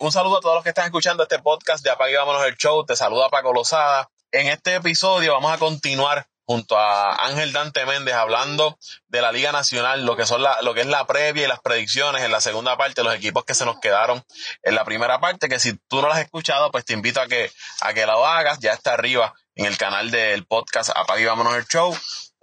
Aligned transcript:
Un 0.00 0.12
saludo 0.12 0.38
a 0.38 0.40
todos 0.40 0.54
los 0.54 0.62
que 0.62 0.68
están 0.68 0.84
escuchando 0.84 1.24
este 1.24 1.40
podcast 1.40 1.82
de 1.82 1.90
Apague 1.90 2.16
Vámonos 2.16 2.44
el 2.44 2.56
Show. 2.56 2.86
Te 2.86 2.94
saluda 2.94 3.28
Paco 3.30 3.52
Lozada. 3.52 4.08
En 4.30 4.46
este 4.46 4.76
episodio 4.76 5.32
vamos 5.32 5.50
a 5.50 5.58
continuar 5.58 6.28
junto 6.44 6.78
a 6.78 7.26
Ángel 7.26 7.52
Dante 7.52 7.84
Méndez 7.84 8.14
hablando 8.14 8.78
de 9.08 9.22
la 9.22 9.32
Liga 9.32 9.50
Nacional, 9.50 10.06
lo 10.06 10.14
que 10.14 10.24
son 10.24 10.40
la, 10.40 10.56
lo 10.62 10.72
que 10.72 10.82
es 10.82 10.86
la 10.86 11.04
previa 11.08 11.46
y 11.46 11.48
las 11.48 11.58
predicciones 11.58 12.22
en 12.22 12.30
la 12.30 12.40
segunda 12.40 12.76
parte, 12.76 13.02
los 13.02 13.12
equipos 13.12 13.44
que 13.44 13.54
se 13.54 13.64
nos 13.64 13.80
quedaron 13.80 14.24
en 14.62 14.76
la 14.76 14.84
primera 14.84 15.18
parte, 15.18 15.48
que 15.48 15.58
si 15.58 15.76
tú 15.88 15.96
no 15.96 16.02
lo 16.02 16.12
has 16.12 16.20
escuchado, 16.20 16.70
pues 16.70 16.84
te 16.84 16.92
invito 16.92 17.20
a 17.20 17.26
que, 17.26 17.50
a 17.80 17.92
que 17.92 18.06
lo 18.06 18.24
hagas, 18.24 18.60
ya 18.60 18.74
está 18.74 18.92
arriba 18.92 19.34
en 19.56 19.66
el 19.66 19.76
canal 19.78 20.12
del 20.12 20.46
podcast 20.46 20.90
Apague 20.94 21.26
Vámonos 21.26 21.56
el 21.56 21.66
Show. 21.66 21.92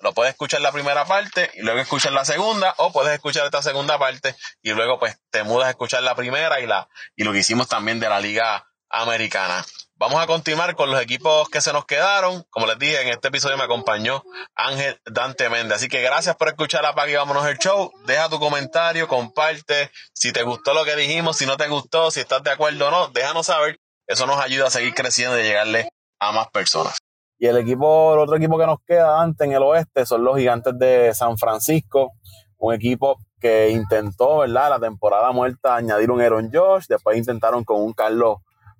Lo 0.05 0.13
puedes 0.13 0.33
escuchar 0.33 0.61
la 0.61 0.71
primera 0.71 1.03
parte 1.05 1.49
y 1.55 1.63
luego 1.63 1.79
escuchar 1.79 2.11
la 2.11 2.25
segunda, 2.25 2.75
o 2.77 2.91
puedes 2.91 3.11
escuchar 3.11 3.43
esta 3.45 3.63
segunda 3.63 3.97
parte 3.97 4.35
y 4.61 4.71
luego 4.71 4.99
pues 4.99 5.17
te 5.31 5.43
mudas 5.43 5.65
a 5.65 5.69
escuchar 5.71 6.03
la 6.03 6.13
primera 6.13 6.59
y 6.59 6.67
la, 6.67 6.87
y 7.15 7.23
lo 7.23 7.31
que 7.31 7.39
hicimos 7.39 7.67
también 7.67 7.99
de 7.99 8.07
la 8.07 8.19
Liga 8.19 8.67
Americana. 8.87 9.65
Vamos 9.95 10.21
a 10.21 10.27
continuar 10.27 10.75
con 10.75 10.91
los 10.91 11.01
equipos 11.01 11.49
que 11.49 11.59
se 11.59 11.73
nos 11.73 11.85
quedaron. 11.85 12.45
Como 12.51 12.67
les 12.67 12.77
dije, 12.77 13.01
en 13.01 13.07
este 13.07 13.29
episodio 13.29 13.57
me 13.57 13.63
acompañó 13.63 14.23
Ángel 14.53 15.01
Dante 15.05 15.49
Méndez. 15.49 15.77
Así 15.77 15.87
que 15.87 16.03
gracias 16.03 16.35
por 16.35 16.49
escuchar 16.49 16.85
Apague 16.85 17.13
y 17.13 17.15
Vámonos 17.15 17.47
el 17.47 17.57
Show. 17.57 17.91
Deja 18.05 18.29
tu 18.29 18.39
comentario, 18.39 19.07
comparte. 19.07 19.89
Si 20.13 20.31
te 20.31 20.43
gustó 20.43 20.75
lo 20.75 20.85
que 20.85 20.95
dijimos, 20.95 21.35
si 21.37 21.47
no 21.47 21.57
te 21.57 21.67
gustó, 21.67 22.11
si 22.11 22.19
estás 22.19 22.43
de 22.43 22.51
acuerdo 22.51 22.89
o 22.89 22.91
no, 22.91 23.07
déjanos 23.07 23.47
saber. 23.47 23.79
Eso 24.05 24.27
nos 24.27 24.39
ayuda 24.39 24.67
a 24.67 24.69
seguir 24.69 24.93
creciendo 24.93 25.39
y 25.39 25.43
llegarle 25.43 25.89
a 26.19 26.31
más 26.31 26.49
personas. 26.49 26.95
Y 27.37 27.47
el 27.47 27.57
equipo, 27.57 28.13
el 28.13 28.19
otro 28.19 28.37
equipo 28.37 28.57
que 28.57 28.65
nos 28.65 28.79
queda 28.85 29.21
antes 29.21 29.45
en 29.45 29.53
el 29.53 29.63
oeste 29.63 30.05
son 30.05 30.23
los 30.23 30.37
gigantes 30.37 30.77
de 30.77 31.13
San 31.13 31.37
Francisco. 31.37 32.13
Un 32.57 32.73
equipo 32.73 33.17
que 33.39 33.69
intentó, 33.69 34.39
¿verdad? 34.39 34.69
La 34.69 34.79
temporada 34.79 35.31
muerta 35.31 35.75
añadir 35.75 36.11
un 36.11 36.21
Aaron 36.21 36.49
Josh. 36.53 36.85
Después 36.87 37.17
intentaron 37.17 37.63
con 37.63 37.81
un 37.81 37.93
Carlos 37.93 38.37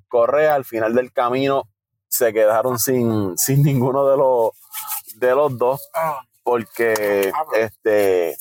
Correa, 0.07 0.55
al 0.55 0.65
final 0.65 0.93
del 0.93 1.11
camino 1.11 1.67
se 2.15 2.33
quedaron 2.33 2.79
sin, 2.79 3.37
sin 3.37 3.63
ninguno 3.63 4.07
de 4.07 4.17
los, 4.17 4.51
de 5.17 5.35
los 5.35 5.57
dos, 5.57 5.89
porque, 6.43 7.31
este, 7.57 8.35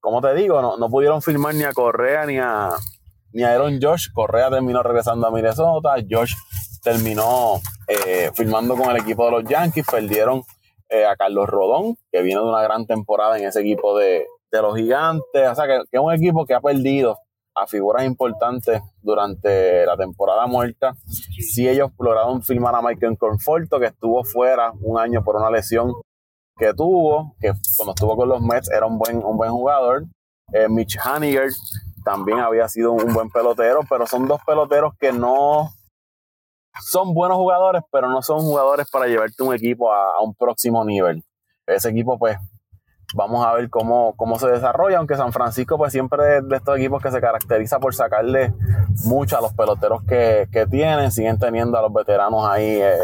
como 0.00 0.20
te 0.20 0.34
digo, 0.34 0.60
no, 0.60 0.76
no 0.76 0.88
pudieron 0.88 1.22
firmar 1.22 1.54
ni 1.54 1.62
a 1.62 1.72
Correa 1.72 2.26
ni 2.26 2.38
a, 2.38 2.70
ni 3.32 3.44
a 3.44 3.52
Aaron 3.52 3.78
Josh. 3.80 4.08
Correa 4.12 4.50
terminó 4.50 4.82
regresando 4.82 5.26
a 5.26 5.30
Minnesota, 5.30 5.94
Josh 6.08 6.34
terminó 6.84 7.60
eh, 7.88 8.30
firmando 8.34 8.76
con 8.76 8.90
el 8.90 8.98
equipo 8.98 9.24
de 9.24 9.30
los 9.32 9.44
Yankees, 9.44 9.86
perdieron 9.90 10.42
eh, 10.90 11.06
a 11.06 11.16
Carlos 11.16 11.48
Rodón, 11.48 11.96
que 12.12 12.22
viene 12.22 12.40
de 12.40 12.46
una 12.46 12.62
gran 12.62 12.86
temporada 12.86 13.38
en 13.38 13.46
ese 13.46 13.62
equipo 13.62 13.98
de, 13.98 14.26
de 14.52 14.62
los 14.62 14.76
gigantes, 14.76 15.48
o 15.50 15.54
sea 15.54 15.66
que, 15.66 15.76
es 15.90 16.00
un 16.00 16.12
equipo 16.12 16.44
que 16.44 16.54
ha 16.54 16.60
perdido 16.60 17.18
a 17.56 17.66
figuras 17.66 18.04
importantes 18.04 18.80
durante 19.00 19.86
la 19.86 19.96
temporada 19.96 20.46
muerta. 20.46 20.94
Sí 21.06 21.68
ellos 21.68 21.90
lograron 21.98 22.42
firmar 22.42 22.74
a 22.74 22.82
Michael 22.82 23.16
Conforto, 23.16 23.78
que 23.78 23.86
estuvo 23.86 24.24
fuera 24.24 24.72
un 24.80 24.98
año 24.98 25.22
por 25.22 25.36
una 25.36 25.50
lesión 25.50 25.92
que 26.56 26.74
tuvo, 26.74 27.34
que 27.40 27.52
cuando 27.76 27.92
estuvo 27.94 28.16
con 28.16 28.28
los 28.28 28.40
Mets 28.40 28.70
era 28.70 28.86
un 28.86 28.98
buen, 28.98 29.24
un 29.24 29.36
buen 29.36 29.50
jugador. 29.50 30.04
Eh, 30.52 30.68
Mitch 30.68 30.98
Haniger 31.02 31.50
también 32.04 32.40
había 32.40 32.68
sido 32.68 32.92
un 32.92 33.12
buen 33.14 33.30
pelotero, 33.30 33.80
pero 33.88 34.06
son 34.06 34.26
dos 34.26 34.40
peloteros 34.46 34.92
que 34.98 35.12
no 35.12 35.70
son 36.80 37.14
buenos 37.14 37.36
jugadores, 37.36 37.82
pero 37.90 38.08
no 38.08 38.22
son 38.22 38.40
jugadores 38.40 38.88
para 38.90 39.06
llevarte 39.06 39.42
un 39.42 39.54
equipo 39.54 39.92
a, 39.92 40.16
a 40.16 40.20
un 40.22 40.34
próximo 40.34 40.84
nivel. 40.84 41.22
Ese 41.66 41.90
equipo, 41.90 42.18
pues, 42.18 42.36
Vamos 43.16 43.46
a 43.46 43.52
ver 43.52 43.70
cómo, 43.70 44.14
cómo 44.16 44.38
se 44.40 44.48
desarrolla, 44.48 44.98
aunque 44.98 45.14
San 45.14 45.32
Francisco 45.32 45.78
pues 45.78 45.92
siempre 45.92 46.38
es 46.38 46.48
de 46.48 46.56
estos 46.56 46.76
equipos 46.76 47.00
que 47.00 47.12
se 47.12 47.20
caracteriza 47.20 47.78
por 47.78 47.94
sacarle 47.94 48.52
mucho 49.04 49.38
a 49.38 49.40
los 49.40 49.52
peloteros 49.52 50.02
que, 50.04 50.48
que 50.50 50.66
tienen, 50.66 51.12
siguen 51.12 51.38
teniendo 51.38 51.78
a 51.78 51.82
los 51.82 51.92
veteranos 51.92 52.44
ahí, 52.48 52.64
eh, 52.64 52.96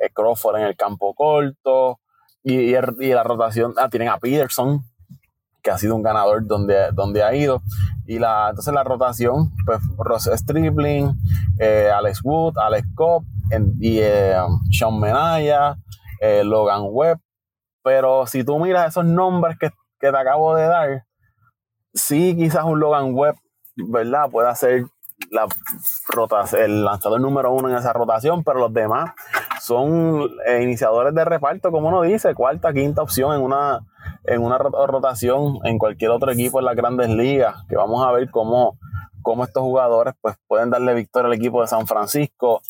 eh, 0.00 0.10
Crawford 0.12 0.56
en 0.56 0.62
el 0.64 0.76
campo 0.76 1.14
corto, 1.14 2.00
y, 2.42 2.74
y, 2.74 2.76
y, 2.98 3.12
la 3.12 3.22
rotación, 3.22 3.74
ah, 3.76 3.88
tienen 3.88 4.08
a 4.08 4.18
Peterson, 4.18 4.82
que 5.62 5.70
ha 5.70 5.78
sido 5.78 5.94
un 5.94 6.02
ganador 6.02 6.46
donde, 6.46 6.90
donde 6.92 7.22
ha 7.22 7.34
ido, 7.34 7.62
y 8.06 8.18
la, 8.18 8.48
entonces 8.50 8.74
la 8.74 8.84
rotación, 8.84 9.52
pues 9.64 9.78
Ross 9.96 10.28
Stripling, 10.32 11.14
eh, 11.58 11.90
Alex 11.94 12.20
Wood, 12.24 12.58
Alex 12.58 12.86
Cobb, 12.94 13.24
y 13.80 13.98
eh, 14.00 14.36
Sean 14.70 14.98
Menaya, 14.98 15.76
eh, 16.20 16.42
Logan 16.44 16.82
Webb, 16.90 17.20
pero 17.82 18.26
si 18.26 18.44
tú 18.44 18.58
miras 18.58 18.88
esos 18.88 19.04
nombres 19.04 19.56
que, 19.58 19.70
que 20.00 20.10
te 20.10 20.16
acabo 20.16 20.54
de 20.56 20.66
dar, 20.66 21.04
sí, 21.94 22.34
quizás 22.36 22.64
un 22.64 22.80
Logan 22.80 23.14
Webb, 23.14 23.36
¿verdad? 23.76 24.30
Puede 24.30 24.54
ser 24.56 24.84
la 25.30 25.46
el 26.58 26.84
lanzador 26.84 27.20
número 27.20 27.52
uno 27.52 27.68
en 27.68 27.76
esa 27.76 27.92
rotación, 27.92 28.42
pero 28.42 28.58
los 28.58 28.72
demás 28.72 29.12
son 29.60 30.28
iniciadores 30.60 31.14
de 31.14 31.24
reparto, 31.24 31.70
como 31.70 31.88
uno 31.88 32.02
dice, 32.02 32.34
cuarta, 32.34 32.72
quinta 32.72 33.02
opción 33.02 33.34
en 33.34 33.40
una, 33.40 33.80
en 34.24 34.42
una 34.42 34.58
rotación 34.58 35.58
en 35.64 35.78
cualquier 35.78 36.10
otro 36.10 36.30
equipo 36.32 36.58
en 36.58 36.66
las 36.66 36.76
grandes 36.76 37.08
ligas, 37.08 37.56
que 37.68 37.76
vamos 37.76 38.04
a 38.04 38.12
ver 38.12 38.30
cómo, 38.30 38.78
cómo 39.22 39.44
estos 39.44 39.62
jugadores 39.62 40.14
pues, 40.20 40.36
pueden 40.46 40.70
darle 40.70 40.94
victoria 40.94 41.28
al 41.28 41.34
equipo 41.34 41.60
de 41.60 41.68
San 41.68 41.86
Francisco. 41.86 42.62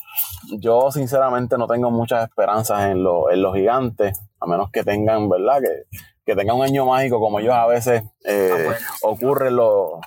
Yo 0.58 0.90
sinceramente 0.90 1.58
no 1.58 1.66
tengo 1.66 1.90
muchas 1.90 2.24
esperanzas 2.28 2.86
en, 2.86 3.02
lo, 3.02 3.30
en 3.30 3.42
los 3.42 3.54
gigantes 3.54 4.20
a 4.40 4.46
menos 4.46 4.70
que 4.70 4.82
tengan, 4.82 5.28
¿verdad? 5.28 5.60
Que, 5.60 5.98
que 6.24 6.36
tengan 6.36 6.56
un 6.56 6.64
año 6.64 6.86
mágico 6.86 7.20
como 7.20 7.40
ellos 7.40 7.54
a 7.54 7.66
veces 7.66 8.02
eh, 8.24 8.50
ah, 8.52 8.62
bueno. 8.64 8.78
ocurre 9.02 9.50
los, 9.50 10.00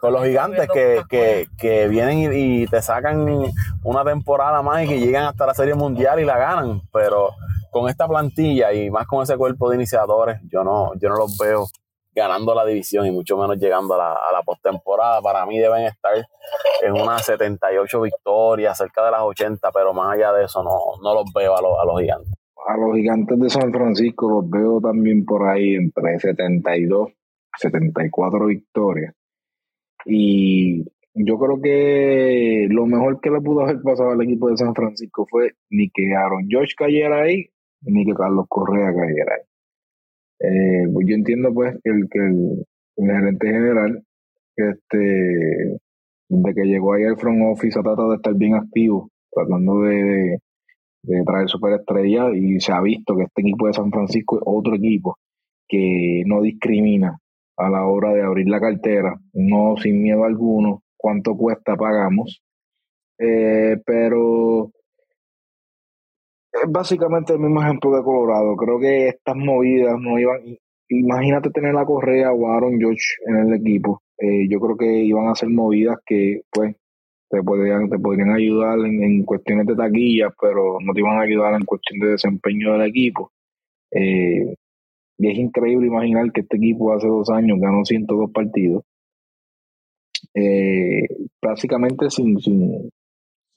con 0.00 0.12
los 0.12 0.24
gigantes 0.24 0.68
que, 0.72 1.02
que, 1.08 1.48
que 1.58 1.88
vienen 1.88 2.32
y, 2.32 2.62
y, 2.62 2.66
te 2.66 2.82
sacan 2.82 3.44
una 3.82 4.04
temporada 4.04 4.62
más 4.62 4.84
y 4.84 4.88
que 4.88 5.00
llegan 5.00 5.24
hasta 5.24 5.46
la 5.46 5.54
Serie 5.54 5.74
Mundial 5.74 6.20
y 6.20 6.24
la 6.24 6.38
ganan, 6.38 6.82
pero 6.92 7.30
con 7.78 7.90
esta 7.90 8.08
plantilla 8.08 8.72
y 8.72 8.90
más 8.90 9.06
con 9.06 9.22
ese 9.22 9.36
cuerpo 9.36 9.68
de 9.68 9.76
iniciadores, 9.76 10.40
yo 10.50 10.64
no, 10.64 10.92
yo 10.98 11.10
no 11.10 11.16
los 11.16 11.36
veo 11.36 11.66
ganando 12.14 12.54
la 12.54 12.64
división 12.64 13.06
y 13.06 13.10
mucho 13.10 13.36
menos 13.36 13.58
llegando 13.58 13.94
a 13.94 14.32
la, 14.32 14.42
postemporada. 14.46 15.20
Para 15.20 15.44
mí 15.44 15.58
deben 15.58 15.82
estar 15.82 16.14
en 16.82 16.92
unas 16.92 17.26
78 17.26 18.00
victorias, 18.00 18.78
cerca 18.78 19.04
de 19.04 19.10
las 19.10 19.20
80, 19.20 19.70
pero 19.72 19.92
más 19.92 20.14
allá 20.14 20.32
de 20.32 20.44
eso 20.44 20.62
no, 20.62 21.02
no 21.02 21.14
los 21.14 21.30
veo 21.34 21.54
a, 21.54 21.60
los, 21.60 21.78
a 21.78 21.84
los 21.84 22.00
gigantes 22.00 22.32
a 22.66 22.76
los 22.76 22.96
gigantes 22.96 23.38
de 23.38 23.48
San 23.48 23.72
Francisco 23.72 24.28
los 24.28 24.50
veo 24.50 24.80
también 24.80 25.24
por 25.24 25.48
ahí 25.48 25.74
entre 25.74 26.18
72, 26.18 27.12
74 27.58 28.46
victorias. 28.46 29.14
Y 30.04 30.84
yo 31.14 31.38
creo 31.38 31.60
que 31.62 32.66
lo 32.70 32.86
mejor 32.86 33.20
que 33.20 33.30
le 33.30 33.40
pudo 33.40 33.62
haber 33.62 33.80
pasado 33.82 34.10
al 34.10 34.22
equipo 34.22 34.50
de 34.50 34.56
San 34.56 34.74
Francisco 34.74 35.26
fue 35.30 35.52
ni 35.70 35.90
que 35.90 36.14
Aaron 36.14 36.48
Josh 36.50 36.74
cayera 36.76 37.22
ahí, 37.22 37.46
ni 37.82 38.04
que 38.04 38.14
Carlos 38.14 38.46
Correa 38.48 38.94
cayera 38.94 39.34
ahí. 39.34 39.42
Eh, 40.38 40.88
pues 40.92 41.06
yo 41.08 41.14
entiendo 41.14 41.52
pues 41.54 41.76
que 41.82 41.90
el, 41.90 42.08
que 42.10 42.18
el, 42.18 42.66
gerente 42.96 43.46
general, 43.46 44.02
este, 44.56 45.78
de 46.28 46.54
que 46.54 46.64
llegó 46.64 46.94
ahí 46.94 47.04
al 47.04 47.18
front 47.18 47.42
office, 47.44 47.78
ha 47.78 47.82
tratado 47.82 48.10
de 48.10 48.16
estar 48.16 48.34
bien 48.34 48.54
activo, 48.54 49.10
tratando 49.30 49.82
de 49.82 50.38
traer 51.24 51.48
superestrellas 51.48 52.34
y 52.34 52.60
se 52.60 52.72
ha 52.72 52.80
visto 52.80 53.16
que 53.16 53.24
este 53.24 53.42
equipo 53.42 53.66
de 53.66 53.74
San 53.74 53.90
Francisco 53.90 54.36
es 54.36 54.42
otro 54.44 54.74
equipo 54.74 55.16
que 55.68 56.22
no 56.26 56.42
discrimina 56.42 57.18
a 57.56 57.70
la 57.70 57.86
hora 57.86 58.12
de 58.12 58.22
abrir 58.22 58.48
la 58.48 58.60
cartera, 58.60 59.18
no 59.32 59.76
sin 59.76 60.02
miedo 60.02 60.24
alguno, 60.24 60.82
cuánto 60.96 61.36
cuesta 61.36 61.76
pagamos, 61.76 62.42
eh, 63.18 63.80
pero 63.84 64.70
es 66.62 66.70
básicamente 66.70 67.32
el 67.32 67.40
mismo 67.40 67.62
ejemplo 67.62 67.96
de 67.96 68.02
Colorado. 68.02 68.56
Creo 68.56 68.78
que 68.78 69.08
estas 69.08 69.36
movidas 69.36 69.96
no 70.00 70.18
iban, 70.18 70.40
imagínate 70.88 71.50
tener 71.50 71.74
la 71.74 71.84
Correa 71.84 72.32
o 72.32 72.48
Aaron 72.48 72.78
George 72.78 73.04
en 73.26 73.36
el 73.36 73.54
equipo, 73.54 74.02
eh, 74.18 74.48
yo 74.48 74.60
creo 74.60 74.76
que 74.76 75.04
iban 75.04 75.28
a 75.28 75.34
ser 75.34 75.50
movidas 75.50 75.98
que 76.06 76.42
pues 76.50 76.74
te 77.28 77.42
podrían, 77.42 77.90
te 77.90 77.98
podrían 77.98 78.30
ayudar 78.30 78.78
en, 78.78 79.02
en, 79.02 79.24
cuestiones 79.24 79.66
de 79.66 79.76
taquillas, 79.76 80.32
pero 80.40 80.78
no 80.80 80.92
te 80.94 81.00
iban 81.00 81.18
a 81.18 81.22
ayudar 81.22 81.54
en 81.54 81.64
cuestión 81.66 81.98
de 82.00 82.12
desempeño 82.12 82.72
del 82.72 82.88
equipo. 82.88 83.32
Eh, 83.90 84.54
y 85.18 85.30
es 85.30 85.38
increíble 85.38 85.86
imaginar 85.86 86.30
que 86.32 86.42
este 86.42 86.56
equipo 86.56 86.92
hace 86.92 87.08
dos 87.08 87.28
años 87.30 87.58
ganó 87.60 87.84
102 87.84 88.30
partidos. 88.30 88.84
Eh, 90.34 91.06
prácticamente 91.40 92.10
sin, 92.10 92.38
sin, 92.40 92.90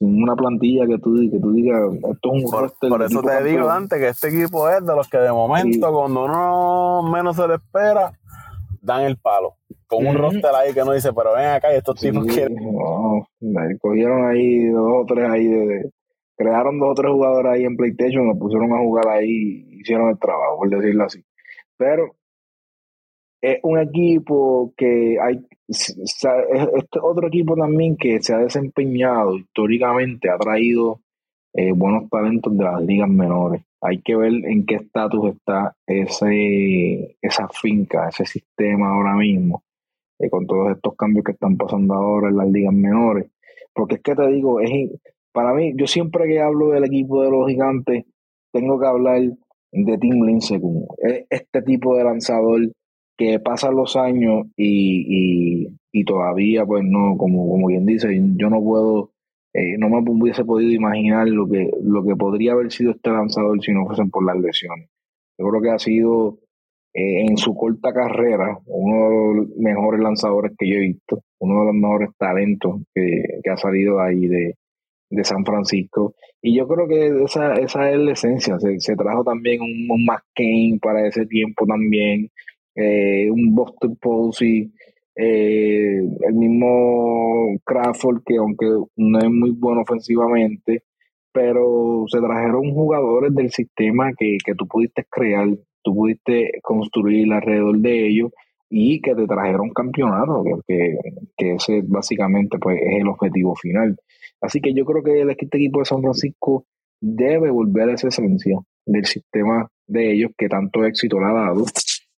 sin, 0.00 0.22
una 0.22 0.34
plantilla 0.34 0.86
que 0.86 0.98
tú, 0.98 1.14
que 1.30 1.38
tú 1.38 1.52
digas, 1.52 1.80
esto 1.94 2.34
es 2.34 2.44
un 2.44 2.50
Por, 2.50 2.72
por 2.88 3.02
eso 3.02 3.20
te 3.20 3.28
campeón. 3.28 3.56
digo 3.56 3.70
antes 3.70 3.98
que 3.98 4.08
este 4.08 4.28
equipo 4.28 4.68
es 4.68 4.84
de 4.84 4.96
los 4.96 5.08
que 5.08 5.18
de 5.18 5.30
momento, 5.30 5.86
sí. 5.86 5.92
cuando 5.92 6.24
uno 6.24 7.02
menos 7.12 7.36
se 7.36 7.46
le 7.46 7.54
espera, 7.54 8.12
dan 8.82 9.02
el 9.02 9.16
palo 9.16 9.54
con 9.90 10.06
un 10.06 10.16
roster 10.16 10.54
ahí 10.54 10.72
que 10.72 10.84
no 10.84 10.92
dice, 10.92 11.12
pero 11.12 11.34
ven 11.34 11.46
acá 11.46 11.72
y 11.74 11.78
estos 11.78 11.98
sí, 11.98 12.10
tipos 12.10 12.24
quieren. 12.26 12.56
No, 12.56 13.26
cogieron 13.80 14.30
ahí 14.30 14.68
dos 14.68 15.02
o 15.02 15.04
tres 15.04 15.28
ahí, 15.28 15.46
de, 15.48 15.66
de, 15.66 15.90
crearon 16.36 16.78
dos 16.78 16.90
o 16.90 16.94
tres 16.94 17.10
jugadores 17.10 17.52
ahí 17.52 17.64
en 17.64 17.76
PlayStation, 17.76 18.28
lo 18.28 18.38
pusieron 18.38 18.72
a 18.72 18.78
jugar 18.78 19.08
ahí 19.08 19.28
y 19.28 19.80
hicieron 19.80 20.10
el 20.10 20.18
trabajo, 20.18 20.58
por 20.58 20.70
decirlo 20.70 21.04
así. 21.04 21.24
Pero 21.76 22.14
es 23.40 23.58
un 23.64 23.80
equipo 23.80 24.72
que 24.76 25.18
hay, 25.20 25.44
este 25.70 26.98
otro 27.00 27.28
equipo 27.28 27.54
también 27.54 27.96
que 27.96 28.20
se 28.20 28.34
ha 28.34 28.38
desempeñado 28.38 29.36
históricamente, 29.36 30.28
ha 30.28 30.38
traído 30.38 31.00
eh, 31.54 31.72
buenos 31.72 32.08
talentos 32.10 32.56
de 32.56 32.64
las 32.64 32.82
ligas 32.82 33.08
menores. 33.08 33.62
Hay 33.80 34.02
que 34.02 34.16
ver 34.16 34.32
en 34.44 34.66
qué 34.66 34.76
estatus 34.76 35.34
está 35.34 35.74
ese, 35.86 37.16
esa 37.22 37.48
finca, 37.48 38.08
ese 38.08 38.26
sistema 38.26 38.94
ahora 38.94 39.14
mismo, 39.14 39.62
eh, 40.18 40.28
con 40.28 40.46
todos 40.46 40.72
estos 40.76 40.94
cambios 40.96 41.24
que 41.24 41.32
están 41.32 41.56
pasando 41.56 41.94
ahora 41.94 42.28
en 42.28 42.36
las 42.36 42.48
ligas 42.48 42.74
menores. 42.74 43.30
Porque 43.72 43.96
es 43.96 44.02
que 44.02 44.14
te 44.14 44.26
digo, 44.28 44.60
es, 44.60 44.70
para 45.32 45.54
mí, 45.54 45.72
yo 45.76 45.86
siempre 45.86 46.26
que 46.26 46.40
hablo 46.40 46.70
del 46.70 46.84
equipo 46.84 47.22
de 47.22 47.30
los 47.30 47.48
gigantes, 47.48 48.04
tengo 48.52 48.78
que 48.80 48.86
hablar 48.86 49.22
de 49.72 49.98
Tim 49.98 50.24
Lincecum. 50.24 50.86
Este 51.30 51.62
tipo 51.62 51.96
de 51.96 52.04
lanzador 52.04 52.60
que 53.20 53.38
pasan 53.38 53.76
los 53.76 53.96
años 53.96 54.46
y, 54.56 55.68
y, 55.92 56.04
todavía, 56.04 56.64
pues 56.64 56.82
no, 56.84 57.18
como, 57.18 57.50
como 57.50 57.66
quien 57.66 57.84
dice, 57.84 58.08
yo 58.36 58.48
no 58.48 58.62
puedo, 58.62 59.10
eh, 59.52 59.76
no 59.76 59.90
me 59.90 59.98
hubiese 59.98 60.42
podido 60.42 60.72
imaginar 60.72 61.28
lo 61.28 61.46
que, 61.46 61.70
lo 61.82 62.02
que 62.02 62.16
podría 62.16 62.52
haber 62.52 62.72
sido 62.72 62.92
este 62.92 63.10
lanzador 63.10 63.62
si 63.62 63.72
no 63.72 63.84
fuesen 63.84 64.10
por 64.10 64.24
las 64.24 64.38
lesiones. 64.38 64.88
Yo 65.38 65.46
creo 65.50 65.60
que 65.60 65.70
ha 65.70 65.78
sido 65.78 66.38
eh, 66.94 67.26
en 67.28 67.36
su 67.36 67.54
corta 67.54 67.92
carrera 67.92 68.58
uno 68.64 69.10
de 69.10 69.34
los 69.34 69.56
mejores 69.58 70.00
lanzadores 70.00 70.52
que 70.58 70.70
yo 70.70 70.76
he 70.76 70.88
visto, 70.88 71.22
uno 71.40 71.60
de 71.60 71.66
los 71.66 71.74
mejores 71.74 72.10
talentos 72.16 72.80
que, 72.94 73.22
que 73.44 73.50
ha 73.50 73.58
salido 73.58 74.00
ahí 74.00 74.28
de, 74.28 74.54
de 75.10 75.24
San 75.24 75.44
Francisco. 75.44 76.14
Y 76.40 76.56
yo 76.56 76.66
creo 76.66 76.88
que 76.88 77.22
esa, 77.24 77.52
esa 77.54 77.90
es 77.90 77.98
la 77.98 78.12
esencia. 78.12 78.56
Se, 78.58 78.96
trajo 78.96 79.24
también 79.24 79.60
un, 79.60 79.88
un 79.90 80.78
para 80.80 81.06
ese 81.06 81.26
tiempo 81.26 81.66
también, 81.66 82.30
eh, 82.74 83.30
un 83.30 83.54
Boston 83.54 83.96
Posey, 83.96 84.72
eh, 85.16 86.00
el 86.20 86.34
mismo 86.34 87.58
Crawford, 87.64 88.22
que 88.24 88.36
aunque 88.36 88.66
no 88.96 89.18
es 89.18 89.30
muy 89.30 89.50
bueno 89.50 89.82
ofensivamente, 89.82 90.84
pero 91.32 92.04
se 92.08 92.18
trajeron 92.18 92.72
jugadores 92.72 93.34
del 93.34 93.50
sistema 93.50 94.12
que, 94.16 94.38
que 94.44 94.54
tú 94.54 94.66
pudiste 94.66 95.04
crear, 95.10 95.48
tú 95.82 95.94
pudiste 95.94 96.52
construir 96.62 97.32
alrededor 97.32 97.78
de 97.78 98.08
ellos 98.08 98.30
y 98.68 99.00
que 99.00 99.14
te 99.14 99.26
trajeron 99.26 99.70
campeonato, 99.70 100.44
que, 100.66 100.96
que 101.36 101.54
ese 101.54 101.82
básicamente 101.84 102.58
pues, 102.58 102.78
es 102.80 103.00
el 103.00 103.08
objetivo 103.08 103.54
final. 103.56 103.96
Así 104.40 104.60
que 104.60 104.72
yo 104.72 104.84
creo 104.84 105.02
que 105.02 105.20
este 105.22 105.58
equipo 105.58 105.80
de 105.80 105.84
San 105.84 106.00
Francisco 106.00 106.64
debe 107.00 107.50
volver 107.50 107.90
a 107.90 107.94
esa 107.94 108.08
esencia 108.08 108.58
del 108.86 109.04
sistema 109.06 109.68
de 109.86 110.12
ellos 110.12 110.30
que 110.38 110.48
tanto 110.48 110.84
éxito 110.84 111.18
le 111.18 111.26
ha 111.26 111.32
dado 111.32 111.64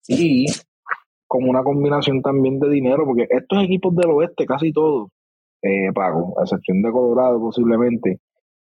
y 0.08 0.46
como 1.28 1.50
una 1.50 1.64
combinación 1.64 2.22
también 2.22 2.60
de 2.60 2.70
dinero, 2.70 3.06
porque 3.06 3.28
estos 3.30 3.64
equipos 3.64 3.96
del 3.96 4.12
oeste, 4.12 4.46
casi 4.46 4.72
todos, 4.74 5.10
eh, 5.62 5.88
a 5.88 6.42
excepción 6.44 6.82
de 6.82 6.92
Colorado 6.92 7.40
posiblemente, 7.40 8.20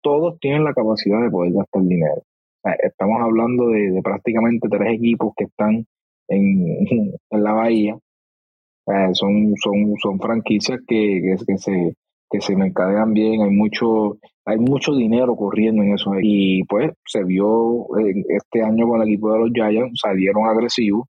todos 0.03 0.39
tienen 0.41 0.65
la 0.65 0.75
capacidad 0.75 1.21
de 1.23 1.31
poder 1.31 1.53
gastar 1.53 1.83
dinero. 1.83 2.23
estamos 2.83 3.21
hablando 3.21 3.69
de, 3.69 4.01
prácticamente 4.03 4.69
tres 4.69 4.95
equipos 4.95 5.33
que 5.37 5.45
están 5.45 5.87
en, 6.29 6.87
en 7.31 7.43
la 7.43 7.53
bahía. 7.53 7.99
son, 9.15 9.55
son, 9.57 9.95
son 10.01 10.21
franquicias 10.21 10.81
que, 10.87 11.37
que 11.47 11.59
se 11.59 11.95
que 12.33 12.41
se 12.41 12.57
mercadean 12.57 13.13
bien, 13.13 13.43
hay 13.43 13.51
mucho, 13.51 14.17
hay 14.47 14.57
mucho 14.59 14.95
dinero 14.95 15.37
corriendo 15.37 15.83
en 15.83 15.93
eso. 15.93 16.13
Y 16.21 16.65
pues 16.65 16.91
se 17.05 17.23
vio 17.25 17.87
este 18.29 18.63
año 18.63 18.89
con 18.89 19.03
el 19.03 19.09
equipo 19.09 19.33
de 19.33 19.39
los 19.41 19.51
Giants, 19.53 20.01
salieron 20.03 20.47
agresivos 20.47 21.09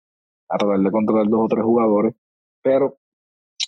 a 0.53 0.57
tratar 0.57 0.79
de 0.79 0.91
controlar 0.91 1.27
dos 1.27 1.41
o 1.43 1.47
tres 1.47 1.63
jugadores, 1.63 2.15
pero 2.61 2.97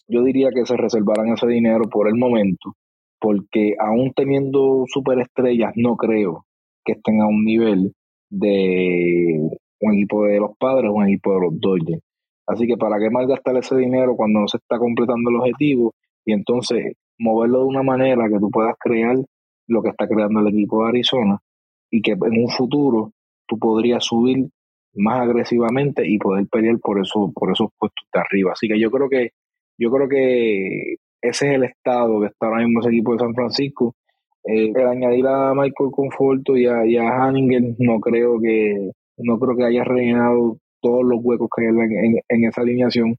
yo 0.07 0.23
diría 0.23 0.49
que 0.53 0.65
se 0.65 0.77
reservaran 0.77 1.29
ese 1.29 1.47
dinero 1.47 1.89
por 1.89 2.07
el 2.07 2.15
momento, 2.15 2.75
porque 3.19 3.75
aún 3.79 4.13
teniendo 4.15 4.83
superestrellas, 4.87 5.73
no 5.75 5.95
creo 5.95 6.45
que 6.83 6.93
estén 6.93 7.21
a 7.21 7.27
un 7.27 7.43
nivel 7.43 7.93
de 8.29 9.39
un 9.81 9.93
equipo 9.93 10.25
de 10.25 10.39
los 10.39 10.55
padres 10.57 10.91
o 10.91 10.93
un 10.93 11.07
equipo 11.07 11.33
de 11.33 11.41
los 11.41 11.59
Dodgers. 11.59 12.03
Así 12.47 12.67
que 12.67 12.77
para 12.77 12.99
qué 12.99 13.09
malgastar 13.09 13.57
ese 13.57 13.75
dinero 13.75 14.15
cuando 14.15 14.41
no 14.41 14.47
se 14.47 14.57
está 14.57 14.77
completando 14.77 15.31
el 15.31 15.37
objetivo 15.37 15.93
y 16.25 16.33
entonces 16.33 16.93
moverlo 17.17 17.59
de 17.59 17.65
una 17.65 17.81
manera 17.83 18.27
que 18.29 18.39
tú 18.39 18.49
puedas 18.51 18.75
crear 18.79 19.15
lo 19.67 19.81
que 19.81 19.89
está 19.89 20.07
creando 20.07 20.41
el 20.41 20.49
equipo 20.49 20.83
de 20.83 20.89
Arizona 20.89 21.39
y 21.89 22.01
que 22.01 22.11
en 22.11 22.43
un 22.43 22.49
futuro 22.49 23.11
tú 23.47 23.57
podrías 23.57 24.05
subir 24.05 24.49
más 24.95 25.21
agresivamente 25.21 26.07
y 26.07 26.17
poder 26.17 26.47
pelear 26.47 26.79
por 26.79 26.99
eso, 26.99 27.31
por 27.33 27.51
esos 27.51 27.69
puestos 27.77 28.07
de 28.13 28.19
arriba. 28.19 28.51
Así 28.53 28.67
que 28.67 28.79
yo 28.79 28.91
creo 28.91 29.09
que, 29.09 29.31
yo 29.77 29.91
creo 29.91 30.07
que 30.07 30.95
ese 31.21 31.49
es 31.49 31.55
el 31.55 31.63
estado 31.63 32.21
que 32.21 32.27
está 32.27 32.47
ahora 32.47 32.63
mismo 32.63 32.79
ese 32.79 32.89
equipo 32.89 33.13
de 33.13 33.19
San 33.19 33.33
Francisco. 33.33 33.95
Eh, 34.45 34.71
el 34.75 34.87
añadir 34.87 35.27
a 35.27 35.53
Michael 35.53 35.91
Conforto 35.91 36.55
y 36.55 36.67
a, 36.67 36.85
y 36.85 36.97
a 36.97 37.09
Hanningen 37.09 37.75
no 37.79 37.99
creo 37.99 38.39
que 38.39 38.91
no 39.17 39.39
creo 39.39 39.55
que 39.55 39.63
haya 39.63 39.83
rellenado 39.83 40.57
todos 40.81 41.03
los 41.03 41.19
huecos 41.23 41.49
que 41.55 41.63
hay 41.63 41.69
en, 41.69 42.19
en 42.27 42.43
esa 42.45 42.61
alineación 42.61 43.15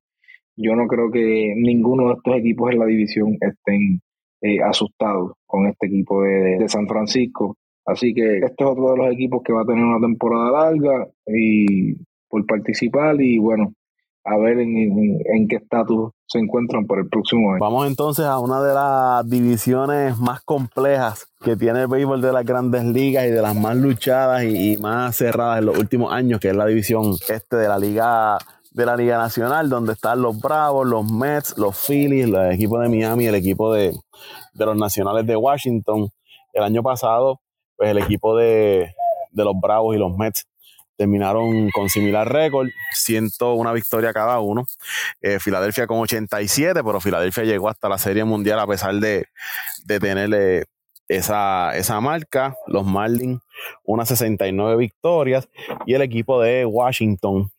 yo 0.56 0.74
no 0.74 0.86
creo 0.86 1.10
que 1.10 1.54
ninguno 1.54 2.08
de 2.08 2.14
estos 2.14 2.36
equipos 2.36 2.72
en 2.72 2.78
la 2.78 2.86
división 2.86 3.36
estén 3.40 4.00
eh, 4.40 4.62
asustados 4.62 5.32
con 5.44 5.66
este 5.66 5.86
equipo 5.86 6.22
de, 6.22 6.66
San 6.68 6.88
Francisco. 6.88 7.56
Así 7.86 8.12
que 8.12 8.38
este 8.38 8.64
es 8.64 8.70
otro 8.70 8.92
de 8.92 8.96
los 8.98 9.12
equipos 9.12 9.42
que 9.44 9.52
va 9.52 9.62
a 9.62 9.64
tener 9.64 9.84
una 9.84 10.00
temporada 10.00 10.50
larga 10.50 11.08
y 11.26 11.94
por 12.28 12.44
participar 12.46 13.20
y 13.20 13.38
bueno, 13.38 13.72
a 14.24 14.36
ver 14.38 14.58
en, 14.58 15.46
qué 15.48 15.56
estatus 15.56 16.10
se 16.26 16.40
encuentran 16.40 16.86
para 16.86 17.02
el 17.02 17.08
próximo 17.08 17.52
año. 17.52 17.60
Vamos 17.60 17.86
entonces 17.86 18.24
a 18.24 18.40
una 18.40 18.60
de 18.60 18.74
las 18.74 19.30
divisiones 19.30 20.18
más 20.18 20.40
complejas 20.42 21.28
que 21.44 21.54
tiene 21.56 21.82
el 21.82 21.86
béisbol 21.86 22.20
de 22.20 22.32
las 22.32 22.44
grandes 22.44 22.84
ligas 22.84 23.26
y 23.26 23.30
de 23.30 23.40
las 23.40 23.54
más 23.54 23.76
luchadas 23.76 24.42
y, 24.42 24.72
y 24.72 24.76
más 24.78 25.16
cerradas 25.16 25.60
en 25.60 25.66
los 25.66 25.78
últimos 25.78 26.12
años, 26.12 26.40
que 26.40 26.48
es 26.48 26.56
la 26.56 26.66
división 26.66 27.14
este 27.28 27.56
de 27.56 27.68
la 27.68 27.78
liga 27.78 28.38
de 28.76 28.84
la 28.84 28.94
Liga 28.94 29.16
Nacional, 29.16 29.70
donde 29.70 29.94
están 29.94 30.20
los 30.20 30.38
Bravos, 30.38 30.86
los 30.86 31.10
Mets, 31.10 31.56
los 31.56 31.74
Phillies, 31.86 32.26
el 32.26 32.52
equipo 32.52 32.78
de 32.78 32.90
Miami, 32.90 33.24
el 33.24 33.34
equipo 33.34 33.72
de, 33.72 33.98
los 34.52 34.76
Nacionales 34.76 35.26
de 35.26 35.34
Washington. 35.34 36.10
El 36.52 36.62
año 36.62 36.82
pasado, 36.82 37.40
pues 37.76 37.90
el 37.90 37.98
equipo 37.98 38.36
de, 38.36 38.94
los 39.32 39.54
Bravos 39.60 39.94
y 39.94 39.98
los 39.98 40.16
Mets 40.16 40.46
terminaron 40.96 41.68
con 41.70 41.90
similar 41.90 42.32
récord, 42.32 42.68
una 43.40 43.72
victoria 43.72 44.12
cada 44.12 44.40
uno. 44.40 44.66
Eh, 45.20 45.38
Filadelfia 45.38 45.86
con 45.86 45.98
87, 45.98 46.82
pero 46.82 47.00
Filadelfia 47.00 47.44
llegó 47.44 47.68
hasta 47.68 47.88
la 47.88 47.98
Serie 47.98 48.24
Mundial 48.24 48.58
a 48.58 48.66
pesar 48.66 48.94
de, 48.94 49.26
de 49.84 50.00
tener 50.00 50.66
esa, 51.08 51.76
esa 51.76 52.00
marca. 52.00 52.56
Los 52.66 52.84
Marlins, 52.84 53.40
unas 53.84 54.08
69 54.08 54.76
victorias. 54.76 55.48
Y 55.84 55.94
el 55.94 56.02
equipo 56.02 56.40
de 56.40 56.64
Washington 56.64 57.50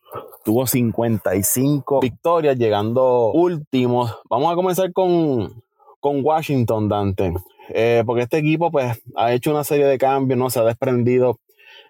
tuvo 0.43 0.65
55 0.65 1.99
victorias, 1.99 2.57
llegando 2.57 3.31
últimos. 3.31 4.15
Vamos 4.29 4.51
a 4.51 4.55
comenzar 4.55 4.91
con, 4.93 5.61
con 5.99 6.23
Washington, 6.23 6.89
Dante. 6.89 7.33
Eh, 7.69 8.03
porque 8.05 8.23
este 8.23 8.37
equipo 8.37 8.71
pues 8.71 9.01
ha 9.15 9.33
hecho 9.33 9.51
una 9.51 9.63
serie 9.63 9.85
de 9.85 9.97
cambios, 9.97 10.37
no 10.37 10.49
se 10.49 10.59
ha 10.59 10.63
desprendido 10.63 11.39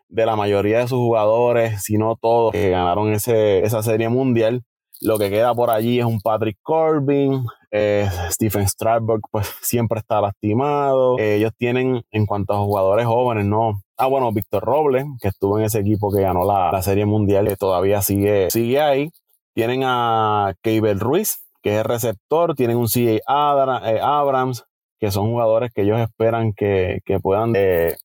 de 0.10 0.26
la 0.26 0.36
mayoría 0.36 0.80
de 0.80 0.88
sus 0.88 0.98
jugadores, 0.98 1.84
si 1.84 1.98
no 1.98 2.16
todos 2.16 2.54
que 2.54 2.70
ganaron 2.70 3.14
ese, 3.14 3.60
esa 3.60 3.84
serie 3.84 4.10
mundial. 4.10 4.64
Lo 5.02 5.20
que 5.20 5.30
queda 5.30 5.54
por 5.54 5.70
allí 5.70 6.00
es 6.00 6.06
un 6.06 6.20
Patrick 6.22 6.58
Corbin, 6.64 7.46
eh, 7.72 8.10
Stephen 8.32 8.68
Strasburg 8.68 9.22
pues 9.32 9.48
siempre 9.62 10.00
está 10.00 10.22
lastimado. 10.22 11.20
Eh, 11.20 11.36
ellos 11.36 11.52
tienen 11.58 12.04
en 12.12 12.26
cuanto 12.26 12.54
a 12.54 12.58
jugadores 12.58 13.06
jóvenes, 13.06 13.46
no, 13.46 13.80
Ah, 14.00 14.06
bueno, 14.06 14.32
Víctor 14.32 14.64
Robles, 14.64 15.06
que 15.20 15.30
estuvo 15.30 15.58
en 15.58 15.66
ese 15.66 15.80
equipo 15.80 16.14
que 16.14 16.22
ganó 16.22 16.46
la, 16.46 16.80
Serie 16.84 17.08
Mundial, 17.08 17.48
que 17.48 17.56
todavía 17.56 18.04
sigue, 18.04 18.48
sigue 18.52 18.80
ahí. 18.80 19.10
Tienen 19.56 19.82
a 19.84 20.54
Keibel 20.62 21.00
Ruiz, 21.00 21.48
que 21.64 21.74
es 21.74 21.78
el 21.80 21.84
receptor. 21.84 22.54
Tienen 22.54 22.78
un 22.78 22.88
CJ 22.88 23.22
Abrams, 23.26 24.66
que 25.00 25.12
son 25.12 25.32
jugadores 25.32 25.72
que 25.74 25.84
ellos 25.84 26.00
esperan 26.00 26.54
que, 26.54 27.02
puedan 27.22 27.54
eh, 27.56 27.96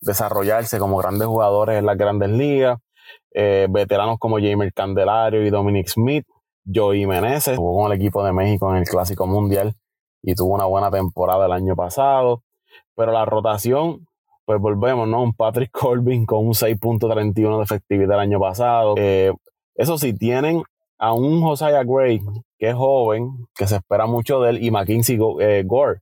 desarrollarse 0.00 0.78
como 0.78 0.96
grandes 0.98 1.26
jugadores 1.26 1.78
en 1.78 1.86
las 1.86 1.96
grandes 1.96 2.30
ligas. 2.30 2.78
Eh, 3.32 3.68
veteranos 3.70 4.18
como 4.18 4.38
Jamer 4.38 4.72
Candelario 4.72 5.44
y 5.44 5.50
Dominic 5.50 5.88
Smith. 5.88 6.26
Joey 6.72 7.06
Meneses 7.06 7.56
jugó 7.56 7.82
con 7.82 7.92
el 7.92 7.98
equipo 7.98 8.24
de 8.24 8.32
México 8.32 8.70
en 8.70 8.76
el 8.76 8.84
Clásico 8.84 9.26
Mundial 9.26 9.74
y 10.22 10.34
tuvo 10.34 10.54
una 10.54 10.66
buena 10.66 10.90
temporada 10.90 11.46
el 11.46 11.52
año 11.52 11.74
pasado. 11.74 12.42
Pero 12.94 13.12
la 13.12 13.24
rotación 13.24 14.06
pues 14.50 14.60
volvemos, 14.60 15.06
¿no? 15.06 15.22
Un 15.22 15.32
Patrick 15.32 15.70
Corbin 15.70 16.26
con 16.26 16.44
un 16.44 16.54
6.31 16.54 17.58
de 17.58 17.62
efectividad 17.62 18.16
el 18.16 18.20
año 18.20 18.40
pasado. 18.40 18.94
Eh, 18.96 19.32
eso 19.76 19.96
sí, 19.96 20.12
tienen 20.12 20.64
a 20.98 21.12
un 21.12 21.40
Josiah 21.40 21.84
Gray, 21.84 22.20
que 22.58 22.70
es 22.70 22.74
joven, 22.74 23.46
que 23.54 23.68
se 23.68 23.76
espera 23.76 24.06
mucho 24.06 24.40
de 24.40 24.50
él, 24.50 24.64
y 24.64 24.72
McKinsey 24.72 25.16
Gore, 25.18 26.00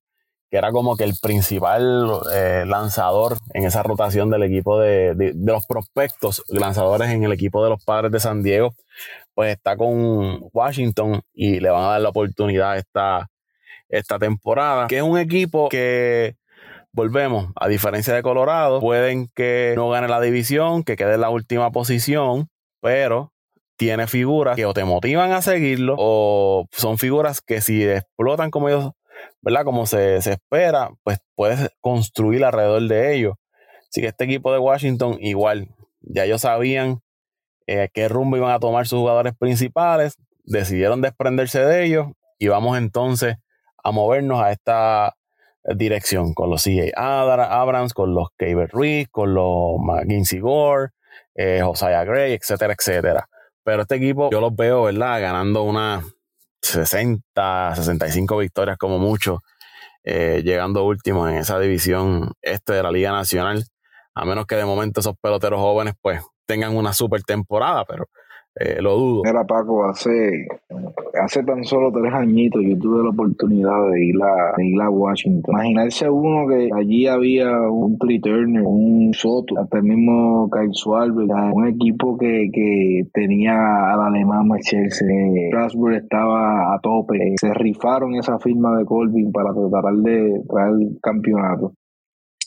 que 0.50 0.56
era 0.56 0.72
como 0.72 0.96
que 0.96 1.04
el 1.04 1.14
principal 1.20 2.10
eh, 2.32 2.64
lanzador 2.66 3.36
en 3.52 3.64
esa 3.64 3.82
rotación 3.82 4.30
del 4.30 4.44
equipo 4.44 4.80
de, 4.80 5.14
de, 5.14 5.34
los 5.36 5.66
prospectos 5.66 6.42
lanzadores 6.48 7.10
en 7.10 7.24
el 7.24 7.32
equipo 7.32 7.62
de 7.62 7.70
los 7.70 7.84
padres 7.84 8.10
de 8.12 8.20
San 8.20 8.42
Diego, 8.42 8.74
pues 9.34 9.56
está 9.56 9.76
con 9.76 10.40
Washington 10.52 11.20
y 11.34 11.60
le 11.60 11.70
van 11.70 11.84
a 11.84 11.90
dar 11.90 12.00
la 12.00 12.08
oportunidad 12.08 12.78
esta, 12.78 13.28
esta 13.88 14.18
temporada, 14.18 14.86
que 14.86 14.96
es 14.96 15.02
un 15.02 15.18
equipo 15.18 15.68
que 15.68 16.36
volvemos, 16.92 17.52
a 17.54 17.68
diferencia 17.68 18.14
de 18.14 18.22
Colorado, 18.22 18.80
pueden 18.80 19.28
que 19.34 19.74
no 19.76 19.90
gane 19.90 20.08
la 20.08 20.20
división, 20.20 20.82
que 20.82 20.96
quede 20.96 21.14
en 21.14 21.20
la 21.20 21.30
última 21.30 21.70
posición, 21.70 22.48
pero 22.80 23.32
tiene 23.76 24.08
figuras 24.08 24.56
que 24.56 24.66
o 24.66 24.74
te 24.74 24.84
motivan 24.84 25.30
a 25.32 25.40
seguirlo 25.40 25.94
o 25.98 26.66
son 26.72 26.98
figuras 26.98 27.40
que 27.40 27.60
si 27.60 27.84
explotan 27.84 28.50
como 28.50 28.68
ellos, 28.68 28.90
¿verdad? 29.40 29.64
Como 29.64 29.86
se, 29.86 30.16
espera, 30.16 30.90
pues 31.02 31.18
puedes 31.34 31.70
construir 31.80 32.44
alrededor 32.44 32.82
de 32.82 33.14
ellos. 33.14 33.34
Así 33.88 34.00
que 34.00 34.08
este 34.08 34.24
equipo 34.24 34.52
de 34.52 34.58
Washington 34.58 35.16
igual, 35.20 35.68
ya 36.00 36.24
ellos 36.24 36.42
sabían 36.42 37.00
eh, 37.66 37.88
qué 37.92 38.08
rumbo 38.08 38.36
iban 38.36 38.50
a 38.50 38.60
tomar 38.60 38.86
sus 38.86 38.98
jugadores 38.98 39.34
principales, 39.38 40.16
decidieron 40.44 41.00
desprenderse 41.00 41.64
de 41.64 41.84
ellos 41.84 42.08
y 42.38 42.48
vamos 42.48 42.78
entonces 42.78 43.36
a 43.82 43.90
movernos 43.90 44.42
a 44.42 44.52
esta 44.52 45.14
dirección 45.76 46.34
con 46.34 46.50
los 46.50 46.62
CJ 46.64 46.92
Abrams, 46.96 47.92
con 47.92 48.14
los 48.14 48.28
Kaber 48.36 48.70
Ruiz, 48.70 49.08
con 49.10 49.34
los 49.34 49.78
McKinsey 49.78 50.40
Gore, 50.40 50.90
eh, 51.34 51.60
Josiah 51.62 52.04
Gray, 52.04 52.32
etcétera, 52.32 52.74
etcétera. 52.76 53.28
Pero 53.64 53.82
este 53.82 53.96
equipo 53.96 54.30
yo 54.30 54.40
los 54.40 54.54
veo, 54.54 54.84
¿verdad? 54.84 55.20
Ganando 55.20 55.62
unas 55.62 56.04
60, 56.62 57.74
65 57.76 58.36
victorias 58.38 58.76
como 58.78 58.98
mucho, 58.98 59.40
eh, 60.04 60.42
llegando 60.44 60.84
último 60.84 61.28
en 61.28 61.36
esa 61.36 61.58
división 61.58 62.32
este 62.42 62.74
de 62.74 62.82
la 62.82 62.90
Liga 62.90 63.12
Nacional. 63.12 63.64
A 64.14 64.24
menos 64.24 64.46
que 64.46 64.56
de 64.56 64.64
momento 64.64 65.00
esos 65.00 65.14
peloteros 65.20 65.60
jóvenes 65.60 65.94
pues 66.00 66.22
tengan 66.46 66.76
una 66.76 66.92
super 66.92 67.22
temporada, 67.22 67.84
pero 67.84 68.08
eh, 68.60 68.82
lo 68.82 68.96
dudo. 68.96 69.22
Mira, 69.24 69.44
Paco, 69.44 69.84
hace, 69.84 70.48
hace 71.22 71.44
tan 71.44 71.62
solo 71.62 71.92
tres 71.92 72.12
añitos 72.12 72.62
yo 72.64 72.76
tuve 72.78 73.04
la 73.04 73.10
oportunidad 73.10 73.90
de 73.90 74.04
ir 74.04 74.16
a, 74.22 74.60
ir 74.62 74.80
a 74.80 74.90
Washington. 74.90 75.54
Imaginarse 75.54 76.10
uno 76.10 76.48
que 76.48 76.68
allí 76.74 77.06
había 77.06 77.60
un 77.60 77.98
Tree 77.98 78.20
Turner, 78.20 78.62
un 78.64 79.12
Soto, 79.14 79.58
hasta 79.60 79.78
el 79.78 79.84
mismo 79.84 80.50
Kyle 80.50 80.72
Schwarber, 80.72 81.28
un 81.52 81.68
equipo 81.68 82.18
que, 82.18 82.50
que 82.52 83.06
tenía 83.12 83.92
al 83.92 84.00
alemán 84.00 84.48
Machelse. 84.48 85.06
Strasbourg 85.48 85.94
estaba 85.94 86.74
a 86.74 86.80
tope. 86.80 87.34
Se 87.40 87.54
rifaron 87.54 88.16
esa 88.16 88.38
firma 88.38 88.76
de 88.76 88.84
Colvin 88.84 89.30
para 89.30 89.52
tratar 89.54 89.94
de 89.94 90.42
traer 90.48 90.74
campeonato. 91.00 91.74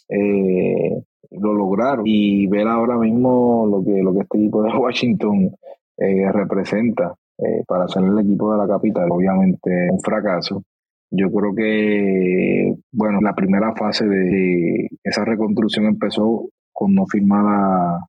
Eh, 0.09 1.03
lo 1.31 1.53
lograron 1.53 2.03
y 2.05 2.47
ver 2.47 2.67
ahora 2.67 2.97
mismo 2.97 3.65
lo 3.65 3.83
que 3.83 4.03
lo 4.03 4.13
que 4.13 4.19
este 4.19 4.37
equipo 4.37 4.61
de 4.63 4.69
Washington 4.77 5.51
eh, 6.01 6.31
representa 6.31 7.13
eh, 7.37 7.63
para 7.67 7.87
ser 7.87 8.03
el 8.03 8.17
equipo 8.17 8.51
de 8.51 8.57
la 8.57 8.67
capital, 8.67 9.11
obviamente 9.11 9.87
un 9.91 9.99
fracaso. 9.99 10.63
Yo 11.11 11.29
creo 11.29 11.53
que, 11.53 12.73
bueno, 12.91 13.21
la 13.21 13.35
primera 13.35 13.75
fase 13.75 14.07
de, 14.07 14.89
esa 15.03 15.25
reconstrucción 15.25 15.85
empezó 15.85 16.49
con 16.73 16.95
no 16.95 17.05
firmar 17.05 17.45
a, 17.45 17.99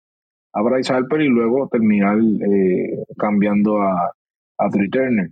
a 0.55 0.63
Bryce 0.63 0.91
Harper 0.91 1.21
y 1.21 1.29
luego 1.29 1.69
terminar 1.69 2.17
eh, 2.19 3.05
cambiando 3.19 3.83
a, 3.83 4.13
a 4.57 4.71
Turner. 4.71 5.29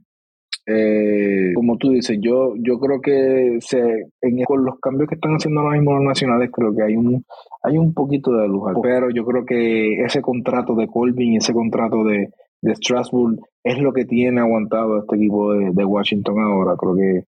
como 1.55 1.79
tú 1.79 1.93
dices, 1.93 2.19
yo, 2.21 2.55
yo 2.59 2.79
creo 2.79 3.01
que 3.01 3.57
se, 3.61 4.07
con 4.47 4.67
los 4.67 4.79
cambios 4.81 5.09
que 5.09 5.15
están 5.15 5.33
haciendo 5.33 5.61
ahora 5.61 5.79
mismo 5.79 5.95
los 5.95 6.05
nacionales, 6.05 6.51
creo 6.53 6.75
que 6.75 6.83
hay 6.83 6.97
un, 6.97 7.25
hay 7.63 7.79
un 7.79 7.95
poquito 7.95 8.33
de 8.33 8.49
luz. 8.49 8.71
Pero 8.83 9.09
yo 9.09 9.25
creo 9.25 9.47
que 9.47 10.03
ese 10.03 10.21
contrato 10.21 10.75
de 10.75 10.89
Colvin 10.89 11.37
ese 11.37 11.55
contrato 11.55 12.05
de, 12.05 12.29
de 12.63 12.75
Strasbourg 12.75 13.39
es 13.65 13.79
lo 13.79 13.93
que 13.93 14.05
tiene 14.05 14.41
aguantado 14.41 14.99
este 14.99 15.17
equipo 15.17 15.53
de, 15.53 15.85
Washington 15.85 16.41
ahora. 16.41 16.77
Creo 16.77 16.95
que 16.95 17.25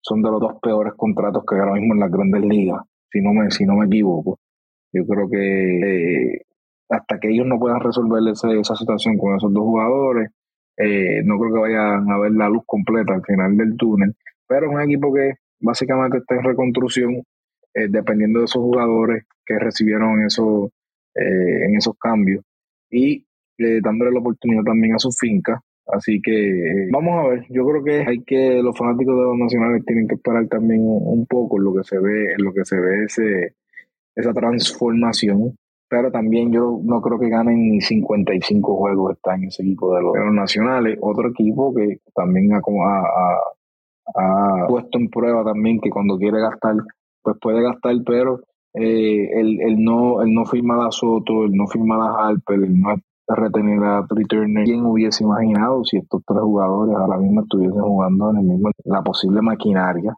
son 0.00 0.22
de 0.22 0.30
los 0.30 0.40
dos 0.40 0.54
peores 0.62 0.94
contratos 0.96 1.44
que 1.46 1.54
hay 1.54 1.60
ahora 1.60 1.74
mismo 1.74 1.94
en 1.94 2.00
las 2.00 2.10
grandes 2.10 2.42
ligas, 2.42 2.82
si 3.10 3.20
no 3.20 3.32
me, 3.32 3.50
si 3.50 3.64
no 3.64 3.76
me 3.76 3.86
equivoco. 3.86 4.38
Yo 4.92 5.04
creo 5.06 5.28
que 5.28 6.34
eh, 6.36 6.42
hasta 6.88 7.18
que 7.18 7.30
ellos 7.30 7.46
no 7.46 7.58
puedan 7.58 7.80
resolver 7.80 8.22
esa 8.32 8.76
situación 8.76 9.18
con 9.18 9.36
esos 9.36 9.52
dos 9.52 9.64
jugadores, 9.64 10.30
eh, 10.78 11.22
no 11.24 11.38
creo 11.38 11.54
que 11.54 11.60
vayan 11.60 12.10
a 12.10 12.18
ver 12.18 12.32
la 12.32 12.48
luz 12.48 12.62
completa 12.66 13.14
al 13.14 13.24
final 13.24 13.56
del 13.56 13.76
túnel. 13.76 14.14
Pero 14.46 14.66
es 14.66 14.74
un 14.74 14.82
equipo 14.82 15.12
que 15.12 15.34
básicamente 15.60 16.18
está 16.18 16.36
en 16.36 16.44
reconstrucción, 16.44 17.14
eh, 17.74 17.88
dependiendo 17.88 18.40
de 18.40 18.44
esos 18.44 18.62
jugadores 18.62 19.24
que 19.44 19.58
recibieron 19.58 20.24
esos, 20.24 20.70
en 21.14 21.76
esos 21.76 21.96
cambios. 21.98 22.44
Y 22.90 23.25
dándole 23.82 24.12
la 24.12 24.20
oportunidad 24.20 24.62
también 24.62 24.94
a 24.94 24.98
su 24.98 25.10
finca. 25.10 25.60
Así 25.86 26.20
que 26.20 26.32
eh, 26.32 26.88
vamos 26.90 27.14
a 27.14 27.28
ver, 27.28 27.46
yo 27.48 27.64
creo 27.64 27.84
que 27.84 28.04
hay 28.08 28.18
que, 28.24 28.60
los 28.60 28.76
fanáticos 28.76 29.14
de 29.14 29.22
los 29.22 29.38
nacionales 29.38 29.84
tienen 29.84 30.08
que 30.08 30.16
esperar 30.16 30.46
también 30.48 30.80
un, 30.82 31.26
poco 31.26 31.58
en 31.58 31.64
lo 31.64 31.74
que 31.74 31.84
se 31.84 31.98
ve, 31.98 32.32
en 32.36 32.44
lo 32.44 32.52
que 32.52 32.64
se 32.64 32.76
ve 32.76 33.04
ese, 33.04 33.54
esa 34.16 34.32
transformación. 34.32 35.56
Pero 35.88 36.10
también 36.10 36.52
yo 36.52 36.80
no 36.82 37.00
creo 37.00 37.20
que 37.20 37.28
ganen 37.28 37.70
ni 37.70 37.80
55 37.80 38.76
juegos 38.76 39.12
este 39.12 39.30
año 39.30 39.46
ese 39.46 39.62
equipo 39.62 39.94
de 39.94 40.02
los, 40.02 40.14
nacionales. 40.34 40.98
Otro 41.00 41.30
equipo 41.30 41.72
que 41.72 42.00
también 42.12 42.52
ha, 42.52 42.60
ha, 44.16 44.66
puesto 44.66 44.98
en 44.98 45.08
prueba 45.08 45.44
también 45.44 45.80
que 45.80 45.90
cuando 45.90 46.18
quiere 46.18 46.40
gastar, 46.40 46.74
pues 47.22 47.36
puede 47.40 47.62
gastar, 47.62 47.94
pero 48.04 48.40
eh, 48.74 49.28
el, 49.40 49.60
el, 49.60 49.76
no, 49.78 50.20
el 50.22 50.34
no 50.34 50.44
firmar 50.44 50.80
a 50.88 50.90
Soto, 50.90 51.44
el 51.44 51.52
no 51.52 51.68
firmar 51.68 52.00
a 52.00 52.26
Harper, 52.26 52.56
el 52.56 52.80
no 52.80 52.96
retener 53.34 53.82
a 53.84 54.06
Turner. 54.06 54.64
¿Quién 54.64 54.84
hubiese 54.86 55.24
imaginado 55.24 55.84
si 55.84 55.98
estos 55.98 56.22
tres 56.26 56.40
jugadores 56.40 56.94
ahora 56.96 57.18
mismo 57.18 57.42
estuviesen 57.42 57.80
jugando 57.80 58.30
en 58.30 58.36
el 58.36 58.44
mismo, 58.44 58.70
la 58.84 59.02
posible 59.02 59.42
maquinaria 59.42 60.14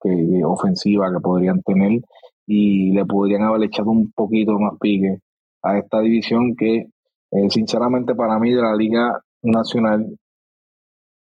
que, 0.00 0.42
ofensiva 0.44 1.12
que 1.12 1.20
podrían 1.20 1.62
tener 1.62 2.00
y 2.46 2.92
le 2.92 3.04
podrían 3.04 3.42
haber 3.42 3.64
echado 3.64 3.90
un 3.90 4.10
poquito 4.12 4.58
más 4.58 4.74
pique 4.80 5.18
a 5.62 5.78
esta 5.78 6.00
división 6.00 6.54
que 6.56 6.86
eh, 7.32 7.50
sinceramente 7.50 8.14
para 8.14 8.38
mí 8.38 8.52
de 8.52 8.62
la 8.62 8.74
Liga 8.74 9.20
Nacional 9.42 10.16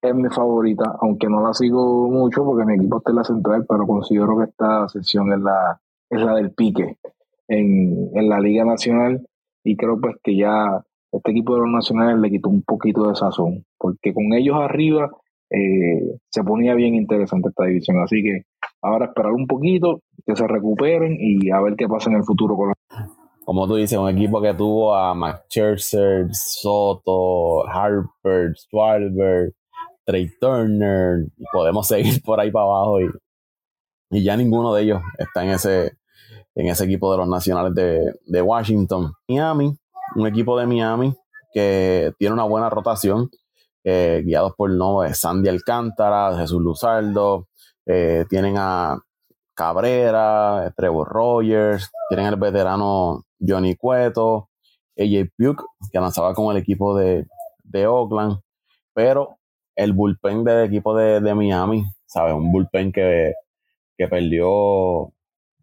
es 0.01 0.15
mi 0.15 0.29
favorita, 0.29 0.96
aunque 1.01 1.27
no 1.27 1.41
la 1.41 1.53
sigo 1.53 2.07
mucho 2.10 2.46
porque 2.46 2.65
mi 2.65 2.75
equipo 2.75 3.00
está 3.00 3.12
en 3.12 3.15
la 3.17 3.24
central, 3.24 3.65
pero 3.67 3.88
considero 3.88 4.38
que 4.38 4.43
esta 4.46 4.88
sesión 4.89 5.34
es 5.34 5.39
la, 5.39 5.81
es 6.10 6.22
la 6.22 6.36
del 6.36 6.51
pique 6.51 6.98
en, 7.48 8.12
en 8.13 8.29
la 8.29 8.39
Liga 8.39 8.63
Nacional 8.63 9.27
y 9.63 9.75
creo 9.75 10.00
pues 10.00 10.15
que 10.24 10.38
ya 10.38 10.84
este 11.12 11.32
equipo 11.32 11.56
de 11.56 11.62
los 11.62 11.70
nacionales 11.70 12.20
le 12.20 12.30
quitó 12.30 12.50
un 12.50 12.64
poquito 12.64 13.08
de 13.08 13.16
sazón, 13.16 13.64
porque 13.78 14.14
con 14.14 14.34
ellos 14.34 14.58
arriba 14.60 15.10
eh, 15.50 16.18
se 16.30 16.44
ponía 16.44 16.74
bien 16.74 16.96
interesante 16.96 17.50
esta 17.50 17.66
división. 17.66 18.00
Así 18.02 18.22
que 18.22 18.44
ahora 18.82 19.06
esperar 19.06 19.32
un 19.32 19.48
poquito, 19.48 20.02
que 20.26 20.36
se 20.36 20.48
recuperen 20.48 21.18
y 21.20 21.50
a 21.52 21.62
ver 21.62 21.76
qué 21.76 21.88
pasa 21.88 22.10
en 22.10 22.18
el 22.18 22.24
futuro 22.24 22.56
con 22.56 22.74
como 23.48 23.66
tú 23.66 23.76
dices, 23.76 23.98
un 23.98 24.10
equipo 24.10 24.42
que 24.42 24.54
tuvo 24.54 24.94
a 24.94 25.16
McCherser, 25.16 26.28
Soto, 26.34 27.66
Harper, 27.66 28.54
Schwarber, 28.58 29.54
Trey 30.04 30.30
Turner, 30.38 31.28
podemos 31.54 31.88
seguir 31.88 32.22
por 32.26 32.42
ahí 32.42 32.52
para 32.52 32.66
abajo 32.66 33.00
y, 33.00 33.06
y, 34.10 34.22
ya 34.26 34.36
ninguno 34.36 34.74
de 34.74 34.84
ellos 34.84 35.02
está 35.18 35.46
en 35.46 35.52
ese, 35.52 35.94
en 36.56 36.68
ese 36.68 36.84
equipo 36.84 37.10
de 37.10 37.20
los 37.20 37.30
nacionales 37.30 37.74
de, 37.74 38.20
de 38.26 38.42
Washington. 38.42 39.14
Miami 39.30 39.78
un 40.16 40.28
equipo 40.28 40.58
de 40.60 40.66
Miami 40.66 41.14
que 41.54 42.14
tiene 42.18 42.34
una 42.34 42.44
buena 42.44 42.70
rotación, 42.70 43.30
eh, 43.84 44.22
guiados 44.26 44.54
por 44.56 44.70
no, 44.70 45.02
Sandy 45.14 45.50
Alcántara, 45.50 46.38
Jesús 46.38 46.62
Luzardo, 46.62 47.48
eh, 47.86 48.26
tienen 48.30 48.56
a 48.58 49.00
Cabrera, 49.54 50.74
Trevor 50.76 51.08
Rogers, 51.08 51.90
tienen 52.10 52.28
el 52.28 52.36
veterano 52.36 53.24
Johnny 53.40 53.76
Cueto, 53.76 54.50
AJ 54.98 55.30
Puke, 55.38 55.64
que 55.92 56.00
lanzaba 56.00 56.34
con 56.34 56.56
el 56.56 56.62
equipo 56.62 56.98
de, 56.98 57.26
Oakland, 57.88 58.40
pero 58.94 59.38
el 59.76 59.94
bullpen 59.94 60.44
del 60.44 60.66
equipo 60.66 60.96
de, 60.96 61.34
Miami, 61.34 61.84
¿sabes? 62.06 62.34
Un 62.34 62.52
bullpen 62.52 62.92
que, 62.92 63.34
que 63.98 64.08
perdió, 64.08 65.12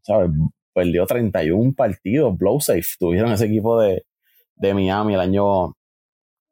¿sabes? 0.03 0.31
Perdió 0.73 1.07
31 1.07 1.73
partidos, 1.75 2.37
blow 2.37 2.61
safe, 2.61 2.85
tuvieron 2.99 3.33
ese 3.33 3.47
equipo 3.47 3.81
de, 3.81 4.05
de 4.56 4.75
Miami 4.75 5.14
el 5.14 5.20
año, 5.20 5.75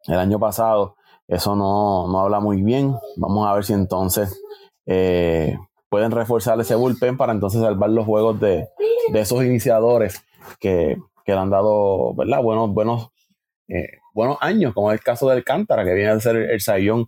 el 0.06 0.18
año 0.18 0.38
pasado. 0.38 0.96
Eso 1.28 1.56
no, 1.56 2.08
no 2.08 2.20
habla 2.20 2.40
muy 2.40 2.62
bien. 2.62 2.94
Vamos 3.16 3.48
a 3.48 3.54
ver 3.54 3.64
si 3.64 3.72
entonces 3.72 4.40
eh, 4.86 5.56
pueden 5.88 6.10
reforzar 6.10 6.60
ese 6.60 6.74
bullpen 6.74 7.16
para 7.16 7.32
entonces 7.32 7.60
salvar 7.60 7.90
los 7.90 8.06
juegos 8.06 8.40
de, 8.40 8.68
de 9.12 9.20
esos 9.20 9.44
iniciadores 9.44 10.24
que, 10.58 10.96
que, 11.24 11.32
le 11.32 11.38
han 11.38 11.50
dado 11.50 12.14
¿verdad? 12.14 12.42
buenos, 12.42 12.70
buenos, 12.72 13.08
eh, 13.68 13.98
buenos 14.14 14.38
años, 14.40 14.74
como 14.74 14.90
es 14.90 14.98
el 14.98 15.04
caso 15.04 15.28
del 15.28 15.44
Cántara, 15.44 15.84
que 15.84 15.94
viene 15.94 16.10
a 16.10 16.20
ser 16.20 16.36
el 16.36 16.60
Sayón 16.60 17.06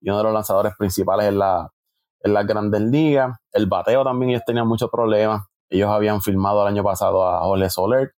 y 0.00 0.10
uno 0.10 0.18
de 0.18 0.24
los 0.24 0.32
lanzadores 0.32 0.74
principales 0.76 1.26
en 1.26 1.38
la, 1.38 1.70
en 2.20 2.34
las 2.34 2.46
grandes 2.46 2.80
ligas. 2.80 3.38
El 3.52 3.66
bateo 3.66 4.04
también 4.04 4.30
ellos 4.30 4.42
tenían 4.46 4.66
muchos 4.66 4.90
problemas. 4.90 5.42
Ellos 5.70 5.90
habían 5.90 6.20
firmado 6.20 6.62
el 6.62 6.74
año 6.74 6.82
pasado 6.82 7.24
a 7.24 7.46
Ole 7.46 7.70
Soler, 7.70 8.12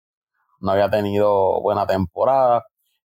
no 0.61 0.73
había 0.73 0.91
tenido 0.91 1.61
buena 1.61 1.87
temporada, 1.87 2.65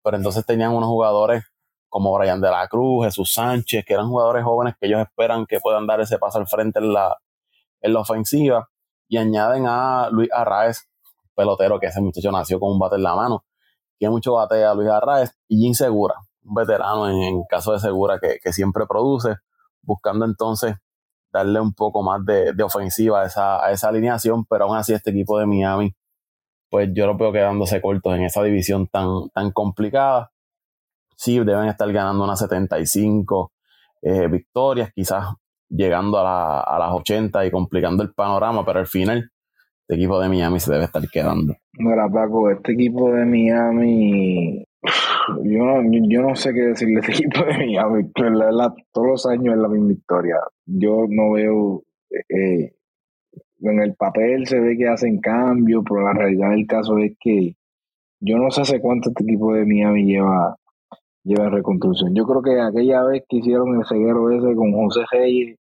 pero 0.04 0.18
entonces 0.18 0.46
tenían 0.46 0.74
unos 0.74 0.90
jugadores 0.90 1.44
como 1.90 2.14
Brian 2.18 2.40
de 2.40 2.52
la 2.52 2.68
Cruz, 2.68 3.06
Jesús 3.06 3.34
Sánchez, 3.34 3.84
que 3.86 3.94
eran 3.94 4.08
jugadores 4.08 4.44
jóvenes 4.44 4.76
que 4.80 4.88
ellos 4.88 5.02
esperan 5.02 5.46
que 5.46 5.60
puedan 5.60 5.88
dar 5.88 6.00
ese 6.00 6.18
paso 6.18 6.38
al 6.38 6.48
frente 6.48 6.80
en 6.80 6.94
la, 6.94 7.18
en 7.82 7.94
la 7.94 8.00
ofensiva. 8.02 8.70
Y 9.08 9.18
añaden 9.18 9.66
a 9.68 10.10
Luis 10.12 10.30
Arraez, 10.32 10.88
pelotero 11.36 11.80
que 11.80 11.88
ese 11.88 12.00
muchacho 12.00 12.32
nació 12.32 12.60
con 12.60 12.72
un 12.72 12.80
bate 12.80 12.96
en 12.96 13.04
la 13.04 13.16
mano. 13.16 13.44
Tiene 13.98 14.12
mucho 14.12 14.34
bate 14.34 14.64
a 14.64 14.74
Luis 14.76 14.90
Arraez 14.90 15.32
y 15.48 15.58
Jim 15.58 15.74
Segura, 15.74 16.16
un 16.44 16.54
veterano 16.54 17.10
en, 17.10 17.44
caso 17.50 17.74
de 17.74 17.80
Segura 17.80 18.20
que, 18.20 18.38
que, 18.42 18.54
siempre 18.54 18.86
produce, 18.88 19.36
buscando 19.82 20.26
entonces 20.26 20.76
darle 21.32 21.60
un 21.60 21.74
poco 21.74 22.04
más 22.04 22.24
de, 22.24 22.54
de 22.54 22.64
ofensiva 22.64 23.22
a 23.24 23.26
esa, 23.26 23.64
a 23.64 23.72
esa 23.72 23.90
alineación, 23.90 24.46
pero 24.46 24.66
aún 24.66 24.78
así 24.78 24.94
este 24.94 25.10
equipo 25.10 25.40
de 25.40 25.48
Miami, 25.48 25.96
pues 26.70 26.90
yo 26.94 27.08
lo 27.08 27.18
veo 27.18 27.32
quedándose 27.32 27.82
cortos 27.82 28.16
en 28.16 28.24
esa 28.24 28.44
división 28.44 28.88
tan, 28.88 29.30
tan 29.34 29.52
complicada 29.52 30.32
sí 31.20 31.38
deben 31.38 31.68
estar 31.68 31.92
ganando 31.92 32.24
unas 32.24 32.40
75 32.40 33.52
eh, 34.02 34.28
victorias, 34.30 34.92
quizás 34.94 35.36
llegando 35.68 36.18
a, 36.18 36.62
a, 36.62 36.80
las 36.80 36.92
80 36.94 37.46
y 37.46 37.52
complicando 37.52 38.02
el 38.04 38.14
panorama, 38.14 38.66
pero 38.66 38.80
al 38.80 38.88
final 38.88 39.30
este 39.82 39.96
equipo 39.96 40.20
de 40.20 40.30
Miami 40.30 40.62
se 40.62 40.72
debe 40.72 40.86
estar 40.86 41.04
quedando. 41.10 41.56
Mira, 41.74 42.08
Paco, 42.08 42.50
este 42.50 42.72
equipo 42.72 43.12
de 43.12 43.26
Miami, 43.26 44.64
yo 45.44 45.66
no, 45.66 45.82
yo 46.08 46.22
no 46.22 46.36
sé 46.36 46.54
qué 46.54 46.62
decirle 46.62 47.02
de 47.02 47.12
este 47.12 47.12
equipo 47.26 47.44
de 47.44 47.66
Miami, 47.66 48.10
todos 48.14 49.08
los 49.08 49.26
años 49.26 49.56
es 49.56 49.62
la 49.62 49.68
misma 49.68 49.92
historia. 49.92 50.38
Yo 50.66 51.06
no 51.10 51.34
veo, 51.34 51.84
eh, 52.30 52.76
en 53.62 53.82
el 53.82 53.96
papel 53.96 54.48
se 54.48 54.60
ve 54.60 54.78
que 54.78 54.88
hacen 54.88 55.20
cambio, 55.20 55.84
pero 55.84 56.02
la 56.02 56.14
realidad 56.14 56.52
del 56.52 56.68
caso 56.68 56.98
es 56.98 57.14
que 57.20 57.56
yo 58.22 58.38
no 58.38 58.52
sé 58.52 58.62
hace 58.62 58.82
cuánto 58.82 59.10
este 59.10 59.24
equipo 59.24 59.54
de 59.54 59.66
Miami 59.66 60.06
lleva 60.06 60.56
lleva 61.24 61.46
en 61.46 61.52
reconstrucción. 61.52 62.16
Yo 62.16 62.26
creo 62.26 62.42
que 62.42 62.60
aquella 62.60 63.04
vez 63.04 63.24
que 63.28 63.38
hicieron 63.38 63.76
el 63.76 63.86
ceguero 63.86 64.30
ese 64.32 64.56
con 64.56 64.74
José 64.74 65.02
Reyes, 65.12 65.58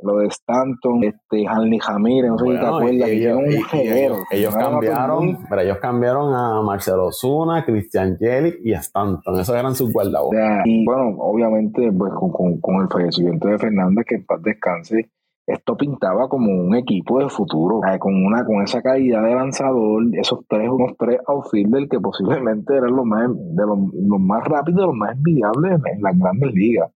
lo 0.00 0.16
de 0.16 0.26
Stanton, 0.26 1.04
este, 1.04 1.46
Hanley 1.46 1.78
Jamírez, 1.78 2.30
no 2.30 2.38
sé 2.38 2.44
si 2.46 2.50
te 2.50 2.58
acuerdas, 2.58 3.08
que 3.08 3.14
hicieron 3.14 3.44
un 3.44 3.64
ceguero. 3.70 4.16
Ellos, 4.32 4.56
cambiaron, 4.56 5.38
pero 5.48 5.62
ellos 5.62 5.78
cambiaron 5.78 6.34
a 6.34 6.60
Marcelo 6.62 7.12
Zuna, 7.12 7.64
Christian 7.64 8.16
Jelly 8.18 8.54
y 8.64 8.74
a 8.74 8.80
Stanton, 8.80 9.38
esos 9.38 9.54
eran 9.54 9.76
sus 9.76 9.92
guardabotas. 9.92 10.66
y 10.66 10.84
bueno, 10.84 11.14
obviamente, 11.18 11.92
pues 11.92 12.12
con, 12.14 12.32
con, 12.32 12.60
con 12.60 12.82
el 12.82 12.88
fallecimiento 12.88 13.46
de 13.46 13.58
Fernández, 13.58 14.04
que 14.04 14.16
en 14.16 14.26
paz 14.26 14.42
descanse, 14.42 15.08
esto 15.46 15.76
pintaba 15.76 16.28
como 16.28 16.52
un 16.52 16.74
equipo 16.76 17.18
de 17.18 17.28
futuro, 17.28 17.80
con 17.98 18.14
una 18.14 18.44
con 18.44 18.62
esa 18.62 18.80
calidad 18.80 19.24
de 19.24 19.34
lanzador, 19.34 20.04
esos 20.12 20.40
tres, 20.48 20.68
unos 20.68 20.96
tres 20.96 21.18
outfielders 21.26 21.88
que 21.88 21.98
posiblemente 21.98 22.76
eran 22.76 22.94
los 22.94 23.04
más, 23.04 23.28
de 23.28 23.66
los, 23.66 24.20
más 24.20 24.44
rápidos, 24.44 24.86
los 24.86 24.94
más 24.94 25.16
envidiables 25.16 25.72
en, 25.72 26.02
las 26.02 26.18
grandes 26.18 26.52
ligas. 26.54 26.90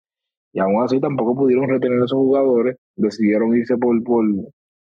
Y 0.51 0.59
aún 0.59 0.83
así 0.83 0.99
tampoco 0.99 1.35
pudieron 1.35 1.69
retener 1.69 2.01
a 2.01 2.05
esos 2.05 2.17
jugadores, 2.17 2.77
decidieron 2.95 3.55
irse 3.55 3.77
por, 3.77 4.03
por 4.03 4.25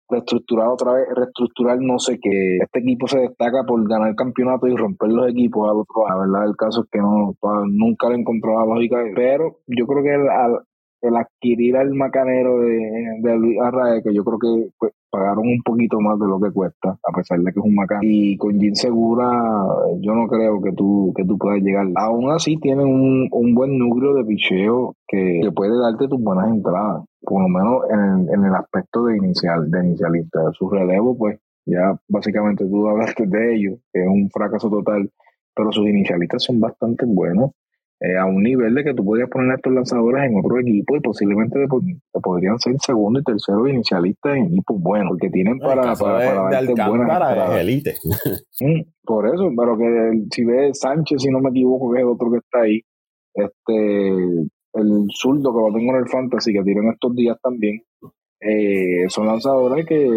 reestructurar 0.07 0.67
otra 0.67 0.93
vez, 0.93 1.07
reestructurar 1.15 1.79
no 1.81 1.99
sé 1.99 2.19
qué. 2.21 2.57
Este 2.61 2.79
equipo 2.79 3.07
se 3.07 3.19
destaca 3.19 3.63
por 3.63 3.85
ganar 3.89 4.15
campeonato 4.15 4.67
y 4.67 4.75
romper 4.75 5.11
los 5.11 5.29
equipos 5.29 5.69
al 5.69 5.77
otro. 5.77 6.07
La 6.07 6.17
verdad, 6.17 6.47
el 6.47 6.55
caso 6.55 6.83
es 6.83 6.89
que 6.89 6.99
no, 6.99 7.33
nunca 7.67 8.09
le 8.09 8.19
encontró 8.19 8.53
la 8.59 8.65
lógica. 8.65 8.97
Pero 9.15 9.57
yo 9.67 9.85
creo 9.87 10.03
que 10.03 10.11
al, 10.11 10.59
el 11.07 11.15
adquirir 11.15 11.77
al 11.77 11.93
macanero 11.93 12.59
de, 12.59 13.37
Luis 13.37 13.59
Arrae, 13.59 14.01
que 14.03 14.13
yo 14.13 14.23
creo 14.23 14.39
que 14.39 14.69
pues, 14.77 14.93
pagaron 15.09 15.47
un 15.47 15.61
poquito 15.63 15.99
más 15.99 16.19
de 16.19 16.27
lo 16.27 16.39
que 16.39 16.51
cuesta, 16.51 16.97
a 17.03 17.11
pesar 17.15 17.39
de 17.39 17.51
que 17.51 17.59
es 17.59 17.65
un 17.65 17.75
macán. 17.75 17.99
Y 18.03 18.37
con 18.37 18.59
Jim 18.59 18.73
Segura, 18.75 19.27
yo 19.99 20.13
no 20.13 20.27
creo 20.27 20.61
que 20.61 20.71
tú, 20.73 21.13
que 21.15 21.25
tú 21.25 21.37
puedas 21.37 21.61
llegar. 21.61 21.87
Aún 21.95 22.31
así, 22.31 22.57
tienen 22.57 22.87
un, 22.87 23.27
un 23.31 23.55
buen 23.55 23.77
núcleo 23.77 24.13
de 24.13 24.25
picheo 24.25 24.95
que, 25.07 25.41
puede 25.55 25.79
darte 25.79 26.07
tus 26.07 26.21
buenas 26.21 26.49
entradas, 26.49 27.03
por 27.21 27.41
lo 27.41 27.47
menos 27.47 27.83
en, 27.89 28.33
en 28.33 28.45
el 28.45 28.53
aspecto 28.53 29.05
de 29.05 29.17
inicial, 29.17 29.71
de 29.71 29.85
inicialista. 29.85 30.39
Su 30.53 30.69
relevo, 30.69 31.17
pues, 31.17 31.39
ya 31.65 31.99
básicamente 32.07 32.65
tú 32.65 32.87
hablaste 32.87 33.25
de 33.27 33.55
ellos, 33.55 33.79
que 33.91 34.01
es 34.01 34.07
un 34.07 34.29
fracaso 34.29 34.69
total, 34.69 35.09
pero 35.55 35.71
sus 35.71 35.87
inicialistas 35.87 36.43
son 36.43 36.59
bastante 36.59 37.05
buenos. 37.05 37.51
Eh, 37.99 38.15
a 38.15 38.27
un 38.27 38.43
nivel 38.43 38.75
de 38.75 38.83
que 38.83 38.93
tú 38.93 39.03
podrías 39.03 39.27
poner 39.27 39.51
a 39.51 39.55
estos 39.55 39.73
lanzadores 39.73 40.29
en 40.29 40.37
otro 40.37 40.59
equipo 40.59 40.95
y 40.95 40.99
posiblemente 40.99 41.57
te, 41.59 42.19
podrían 42.21 42.59
ser 42.59 42.75
segundo 42.79 43.19
y 43.19 43.23
tercero 43.23 43.67
inicialistas 43.67 44.37
en 44.37 44.45
equipos 44.45 44.79
buenos, 44.79 45.09
porque 45.09 45.31
tienen 45.31 45.57
para, 45.57 45.95
para, 45.95 46.61
de, 46.61 46.75
para 46.75 47.61
elite. 47.61 47.95
Mm, 48.59 48.81
por 49.03 49.27
eso, 49.27 49.51
pero 49.55 49.77
que 49.77 50.25
si 50.31 50.43
ves 50.43 50.79
Sánchez, 50.79 51.21
si 51.21 51.29
no 51.29 51.39
me 51.39 51.51
equivoco, 51.51 51.91
que 51.91 51.99
es 51.99 52.03
el 52.03 52.09
otro 52.09 52.31
que 52.31 52.37
está 52.37 52.61
ahí, 52.61 52.81
este 53.35 54.49
el 54.73 55.07
zurdo 55.11 55.53
que 55.53 55.59
lo 55.59 55.77
tengo 55.77 55.93
en 55.93 55.99
el 55.99 56.07
fantasy 56.07 56.53
que 56.53 56.63
tienen 56.63 56.89
estos 56.89 57.15
días 57.15 57.37
también, 57.41 57.81
eh, 58.41 59.05
son 59.09 59.27
lanzadores 59.27 59.85
que 59.85 60.09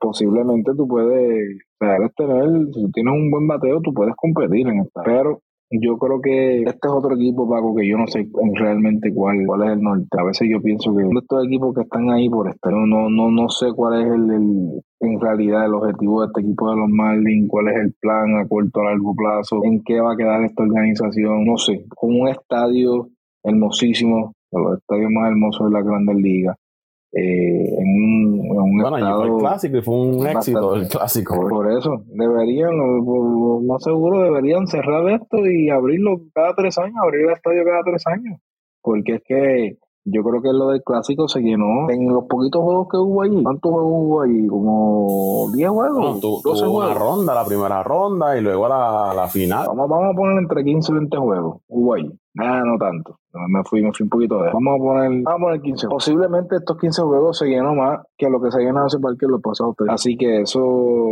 posiblemente 0.00 0.72
tú 0.76 0.86
puedes, 0.86 1.58
o 1.80 2.10
tener, 2.16 2.66
si 2.72 2.82
tú 2.82 2.90
tienes 2.92 3.12
un 3.12 3.30
buen 3.30 3.48
bateo, 3.48 3.80
tú 3.80 3.92
puedes 3.92 4.14
competir 4.16 4.68
en 4.68 4.80
esta. 4.80 5.02
Pero 5.02 5.40
yo 5.70 5.98
creo 5.98 6.20
que 6.20 6.62
este 6.62 6.88
es 6.88 6.92
otro 6.92 7.14
equipo, 7.14 7.48
Paco, 7.48 7.74
que 7.74 7.86
yo 7.86 7.98
no 7.98 8.06
sé 8.06 8.28
realmente 8.54 9.12
cuál, 9.12 9.44
cuál 9.46 9.64
es 9.64 9.70
el 9.70 9.82
norte. 9.82 10.08
A 10.18 10.24
veces 10.24 10.48
yo 10.50 10.62
pienso 10.62 10.94
que 10.96 11.02
estos 11.02 11.46
equipos 11.46 11.74
que 11.74 11.82
están 11.82 12.10
ahí 12.10 12.28
por 12.28 12.48
estar, 12.48 12.72
no, 12.72 13.10
no, 13.10 13.30
no 13.30 13.48
sé 13.50 13.66
cuál 13.74 14.00
es 14.00 14.06
el, 14.06 14.82
en 15.00 15.20
realidad 15.20 15.66
el 15.66 15.74
objetivo 15.74 16.22
de 16.22 16.28
este 16.28 16.40
equipo 16.40 16.70
de 16.70 16.76
los 16.76 16.88
Marlins, 16.88 17.48
cuál 17.48 17.68
es 17.68 17.76
el 17.76 17.94
plan 18.00 18.36
a 18.38 18.48
corto, 18.48 18.80
a 18.80 18.84
largo 18.84 19.14
plazo, 19.14 19.60
en 19.64 19.82
qué 19.84 20.00
va 20.00 20.14
a 20.14 20.16
quedar 20.16 20.42
esta 20.44 20.62
organización, 20.62 21.44
no 21.44 21.58
sé, 21.58 21.84
con 21.94 22.18
un 22.18 22.28
estadio 22.28 23.08
hermosísimo, 23.44 24.32
los 24.52 24.78
estadios 24.78 25.10
más 25.10 25.30
hermosos 25.30 25.66
de 25.66 25.72
la 25.72 25.82
Grandes 25.82 26.16
Ligas, 26.16 26.56
eh, 27.12 27.64
en 27.78 27.88
un, 27.88 28.40
en 28.44 28.60
un 28.60 28.78
bueno, 28.78 28.98
estado 28.98 29.24
el 29.24 29.36
clásico 29.38 29.76
y 29.78 29.82
fue 29.82 29.94
un 29.94 30.26
éxito 30.26 30.74
el 30.76 30.88
clásico. 30.88 31.48
Por, 31.48 31.72
eso, 31.72 32.02
deberían, 32.06 32.76
más 33.66 33.82
seguro, 33.82 34.22
deberían 34.22 34.66
cerrar 34.66 35.08
esto 35.10 35.46
y 35.46 35.70
abrirlo 35.70 36.20
cada 36.34 36.54
tres 36.54 36.76
años, 36.78 36.96
abrir 37.02 37.26
el 37.26 37.32
estadio 37.32 37.64
cada 37.64 37.82
tres 37.82 38.06
años. 38.06 38.40
Porque 38.82 39.14
es 39.16 39.22
que 39.24 39.78
yo 40.10 40.22
creo 40.22 40.42
que 40.42 40.52
lo 40.52 40.68
del 40.68 40.82
clásico 40.82 41.28
se 41.28 41.40
llenó 41.40 41.90
en 41.90 42.08
los 42.08 42.24
poquitos 42.24 42.62
juegos 42.62 42.88
que 42.90 42.96
hubo 42.96 43.22
allí. 43.22 43.42
¿Cuántos 43.42 43.70
juegos 43.70 43.92
hubo 43.94 44.22
allí? 44.22 44.46
Como 44.46 45.50
10 45.54 45.70
juegos. 45.70 46.22
No, 46.22 46.40
12 46.42 46.66
juegos. 46.66 46.84
una 46.84 46.94
ronda, 46.94 47.34
la 47.34 47.44
primera 47.44 47.82
ronda 47.82 48.38
y 48.38 48.40
luego 48.40 48.68
la, 48.68 49.12
la 49.14 49.28
final. 49.28 49.66
Vamos, 49.68 49.88
vamos 49.88 50.12
a 50.12 50.16
poner 50.16 50.38
entre 50.38 50.64
15 50.64 50.92
y 50.92 50.94
20 50.94 51.16
juegos. 51.16 51.60
Hubo 51.68 51.94
allí. 51.94 52.12
Ah, 52.38 52.62
no 52.64 52.78
tanto. 52.78 53.18
Me 53.48 53.62
fui, 53.64 53.82
me 53.82 53.92
fui 53.92 54.04
un 54.04 54.10
poquito 54.10 54.42
de. 54.42 54.50
Vamos 54.52 54.74
a 54.74 54.82
poner, 54.82 55.22
vamos 55.22 55.40
a 55.40 55.44
poner 55.44 55.60
15. 55.60 55.88
Posiblemente 55.88 56.56
estos 56.56 56.78
15 56.78 57.02
juegos 57.02 57.38
se 57.38 57.46
llenó 57.46 57.74
más 57.74 58.00
que 58.16 58.28
lo 58.28 58.40
que 58.40 58.50
se 58.50 58.60
llenó 58.60 58.84
hace 58.84 58.98
parque 58.98 59.26
los 59.28 59.42
pasados 59.42 59.74
Así 59.88 60.16
que 60.16 60.42
eso, 60.42 60.60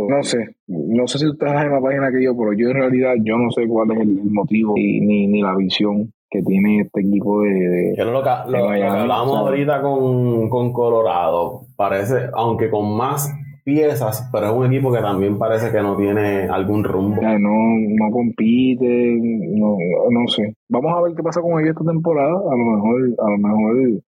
no 0.09 0.23
sé. 0.23 0.55
No 0.67 1.07
sé 1.07 1.19
si 1.19 1.27
ustedes 1.27 1.63
en 1.63 1.71
la 1.71 1.81
página 1.81 2.11
que 2.11 2.23
yo, 2.23 2.35
pero 2.35 2.53
yo 2.53 2.69
en 2.69 2.75
realidad 2.75 3.13
yo 3.23 3.37
no 3.37 3.51
sé 3.51 3.67
cuál 3.67 3.91
es 3.91 3.99
el, 3.99 4.23
motivo 4.31 4.73
y, 4.77 5.01
ni, 5.01 5.27
ni 5.27 5.41
la 5.41 5.55
visión 5.55 6.11
que 6.29 6.41
tiene 6.43 6.81
este 6.81 7.01
equipo 7.01 7.41
de. 7.41 7.95
lo, 7.97 8.11
lo, 8.11 8.21
hablamos 8.21 9.37
ahorita 9.37 9.81
con, 9.81 10.49
con 10.49 10.73
Colorado. 10.73 11.61
Parece, 11.75 12.29
aunque 12.33 12.69
con 12.69 12.95
más 12.97 13.33
piezas, 13.63 14.29
pero 14.31 14.47
es 14.47 14.51
un 14.53 14.65
equipo 14.67 14.91
que 14.93 14.99
también 14.99 15.37
parece 15.37 15.71
que 15.71 15.81
no 15.81 15.97
tiene 15.97 16.47
algún 16.47 16.83
rumbo. 16.83 17.21
no, 17.21 17.37
no 17.39 18.11
compite, 18.11 19.17
no, 19.19 19.75
no 20.09 20.27
sé. 20.27 20.53
Vamos 20.69 20.93
a 20.95 21.01
ver 21.01 21.15
qué 21.15 21.23
pasa 21.23 21.41
con 21.41 21.59
ellos 21.59 21.75
esta 21.77 21.91
temporada. 21.91 22.31
A 22.31 22.55
lo 22.55 22.65
mejor, 22.65 23.01
a 23.19 23.29
lo 23.29 23.37
mejor 23.37 24.01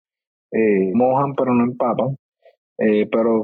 eh, 0.51 0.91
mojan, 0.93 1.35
pero 1.35 1.53
no 1.53 1.63
empapan. 1.65 2.15
Eh, 2.77 3.09
pero 3.11 3.43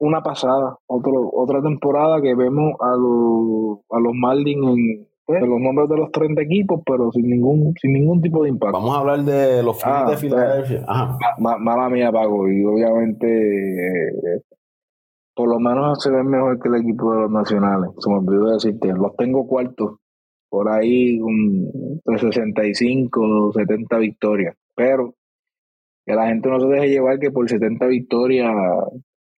una 0.00 0.22
pasada, 0.22 0.76
otro, 0.86 1.30
otra 1.32 1.62
temporada 1.62 2.20
que 2.20 2.34
vemos 2.34 2.74
a 2.80 2.96
los, 2.96 3.78
a 3.90 4.00
los 4.00 4.12
Marlins 4.12 4.66
en 4.66 5.08
pues, 5.26 5.40
los 5.42 5.60
nombres 5.60 5.88
de 5.88 5.96
los 5.96 6.10
30 6.12 6.42
equipos, 6.42 6.82
pero 6.84 7.10
sin 7.12 7.28
ningún, 7.28 7.74
sin 7.80 7.92
ningún 7.92 8.20
tipo 8.20 8.42
de 8.42 8.50
impacto. 8.50 8.78
Vamos 8.78 8.96
a 8.96 9.00
hablar 9.00 9.22
de 9.22 9.62
los 9.62 9.82
Phillies 9.82 10.02
ah, 10.02 10.10
de 10.10 10.16
Filadelfia. 10.16 10.86
mala 11.38 11.88
mía, 11.88 12.12
Pago, 12.12 12.48
y 12.48 12.64
obviamente 12.64 13.26
eh, 13.26 14.42
por 15.34 15.48
lo 15.48 15.58
menos 15.58 16.02
se 16.02 16.10
ven 16.10 16.28
mejor 16.28 16.60
que 16.60 16.68
el 16.68 16.76
equipo 16.76 17.12
de 17.12 17.20
los 17.22 17.30
nacionales. 17.30 17.90
Se 17.98 18.10
me 18.10 18.18
olvidó 18.18 18.52
decirte, 18.52 18.88
los 18.88 19.16
tengo 19.16 19.46
cuartos, 19.46 19.98
por 20.48 20.68
ahí 20.68 21.20
un 21.20 22.00
65, 22.04 23.52
70 23.54 23.98
victorias. 23.98 24.56
Pero 24.76 25.14
que 26.06 26.14
la 26.14 26.28
gente 26.28 26.48
no 26.48 26.60
se 26.60 26.66
deje 26.66 26.88
llevar 26.88 27.18
que 27.18 27.30
por 27.30 27.48
70 27.48 27.86
victorias 27.86 28.52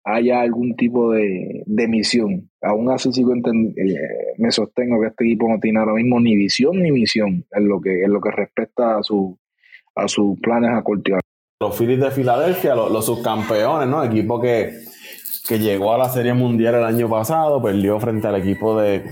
haya 0.06 0.40
algún 0.40 0.76
tipo 0.76 1.12
de, 1.12 1.64
de 1.66 1.88
misión. 1.88 2.48
Aún 2.62 2.90
así 2.90 3.12
sigo 3.12 3.34
eh, 3.34 3.40
me 4.38 4.52
sostengo 4.52 5.00
que 5.00 5.08
este 5.08 5.24
equipo 5.24 5.48
no 5.48 5.58
tiene 5.58 5.80
ahora 5.80 5.94
mismo 5.94 6.20
ni 6.20 6.36
visión 6.36 6.80
ni 6.80 6.92
misión 6.92 7.44
en 7.50 7.68
lo 7.68 7.80
que, 7.80 8.04
en 8.04 8.12
lo 8.12 8.20
que 8.20 8.30
respecta 8.30 8.98
a, 8.98 9.02
su, 9.02 9.36
a 9.96 10.06
sus 10.06 10.38
planes 10.40 10.70
a 10.70 10.82
corto 10.82 11.18
los 11.58 11.76
Phillies 11.76 12.00
de 12.00 12.10
Filadelfia, 12.10 12.74
los, 12.74 13.06
subcampeones, 13.06 13.88
¿no? 13.88 14.04
Equipo 14.04 14.38
que, 14.38 14.74
que 15.48 15.58
llegó 15.58 15.94
a 15.94 15.98
la 15.98 16.10
Serie 16.10 16.34
Mundial 16.34 16.74
el 16.74 16.84
año 16.84 17.08
pasado, 17.08 17.62
perdió 17.62 17.98
frente 17.98 18.28
al 18.28 18.36
equipo 18.36 18.78
de, 18.78 19.02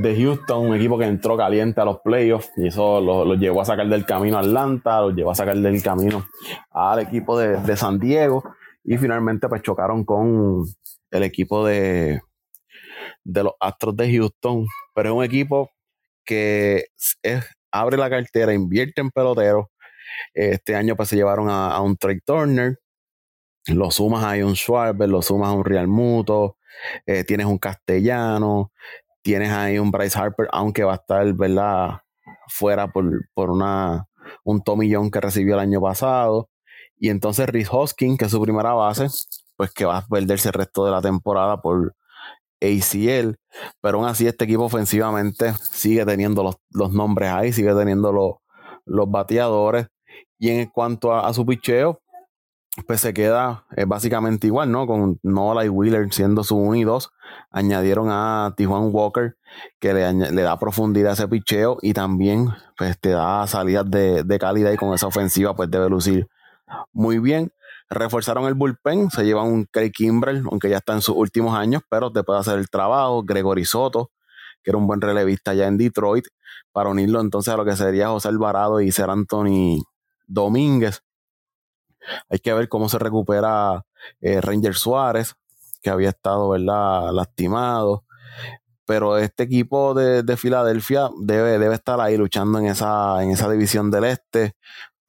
Houston, 0.00 0.68
un 0.68 0.76
equipo 0.76 0.96
que 0.96 1.04
entró 1.04 1.36
caliente 1.36 1.80
a 1.80 1.84
los 1.84 1.98
playoffs 1.98 2.52
y 2.56 2.68
eso 2.68 3.00
los 3.00 3.38
llevó 3.40 3.60
a 3.60 3.64
sacar 3.64 3.88
del 3.88 4.06
camino 4.06 4.36
a 4.36 4.40
Atlanta, 4.40 5.00
los 5.00 5.16
llevó 5.16 5.32
a 5.32 5.34
sacar 5.34 5.56
del 5.56 5.82
camino 5.82 6.24
al 6.70 7.00
equipo 7.00 7.36
de, 7.36 7.56
de 7.56 7.76
San 7.76 7.98
Diego 7.98 8.44
y 8.84 8.96
finalmente 8.98 9.48
pues 9.48 9.62
chocaron 9.62 10.04
con 10.04 10.64
el 11.10 11.22
equipo 11.22 11.66
de, 11.66 12.20
de 13.24 13.44
los 13.44 13.54
Astros 13.60 13.96
de 13.96 14.12
Houston, 14.12 14.66
pero 14.94 15.10
es 15.10 15.14
un 15.16 15.24
equipo 15.24 15.70
que 16.24 16.86
abre 17.72 17.96
la 17.96 18.10
cartera, 18.10 18.52
invierte 18.52 19.00
en 19.00 19.10
peloteros. 19.10 19.66
Este 20.34 20.74
año 20.76 20.96
pues 20.96 21.08
se 21.08 21.16
llevaron 21.16 21.48
a, 21.50 21.80
un 21.80 21.96
Trey 21.96 22.20
Turner, 22.20 22.78
lo 23.68 23.90
sumas 23.90 24.24
a 24.24 24.44
un 24.44 24.56
Schwarber, 24.56 25.08
lo 25.08 25.22
sumas 25.22 25.50
a 25.50 25.52
un 25.52 25.64
Real 25.64 25.88
Muto, 25.88 26.58
eh, 27.06 27.24
tienes 27.24 27.46
un 27.46 27.58
Castellano, 27.58 28.72
tienes 29.22 29.50
ahí 29.50 29.78
un 29.78 29.90
Bryce 29.90 30.18
Harper, 30.18 30.48
aunque 30.52 30.84
va 30.84 30.92
a 30.92 30.96
estar, 30.96 31.32
¿verdad? 31.34 32.00
Fuera 32.48 32.88
por, 32.88 33.04
por 33.34 33.50
una, 33.50 34.06
un 34.44 34.62
tomillón 34.62 35.10
que 35.10 35.20
recibió 35.20 35.54
el 35.54 35.60
año 35.60 35.80
pasado. 35.80 36.49
Y 37.00 37.08
entonces 37.08 37.48
Rhys 37.48 37.68
Hoskins, 37.72 38.18
que 38.18 38.26
es 38.26 38.30
su 38.30 38.40
primera 38.42 38.74
base, 38.74 39.06
pues 39.56 39.72
que 39.72 39.86
va 39.86 39.98
a 39.98 40.06
perderse 40.06 40.48
el 40.48 40.54
resto 40.54 40.84
de 40.84 40.90
la 40.90 41.00
temporada 41.00 41.60
por 41.62 41.94
ACL, 42.60 43.36
pero 43.80 43.98
aún 43.98 44.06
así 44.06 44.26
este 44.26 44.44
equipo 44.44 44.64
ofensivamente 44.64 45.54
sigue 45.72 46.04
teniendo 46.04 46.58
los, 46.70 46.92
nombres 46.92 47.30
ahí, 47.30 47.52
sigue 47.54 47.74
teniendo 47.74 48.12
los, 48.12 48.34
los 48.84 49.10
bateadores. 49.10 49.86
Y 50.38 50.50
en 50.50 50.66
cuanto 50.66 51.14
a, 51.14 51.32
su 51.32 51.46
picheo, 51.46 52.00
pues 52.86 53.00
se 53.00 53.14
queda 53.14 53.64
eh, 53.76 53.84
básicamente 53.86 54.46
igual, 54.46 54.70
¿no? 54.70 54.86
Con 54.86 55.18
Nola 55.22 55.64
y 55.64 55.70
Wheeler 55.70 56.12
siendo 56.12 56.44
su 56.44 56.56
1 56.56 56.76
y 56.76 56.84
2. 56.84 57.10
Añadieron 57.50 58.08
a 58.10 58.52
Tijuan 58.58 58.90
Walker, 58.92 59.36
que 59.80 59.94
le, 59.94 60.12
le, 60.12 60.42
da 60.42 60.58
profundidad 60.58 61.12
a 61.12 61.14
ese 61.14 61.28
picheo 61.28 61.78
y 61.80 61.94
también 61.94 62.48
pues 62.76 62.98
te 63.00 63.10
da 63.10 63.46
salidas 63.46 63.90
de, 63.90 64.22
de 64.22 64.38
calidad 64.38 64.70
y 64.72 64.76
con 64.76 64.92
esa 64.92 65.06
ofensiva 65.06 65.54
pues 65.56 65.70
debe 65.70 65.88
lucir 65.88 66.28
muy 66.92 67.18
bien. 67.18 67.52
Reforzaron 67.88 68.44
el 68.46 68.54
bullpen, 68.54 69.10
se 69.10 69.24
llevan 69.24 69.46
un 69.46 69.64
Craig 69.64 69.90
Kimbrell, 69.90 70.44
aunque 70.50 70.68
ya 70.68 70.78
está 70.78 70.92
en 70.92 71.02
sus 71.02 71.16
últimos 71.16 71.56
años, 71.56 71.82
pero 71.88 72.12
te 72.12 72.22
puede 72.22 72.40
hacer 72.40 72.58
el 72.58 72.70
trabajo. 72.70 73.24
Gregory 73.24 73.64
Soto, 73.64 74.12
que 74.62 74.70
era 74.70 74.78
un 74.78 74.86
buen 74.86 75.00
relevista 75.00 75.54
ya 75.54 75.66
en 75.66 75.76
Detroit, 75.76 76.26
para 76.72 76.90
unirlo 76.90 77.20
entonces 77.20 77.52
a 77.52 77.56
lo 77.56 77.64
que 77.64 77.76
sería 77.76 78.08
José 78.08 78.28
Alvarado 78.28 78.80
y 78.80 78.92
Ser 78.92 79.10
Anthony 79.10 79.82
Domínguez. 80.26 81.02
Hay 82.28 82.38
que 82.38 82.54
ver 82.54 82.68
cómo 82.68 82.88
se 82.88 82.98
recupera 82.98 83.84
eh, 84.20 84.40
Ranger 84.40 84.74
Suárez, 84.74 85.34
que 85.82 85.90
había 85.90 86.10
estado 86.10 86.50
¿verdad? 86.50 87.12
lastimado. 87.12 88.04
Pero 88.86 89.18
este 89.18 89.44
equipo 89.44 89.94
de, 89.94 90.22
de 90.22 90.36
Filadelfia 90.36 91.10
debe, 91.20 91.58
debe, 91.58 91.74
estar 91.74 92.00
ahí 92.00 92.16
luchando 92.16 92.58
en 92.58 92.66
esa, 92.66 93.22
en 93.22 93.30
esa 93.30 93.48
división 93.50 93.90
del 93.90 94.04
este 94.04 94.56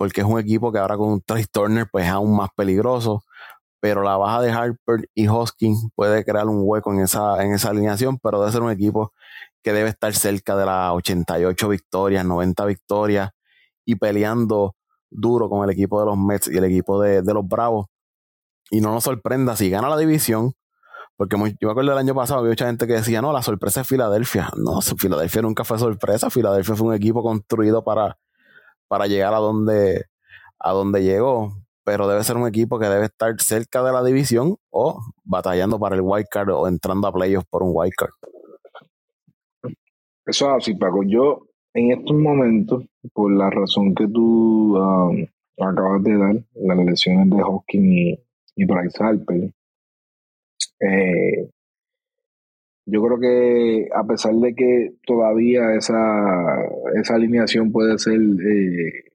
porque 0.01 0.21
es 0.21 0.25
un 0.25 0.39
equipo 0.39 0.71
que 0.71 0.79
ahora 0.79 0.97
con 0.97 1.21
Trace 1.21 1.45
Turner 1.45 1.87
pues 1.91 2.05
es 2.05 2.11
aún 2.11 2.35
más 2.35 2.49
peligroso. 2.55 3.23
Pero 3.79 4.01
la 4.01 4.17
baja 4.17 4.41
de 4.41 4.49
Harper 4.51 5.07
y 5.13 5.27
Hoskins 5.27 5.89
puede 5.93 6.25
crear 6.25 6.47
un 6.47 6.61
hueco 6.63 6.91
en 6.91 7.01
esa, 7.01 7.43
en 7.43 7.53
esa 7.53 7.69
alineación, 7.69 8.17
pero 8.17 8.39
debe 8.39 8.51
ser 8.51 8.63
un 8.63 8.71
equipo 8.71 9.13
que 9.61 9.73
debe 9.73 9.89
estar 9.89 10.11
cerca 10.15 10.55
de 10.55 10.65
las 10.65 10.93
88 10.93 11.69
victorias, 11.69 12.25
90 12.25 12.65
victorias 12.65 13.29
y 13.85 13.93
peleando 13.93 14.75
duro 15.11 15.49
con 15.49 15.63
el 15.63 15.69
equipo 15.69 15.99
de 15.99 16.07
los 16.07 16.17
Mets 16.17 16.47
y 16.47 16.57
el 16.57 16.63
equipo 16.63 16.99
de, 16.99 17.21
los 17.21 17.47
Bravos. 17.47 17.85
Y 18.71 18.81
no 18.81 18.91
nos 18.93 19.03
sorprenda 19.03 19.55
si 19.55 19.69
gana 19.69 19.87
la 19.87 19.97
división, 19.97 20.53
porque 21.15 21.37
yo 21.37 21.67
me 21.67 21.71
acuerdo 21.73 21.91
del 21.91 21.99
año 21.99 22.15
pasado 22.15 22.39
había 22.39 22.53
mucha 22.53 22.65
gente 22.65 22.87
que 22.87 22.93
decía, 22.93 23.21
no, 23.21 23.31
la 23.31 23.43
sorpresa 23.43 23.81
es 23.81 23.87
Filadelfia. 23.87 24.49
No, 24.55 24.81
Filadelfia 24.81 25.43
nunca 25.43 25.63
fue 25.63 25.77
sorpresa. 25.77 26.31
Filadelfia 26.31 26.75
fue 26.75 26.87
un 26.87 26.95
equipo 26.95 27.21
construido 27.21 27.83
para 27.83 28.17
para 28.91 29.07
llegar 29.07 29.33
a 29.33 29.37
donde, 29.37 30.03
a 30.59 30.73
donde 30.73 31.01
llegó, 31.01 31.53
pero 31.85 32.09
debe 32.09 32.25
ser 32.25 32.35
un 32.35 32.45
equipo 32.45 32.77
que 32.77 32.87
debe 32.87 33.05
estar 33.05 33.33
cerca 33.39 33.81
de 33.83 33.93
la 33.93 34.03
división 34.03 34.57
o 34.69 34.99
batallando 35.23 35.79
para 35.79 35.95
el 35.95 36.01
wild 36.01 36.27
card 36.29 36.49
o 36.49 36.67
entrando 36.67 37.07
a 37.07 37.13
playoffs 37.13 37.47
por 37.49 37.63
un 37.63 37.71
wild 37.73 37.93
card. 37.95 38.11
Eso 40.25 40.49
es 40.49 40.57
así, 40.57 40.75
Paco. 40.75 41.03
Yo 41.03 41.45
en 41.73 41.91
estos 41.93 42.17
momentos, 42.17 42.83
por 43.13 43.31
la 43.31 43.49
razón 43.49 43.95
que 43.95 44.09
tú 44.09 44.77
um, 44.77 45.25
acabas 45.57 46.03
de 46.03 46.17
dar, 46.17 46.35
las 46.55 46.77
lesiones 46.85 47.29
de 47.29 47.41
Hawking 47.41 47.93
y, 47.93 48.19
y 48.57 48.65
Bryce 48.65 49.01
Harper, 49.01 49.53
eh, 50.81 51.49
yo 52.85 53.01
creo 53.03 53.19
que 53.19 53.87
a 53.93 54.03
pesar 54.03 54.33
de 54.33 54.53
que 54.55 54.93
todavía 55.05 55.75
esa, 55.75 55.95
esa 56.95 57.15
alineación 57.15 57.71
puede 57.71 57.97
ser 57.97 58.19
eh, 58.19 59.11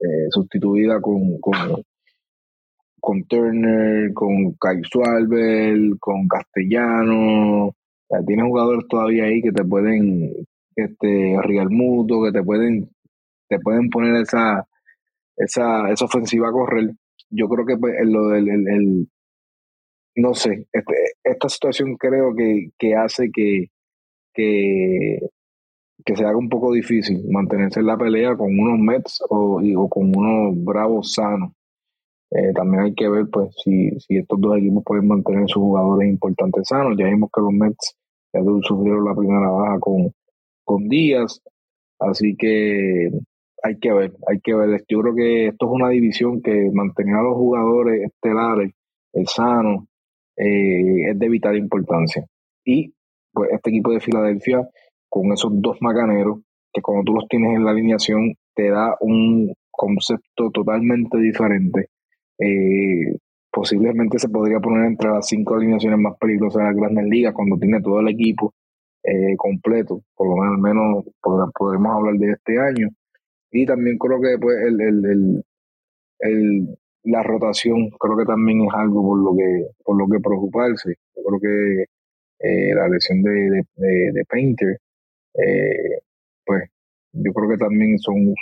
eh, 0.00 0.26
sustituida 0.30 1.00
con, 1.00 1.38
con, 1.40 1.82
con, 3.00 3.24
Turner, 3.24 4.12
con 4.14 4.52
Kai 4.54 4.80
Sualbel, 4.84 5.96
con 6.00 6.26
Castellano, 6.26 7.74
tienes 8.26 8.46
jugadores 8.46 8.88
todavía 8.88 9.24
ahí 9.24 9.42
que 9.42 9.52
te 9.52 9.64
pueden, 9.64 10.32
este, 10.74 11.36
Real 11.42 11.68
que 11.68 12.32
te 12.32 12.42
pueden, 12.42 12.90
te 13.48 13.58
pueden 13.58 13.90
poner 13.90 14.16
esa, 14.22 14.66
esa, 15.36 15.90
esa 15.90 16.04
ofensiva 16.04 16.48
a 16.48 16.52
correr. 16.52 16.90
Yo 17.30 17.48
creo 17.48 17.66
que 17.66 17.76
pues, 17.76 17.94
lo 18.04 18.28
del 18.28 18.48
el, 18.48 19.08
no 20.20 20.34
sé, 20.34 20.66
este, 20.72 20.94
esta 21.24 21.48
situación 21.48 21.96
creo 21.96 22.34
que, 22.34 22.70
que 22.78 22.94
hace 22.94 23.30
que, 23.32 23.66
que, 24.34 25.18
que, 26.04 26.16
se 26.16 26.24
haga 26.24 26.36
un 26.36 26.48
poco 26.48 26.72
difícil 26.72 27.24
mantenerse 27.30 27.80
en 27.80 27.86
la 27.86 27.96
pelea 27.96 28.36
con 28.36 28.58
unos 28.58 28.78
Mets 28.78 29.22
o, 29.28 29.60
con 29.88 30.16
unos 30.16 30.64
Bravos 30.64 31.14
sanos. 31.14 31.52
Eh, 32.30 32.52
también 32.54 32.84
hay 32.84 32.94
que 32.94 33.08
ver 33.08 33.26
pues 33.32 33.48
si, 33.64 33.90
si 34.00 34.18
estos 34.18 34.40
dos 34.40 34.56
equipos 34.58 34.84
pueden 34.84 35.08
mantener 35.08 35.48
sus 35.48 35.62
jugadores 35.62 36.08
importantes 36.08 36.68
sanos. 36.68 36.96
Ya 36.98 37.06
vimos 37.06 37.30
que 37.34 37.40
los 37.40 37.52
Mets 37.52 37.96
ya 38.32 38.40
sufrieron 38.62 39.04
la 39.04 39.14
primera 39.14 39.50
baja 39.50 39.80
con, 39.80 40.12
con 40.64 40.88
Díaz, 40.88 41.40
así 41.98 42.36
que 42.36 43.10
hay 43.62 43.78
que 43.78 43.92
ver, 43.92 44.12
hay 44.28 44.40
que 44.40 44.54
ver. 44.54 44.84
Yo 44.88 45.00
creo 45.00 45.14
que 45.14 45.46
esto 45.48 45.66
es 45.66 45.72
una 45.72 45.88
división 45.88 46.40
que 46.42 46.70
mantener 46.72 47.16
a 47.16 47.22
los 47.22 47.34
jugadores 47.34 48.02
estelares 48.04 48.72
eh, 49.12 49.24
sanos 49.26 49.89
eh, 50.40 51.10
es 51.10 51.18
de 51.18 51.28
vital 51.28 51.56
importancia. 51.56 52.24
Y 52.64 52.92
pues 53.32 53.50
este 53.52 53.70
equipo 53.70 53.92
de 53.92 54.00
Filadelfia, 54.00 54.68
con 55.08 55.32
esos 55.32 55.52
dos 55.54 55.76
macaneros, 55.80 56.40
que 56.72 56.82
cuando 56.82 57.04
tú 57.04 57.14
los 57.14 57.28
tienes 57.28 57.56
en 57.56 57.64
la 57.64 57.72
alineación, 57.72 58.34
te 58.54 58.70
da 58.70 58.96
un 59.00 59.52
concepto 59.70 60.50
totalmente 60.50 61.18
diferente. 61.18 61.88
Eh, 62.38 63.16
posiblemente 63.50 64.18
se 64.18 64.28
podría 64.28 64.60
poner 64.60 64.86
entre 64.86 65.10
las 65.10 65.26
cinco 65.26 65.56
alineaciones 65.56 65.98
más 65.98 66.16
peligrosas 66.18 66.62
de 66.62 66.68
las 66.68 66.76
grandes 66.76 67.04
ligas 67.06 67.34
cuando 67.34 67.58
tiene 67.58 67.80
todo 67.82 68.00
el 68.00 68.08
equipo 68.08 68.54
eh, 69.02 69.36
completo, 69.36 70.02
por 70.14 70.28
lo 70.28 70.36
menos, 70.36 70.58
menos 70.60 71.04
podremos 71.22 71.96
hablar 71.96 72.14
de 72.14 72.32
este 72.32 72.58
año. 72.58 72.88
Y 73.50 73.66
también 73.66 73.98
creo 73.98 74.20
que 74.20 74.38
pues, 74.38 74.56
el, 74.66 74.80
el, 74.80 75.44
el, 76.20 76.78
la 77.04 77.22
rotación 77.22 77.90
creo 77.90 78.16
que 78.16 78.24
también 78.24 78.62
es 78.62 78.74
algo 78.74 79.02
por 79.02 79.18
lo 79.18 79.36
que 79.36 79.66
por 79.84 79.98
lo 79.98 80.06
que 80.06 80.20
preocuparse. 80.20 80.94
Yo 81.16 81.22
creo 81.24 81.40
que 81.40 81.82
eh, 82.40 82.74
la 82.74 82.88
lesión 82.88 83.22
de, 83.22 83.62
de, 83.76 84.24
Painter 84.28 84.78
eh, 85.34 86.00
pues 86.44 86.70
yo 87.12 87.32
creo 87.32 87.50
que 87.50 87.56
también 87.56 87.98
son 87.98 88.34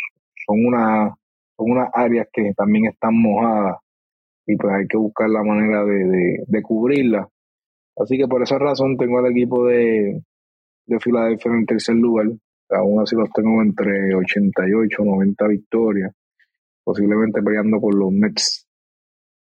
son 0.47 0.66
una 0.66 1.14
son 1.57 1.71
unas 1.73 1.90
áreas 1.92 2.29
que 2.33 2.53
también 2.57 2.87
están 2.87 3.14
mojadas 3.21 3.79
y 4.47 4.57
pues 4.57 4.75
hay 4.75 4.87
que 4.87 4.97
buscar 4.97 5.29
la 5.29 5.42
manera 5.42 5.85
de, 5.85 6.44
de, 6.47 6.62
cubrirla 6.62 7.29
así 7.97 8.16
que 8.16 8.29
por 8.29 8.42
esa 8.42 8.59
razón 8.59 8.97
tengo 8.97 9.18
al 9.18 9.31
equipo 9.31 9.66
de, 9.66 10.23
de 10.87 11.01
Filadelfia 11.01 11.53
en 11.53 11.66
tercer 11.66 11.97
lugar. 11.97 12.27
Aún 12.71 13.01
así 13.01 13.16
los 13.16 13.31
tengo 13.33 13.62
entre 13.62 14.14
88 14.14 15.05
90 15.05 15.49
victorias 15.49 16.12
posiblemente 16.88 17.42
peleando 17.42 17.79
con 17.83 17.98
los 17.98 18.11
Mets, 18.11 18.66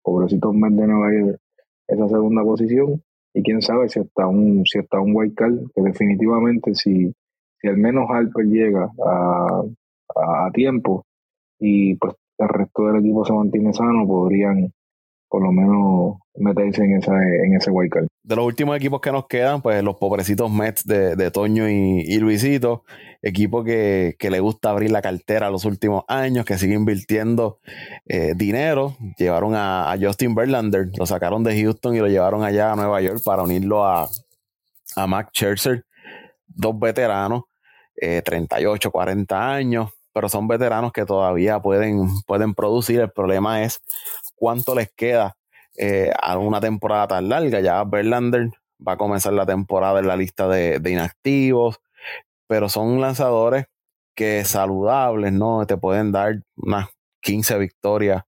pobrecitos 0.02 0.54
Mets 0.54 0.76
de 0.76 0.86
Nueva 0.86 1.08
York, 1.14 1.40
esa 1.86 2.06
segunda 2.06 2.42
posición. 2.42 3.02
Y 3.32 3.42
quién 3.42 3.62
sabe 3.62 3.88
si 3.88 4.00
está 4.00 4.26
un, 4.26 4.66
si 4.66 4.78
está 4.78 5.00
un 5.00 5.12
white 5.16 5.44
que 5.74 5.80
definitivamente 5.80 6.74
si, 6.74 7.10
si 7.58 7.68
al 7.68 7.78
menos 7.78 8.04
Harper 8.10 8.44
llega 8.44 8.90
a, 9.02 9.62
a, 10.14 10.50
tiempo 10.52 11.06
y 11.58 11.94
pues 11.94 12.16
el 12.36 12.48
resto 12.48 12.86
del 12.88 12.96
equipo 12.96 13.24
se 13.24 13.32
mantiene 13.32 13.72
sano, 13.72 14.06
podrían 14.06 14.70
por 15.28 15.42
lo 15.42 15.52
menos 15.52 16.16
meterse 16.34 16.82
en, 16.84 16.96
esa, 16.96 17.12
en 17.12 17.54
ese 17.54 17.70
wild. 17.70 18.08
De 18.22 18.36
los 18.36 18.44
últimos 18.44 18.76
equipos 18.76 19.00
que 19.00 19.12
nos 19.12 19.26
quedan, 19.26 19.60
pues 19.60 19.82
los 19.82 19.96
pobrecitos 19.96 20.50
Mets 20.50 20.84
de, 20.84 21.16
de 21.16 21.30
Toño 21.30 21.68
y, 21.68 22.16
Luisito, 22.18 22.84
equipo 23.22 23.64
que, 23.64 24.16
le 24.18 24.40
gusta 24.40 24.70
abrir 24.70 24.90
la 24.90 25.02
cartera 25.02 25.50
los 25.50 25.64
últimos 25.64 26.04
años, 26.08 26.44
que 26.44 26.58
sigue 26.58 26.74
invirtiendo 26.74 27.58
eh, 28.06 28.34
dinero. 28.36 28.96
Llevaron 29.18 29.54
a, 29.54 29.94
Justin 30.00 30.34
Verlander, 30.34 30.88
lo 30.96 31.06
sacaron 31.06 31.44
de 31.44 31.60
Houston 31.60 31.94
y 31.94 31.98
lo 31.98 32.08
llevaron 32.08 32.42
allá 32.42 32.72
a 32.72 32.76
Nueva 32.76 33.00
York 33.00 33.20
para 33.24 33.42
unirlo 33.42 33.84
a, 33.84 34.08
a 34.96 35.06
Mac 35.06 35.30
Scherzer, 35.32 35.84
dos 36.46 36.78
veteranos, 36.78 37.44
38, 37.96 38.88
eh, 38.88 38.90
40 38.90 39.52
años, 39.54 39.90
pero 40.12 40.28
son 40.28 40.48
veteranos 40.48 40.92
que 40.92 41.04
todavía 41.04 41.60
pueden, 41.60 42.08
pueden 42.26 42.54
producir. 42.54 43.00
El 43.00 43.10
problema 43.10 43.62
es 43.62 43.80
cuánto 44.38 44.74
les 44.74 44.90
queda 44.92 45.36
eh, 45.76 46.12
a 46.20 46.38
una 46.38 46.60
temporada 46.60 47.08
tan 47.08 47.28
larga. 47.28 47.60
Ya 47.60 47.84
Verlander 47.84 48.50
va 48.86 48.92
a 48.92 48.96
comenzar 48.96 49.32
la 49.32 49.46
temporada 49.46 50.00
en 50.00 50.08
la 50.08 50.16
lista 50.16 50.48
de, 50.48 50.80
inactivos, 50.90 51.80
pero 52.46 52.68
son 52.68 53.00
lanzadores 53.00 53.66
que 54.14 54.44
saludables, 54.44 55.32
¿no? 55.32 55.66
Te 55.66 55.76
pueden 55.76 56.12
dar 56.12 56.42
unas 56.56 56.88
15 57.22 57.58
victorias 57.58 58.24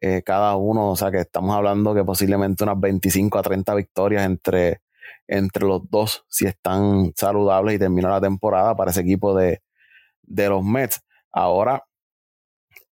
eh, 0.00 0.22
cada 0.24 0.56
uno, 0.56 0.90
o 0.90 0.96
sea 0.96 1.10
que 1.10 1.18
estamos 1.18 1.56
hablando 1.56 1.94
que 1.94 2.04
posiblemente 2.04 2.62
unas 2.64 2.78
25 2.78 3.38
a 3.38 3.42
30 3.42 3.74
victorias 3.74 4.24
entre, 4.24 4.80
entre 5.26 5.64
los 5.66 5.88
dos 5.90 6.24
si 6.28 6.46
están 6.46 7.12
saludables 7.16 7.76
y 7.76 7.78
termina 7.78 8.10
la 8.10 8.20
temporada 8.20 8.76
para 8.76 8.90
ese 8.90 9.00
equipo 9.00 9.34
de, 9.34 9.62
de 10.22 10.48
los 10.48 10.62
Mets. 10.62 11.00
Ahora, 11.32 11.84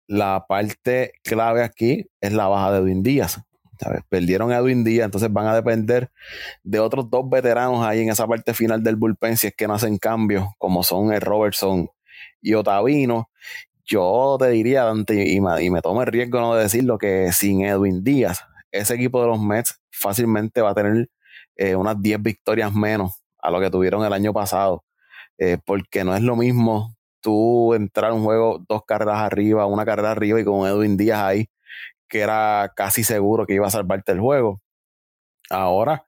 la 0.09 0.47
parte 0.47 1.13
clave 1.23 1.63
aquí 1.63 2.07
es 2.19 2.33
la 2.33 2.47
baja 2.47 2.71
de 2.71 2.79
Edwin 2.79 3.03
Díaz. 3.03 3.41
Perdieron 4.09 4.51
a 4.51 4.57
Edwin 4.57 4.83
Díaz, 4.83 5.05
entonces 5.05 5.31
van 5.31 5.45
a 5.45 5.53
depender 5.53 6.09
de 6.63 6.79
otros 6.79 7.11
dos 7.11 7.29
veteranos 7.29 7.85
ahí 7.85 8.01
en 8.01 8.09
esa 8.09 8.27
parte 8.27 8.55
final 8.55 8.83
del 8.83 8.95
bullpen 8.95 9.37
si 9.37 9.47
es 9.47 9.55
que 9.55 9.67
no 9.67 9.75
hacen 9.75 9.99
cambios, 9.99 10.47
como 10.57 10.81
son 10.83 11.13
el 11.13 11.21
Robertson 11.21 11.89
y 12.41 12.55
Otavino. 12.55 13.29
Yo 13.85 14.35
te 14.39 14.49
diría, 14.49 14.83
Dante, 14.83 15.29
y 15.29 15.39
me, 15.41 15.81
tomo 15.81 16.01
el 16.01 16.07
riesgo 16.07 16.39
no 16.39 16.55
de 16.55 16.63
decirlo, 16.63 16.97
que 16.97 17.31
sin 17.31 17.61
Edwin 17.63 18.03
Díaz, 18.03 18.43
ese 18.71 18.95
equipo 18.95 19.21
de 19.21 19.27
los 19.27 19.39
Mets 19.39 19.79
fácilmente 19.91 20.61
va 20.61 20.71
a 20.71 20.75
tener 20.75 21.07
eh, 21.55 21.75
unas 21.75 22.01
10 22.01 22.21
victorias 22.23 22.73
menos 22.73 23.21
a 23.37 23.51
lo 23.51 23.59
que 23.59 23.69
tuvieron 23.69 24.03
el 24.03 24.13
año 24.13 24.33
pasado, 24.33 24.83
eh, 25.37 25.59
porque 25.63 26.03
no 26.03 26.15
es 26.15 26.23
lo 26.23 26.35
mismo 26.35 26.95
tú 27.21 27.73
entrar 27.73 28.11
a 28.11 28.13
un 28.13 28.23
juego 28.23 28.63
dos 28.67 28.83
carreras 28.85 29.19
arriba, 29.19 29.65
una 29.65 29.85
carrera 29.85 30.11
arriba 30.11 30.39
y 30.39 30.45
con 30.45 30.67
Edwin 30.67 30.97
Díaz 30.97 31.21
ahí, 31.21 31.49
que 32.07 32.21
era 32.21 32.73
casi 32.75 33.03
seguro 33.03 33.45
que 33.45 33.53
iba 33.53 33.67
a 33.67 33.71
salvarte 33.71 34.11
el 34.11 34.19
juego. 34.19 34.61
Ahora 35.49 36.05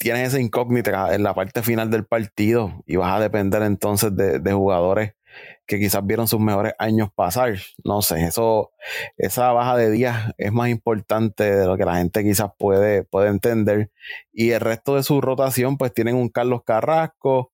tienes 0.00 0.28
esa 0.28 0.40
incógnita 0.40 1.14
en 1.14 1.22
la 1.22 1.34
parte 1.34 1.62
final 1.62 1.90
del 1.90 2.06
partido 2.06 2.82
y 2.86 2.96
vas 2.96 3.14
a 3.14 3.20
depender 3.20 3.62
entonces 3.62 4.16
de, 4.16 4.52
jugadores 4.52 5.14
que 5.66 5.78
quizás 5.78 6.04
vieron 6.04 6.26
sus 6.26 6.40
mejores 6.40 6.72
años 6.78 7.10
pasar. 7.14 7.54
No 7.84 8.00
sé, 8.00 8.24
eso, 8.24 8.72
esa 9.18 9.52
baja 9.52 9.76
de 9.76 9.90
días 9.90 10.32
es 10.38 10.52
más 10.52 10.70
importante 10.70 11.44
de 11.54 11.66
lo 11.66 11.76
que 11.76 11.84
la 11.84 11.96
gente 11.96 12.24
quizás 12.24 12.50
puede, 12.58 13.04
puede 13.04 13.28
entender. 13.28 13.90
Y 14.32 14.52
el 14.52 14.60
resto 14.60 14.96
de 14.96 15.02
su 15.02 15.20
rotación, 15.20 15.76
pues 15.76 15.92
tienen 15.92 16.16
un 16.16 16.30
Carlos 16.30 16.62
Carrasco, 16.64 17.49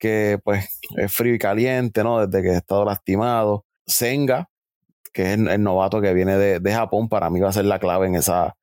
que 0.00 0.40
pues 0.42 0.80
es 0.96 1.12
frío 1.12 1.34
y 1.34 1.38
caliente, 1.38 2.02
¿no? 2.02 2.26
Desde 2.26 2.42
que 2.42 2.50
ha 2.54 2.58
estado 2.58 2.84
lastimado. 2.84 3.66
Senga, 3.86 4.48
que 5.12 5.32
es 5.32 5.38
el, 5.38 5.62
novato 5.62 6.00
que 6.00 6.14
viene 6.14 6.36
de, 6.36 6.72
Japón, 6.72 7.08
para 7.08 7.30
mí 7.30 7.38
va 7.38 7.50
a 7.50 7.52
ser 7.52 7.66
la 7.66 7.78
clave 7.78 8.06
en 8.06 8.16
esa, 8.16 8.56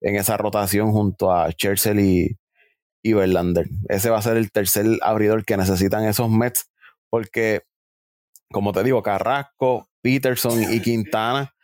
en 0.00 0.16
esa 0.16 0.36
rotación 0.36 0.92
junto 0.92 1.32
a 1.32 1.52
Churchill 1.52 2.00
y, 2.00 2.38
y 3.02 3.12
Verlander. 3.12 3.66
Ese 3.88 4.10
va 4.10 4.18
a 4.18 4.22
ser 4.22 4.36
el 4.36 4.50
tercer 4.50 4.86
abridor 5.02 5.44
que 5.44 5.56
necesitan 5.56 6.04
esos 6.04 6.28
Mets, 6.28 6.70
porque, 7.08 7.62
como 8.50 8.72
te 8.72 8.82
digo, 8.82 9.02
Carrasco, 9.02 9.88
Peterson 10.02 10.72
y 10.72 10.80
Quintana, 10.80 11.54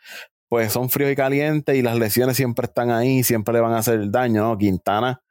pues 0.47 0.71
son 0.71 0.89
fríos 0.89 1.11
y 1.11 1.15
calientes 1.15 1.75
y 1.75 1.81
las 1.81 1.97
lesiones 1.97 2.37
siempre 2.37 2.67
están 2.67 2.91
ahí, 2.91 3.23
siempre 3.23 3.53
le 3.53 3.59
van 3.59 3.73
a 3.73 3.79
hacer 3.79 4.09
daño, 4.09 4.43
¿no? 4.43 4.57
Quintana 4.57 5.21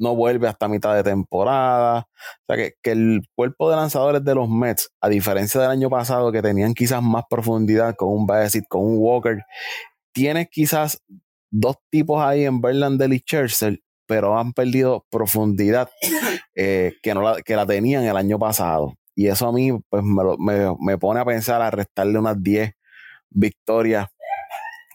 no 0.00 0.16
vuelve 0.16 0.48
hasta 0.48 0.66
mitad 0.66 0.94
de 0.94 1.04
temporada. 1.04 2.08
O 2.48 2.54
sea 2.54 2.56
que, 2.56 2.90
el 2.90 3.22
cuerpo 3.34 3.70
de 3.70 3.76
lanzadores 3.76 4.24
de 4.24 4.34
los 4.34 4.48
Mets, 4.48 4.90
a 5.00 5.08
diferencia 5.08 5.60
del 5.60 5.70
año 5.70 5.90
pasado, 5.90 6.32
que 6.32 6.42
tenían 6.42 6.74
quizás 6.74 7.02
más 7.02 7.24
profundidad 7.28 7.94
con 7.96 8.08
un 8.08 8.26
Bassett, 8.26 8.64
con 8.68 8.82
un 8.82 8.96
Walker, 8.98 9.44
tienes 10.12 10.48
quizás 10.50 11.02
dos 11.50 11.76
tipos 11.90 12.22
ahí 12.22 12.44
en 12.44 12.60
Verlander 12.60 13.12
y 13.12 13.18
Scherzer, 13.18 13.80
pero 14.06 14.38
han 14.38 14.52
perdido 14.52 15.06
profundidad 15.10 15.90
eh, 16.54 16.94
que, 17.02 17.14
no 17.14 17.22
la, 17.22 17.42
que 17.42 17.54
la 17.54 17.66
tenían 17.66 18.04
el 18.04 18.16
año 18.16 18.38
pasado. 18.38 18.94
Y 19.14 19.26
eso 19.26 19.48
a 19.48 19.52
mí 19.52 19.70
pues 19.90 20.02
me, 20.02 20.74
me, 20.80 20.98
pone 20.98 21.20
a 21.20 21.24
pensar 21.26 21.60
a 21.60 21.70
restarle 21.70 22.18
unas 22.18 22.42
10 22.42 22.72
victorias 23.28 24.08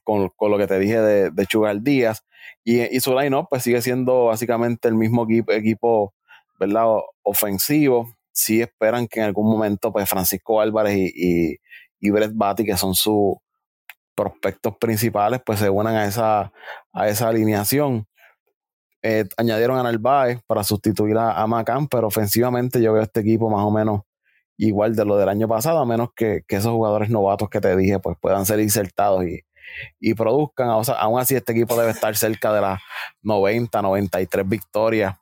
con, 0.03 0.31
lo 0.39 0.57
que 0.57 0.67
te 0.67 0.79
dije 0.79 0.99
de, 0.99 1.29
de 1.29 1.45
Chugal 1.45 1.83
Díaz. 1.83 2.23
Y, 2.63 2.81
y 2.95 2.99
su 2.99 3.17
line 3.17 3.45
pues 3.49 3.63
sigue 3.63 3.81
siendo 3.81 4.25
básicamente 4.25 4.87
el 4.87 4.95
mismo 4.95 5.23
equipo, 5.25 5.51
equipo 5.51 6.13
¿verdad? 6.59 6.85
ofensivo. 7.23 8.15
Sí 8.31 8.61
esperan 8.61 9.07
que 9.07 9.19
en 9.19 9.27
algún 9.27 9.49
momento 9.49 9.91
pues 9.91 10.09
Francisco 10.09 10.59
Álvarez 10.61 10.97
y, 10.97 11.57
y, 11.99 12.09
Brett 12.11 12.31
Batty, 12.33 12.65
que 12.65 12.77
son 12.77 12.93
sus 12.95 13.35
prospectos 14.15 14.75
principales, 14.77 15.41
pues 15.45 15.59
se 15.59 15.69
unan 15.69 15.95
a 15.95 16.05
esa, 16.05 16.51
a 16.93 17.07
esa 17.07 17.29
alineación. 17.29 18.07
Eh, 19.01 19.25
añadieron 19.37 19.77
a 19.77 19.83
Narváez 19.83 20.39
para 20.47 20.63
sustituir 20.63 21.17
a, 21.17 21.41
a 21.41 21.47
Macán, 21.47 21.87
pero 21.87 22.07
ofensivamente 22.07 22.81
yo 22.81 22.93
veo 22.93 23.03
este 23.03 23.21
equipo 23.21 23.49
más 23.49 23.63
o 23.63 23.71
menos 23.71 24.01
igual 24.57 24.95
de 24.95 25.05
lo 25.05 25.17
del 25.17 25.29
año 25.29 25.47
pasado, 25.47 25.79
a 25.79 25.85
menos 25.85 26.09
que, 26.15 26.41
que 26.47 26.57
esos 26.57 26.71
jugadores 26.71 27.09
novatos 27.09 27.49
que 27.49 27.61
te 27.61 27.75
dije 27.75 27.99
pues 27.99 28.17
puedan 28.19 28.45
ser 28.45 28.59
insertados 28.59 29.25
y, 29.25 29.41
y 29.99 30.13
produzcan. 30.13 30.69
Aún 30.69 31.19
así, 31.19 31.35
este 31.35 31.51
equipo 31.51 31.77
debe 31.79 31.91
estar 31.91 32.15
cerca 32.15 32.53
de 32.53 32.61
las 32.61 32.81
90, 33.21 33.81
93 33.81 34.47
victorias, 34.47 35.15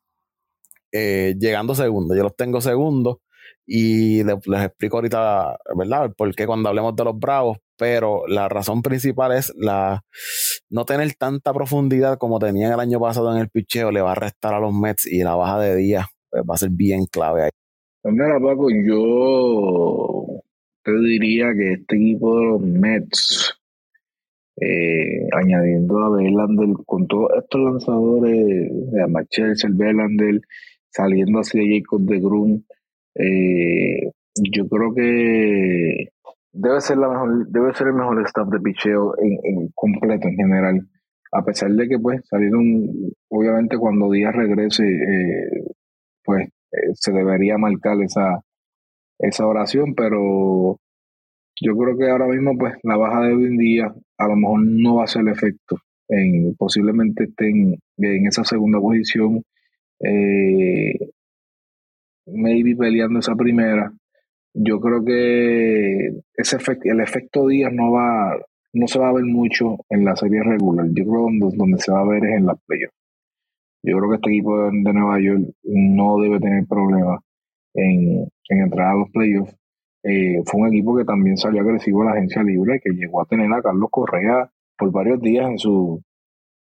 eh, 0.92 1.36
llegando 1.40 1.76
segundo. 1.76 2.16
Yo 2.16 2.24
los 2.24 2.36
tengo 2.36 2.62
segundos 2.62 3.18
y 3.66 4.24
les, 4.24 4.36
explico 4.64 4.98
ahorita, 4.98 5.58
¿verdad? 5.76 6.14
Porque 6.18 6.46
cuando 6.46 6.70
hablemos 6.70 6.96
de 6.96 7.04
los 7.06 7.18
Bravos, 7.18 7.58
pero 7.78 8.28
la 8.28 8.50
razón 8.50 8.82
principal 8.82 9.32
es 9.32 9.54
la 9.56 10.04
no 10.70 10.86
tener 10.86 11.14
tanta 11.16 11.54
profundidad 11.54 12.18
como 12.18 12.40
tenían 12.40 12.74
el 12.74 12.80
año 12.80 13.00
pasado 13.00 13.34
en 13.34 13.42
el 13.42 13.50
picheo, 13.50 13.92
le 13.92 14.02
va 14.02 14.12
a 14.12 14.16
restar 14.16 14.54
a 14.54 14.60
los 14.60 14.74
Mets 14.74 15.06
y 15.06 15.24
la 15.24 15.36
baja 15.36 15.60
de 15.60 15.76
día 15.76 16.08
pues, 16.30 16.44
va 16.50 16.56
a 16.56 16.58
ser 16.58 16.70
bien 16.72 17.06
clave 17.06 17.44
ahí. 17.44 17.50
Pues 18.02 18.14
mira, 18.14 18.40
Paco, 18.40 18.70
yo 18.70 20.42
te 20.84 20.92
diría 20.92 21.54
que 21.54 21.74
este 21.74 21.96
equipo 21.96 22.38
de 22.38 22.46
los 22.46 22.62
Mets 22.62 23.63
eh, 24.56 25.28
añadiendo 25.32 26.00
a 26.00 26.16
Verlander 26.16 26.70
con 26.86 27.08
todos 27.08 27.32
estos 27.42 27.62
lanzadores, 27.62 28.72
a 29.04 29.08
Machel, 29.08 29.54
el 29.64 29.74
Verlander, 29.74 30.42
saliendo 30.90 31.40
hacia 31.40 31.62
Jacob 31.64 32.02
de 32.02 32.20
Grun, 32.20 32.66
eh, 33.16 34.12
yo 34.36 34.68
creo 34.68 34.94
que 34.94 36.10
debe 36.52 36.82
ser 36.82 36.98
la 36.98 37.10
mejor, 37.10 37.48
debe 37.50 37.74
ser 37.74 37.88
el 37.88 37.94
mejor 37.94 38.22
staff 38.26 38.48
de 38.50 38.60
picheo 38.60 39.16
en, 39.20 39.70
completo 39.74 40.28
en 40.28 40.36
general. 40.36 40.88
A 41.32 41.44
pesar 41.44 41.72
de 41.72 41.88
que 41.88 41.98
pues 41.98 42.22
salieron, 42.30 42.64
obviamente 43.30 43.78
cuando 43.78 44.12
Díaz 44.12 44.36
regrese, 44.36 44.84
eh, 44.84 45.64
pues 46.24 46.50
se 46.94 47.12
debería 47.12 47.58
marcar 47.58 48.02
esa, 48.04 48.44
esa 49.20 49.48
oración, 49.48 49.96
pero 49.96 50.80
yo 51.62 51.78
creo 51.78 51.98
que 51.98 52.10
ahora 52.10 52.28
mismo, 52.28 52.58
pues, 52.58 52.74
la 52.84 52.98
baja 52.98 53.22
de 53.22 53.34
hoy 53.34 53.46
en 53.46 53.58
día 53.58 53.94
a 54.24 54.28
lo 54.28 54.36
mejor 54.36 54.60
no 54.66 54.96
va 54.96 55.04
a 55.06 55.08
ser 55.08 55.24
el 55.24 55.30
efecto. 55.30 55.78
En, 56.08 56.56
posiblemente 56.56 57.26
estén 57.26 57.80
en 57.98 58.28
esa 58.28 58.44
segunda 58.44 58.80
posición, 58.80 59.44
eh, 60.00 60.94
maybe 62.28 62.76
peleando 62.76 63.20
esa 63.20 63.36
primera. 63.36 63.92
Yo 64.54 64.80
creo 64.80 65.04
que 65.04 66.22
ese 66.36 66.58
efecto, 66.58 66.90
el 66.90 67.00
efecto 67.02 67.48
Díaz 67.48 67.74
no 67.74 67.92
va, 67.92 68.38
no 68.74 68.88
se 68.88 69.00
va 69.00 69.10
a 69.10 69.14
ver 69.14 69.26
mucho 69.26 69.78
en 69.90 70.06
la 70.06 70.16
serie 70.16 70.44
regular. 70.44 70.88
Yo 70.90 71.06
creo 71.06 71.28
que 71.28 71.56
donde, 71.58 71.78
se 71.80 71.92
va 71.92 72.02
a 72.02 72.08
ver 72.08 72.26
es 72.26 72.38
en 72.38 72.46
las 72.46 72.60
playoffs. 72.66 72.96
Yo 73.84 73.98
creo 73.98 74.10
que 74.10 74.16
este 74.16 74.30
equipo 74.30 74.72
de, 74.72 74.94
Nueva 74.94 75.20
York 75.20 75.44
no 75.64 76.20
debe 76.20 76.40
tener 76.40 76.66
problemas 76.68 77.20
en, 77.74 78.28
en 78.50 78.62
entrar 78.62 78.92
a 78.92 78.96
los 78.96 79.10
playoffs 79.12 79.56
eh, 80.04 80.42
fue 80.46 80.62
un 80.62 80.68
equipo 80.68 80.98
que 80.98 81.06
también 81.06 81.38
salió 81.38 81.62
agresivo 81.62 82.02
a 82.02 82.06
la 82.06 82.12
agencia 82.12 82.44
libre, 82.44 82.80
que 82.84 82.92
llegó 82.92 83.22
a 83.22 83.26
tener 83.26 83.52
a 83.54 83.62
Carlos 83.62 83.90
Correa 83.90 84.50
por 84.78 84.92
varios 84.92 85.22
días 85.22 85.50
en 85.50 85.58
su, 85.58 86.02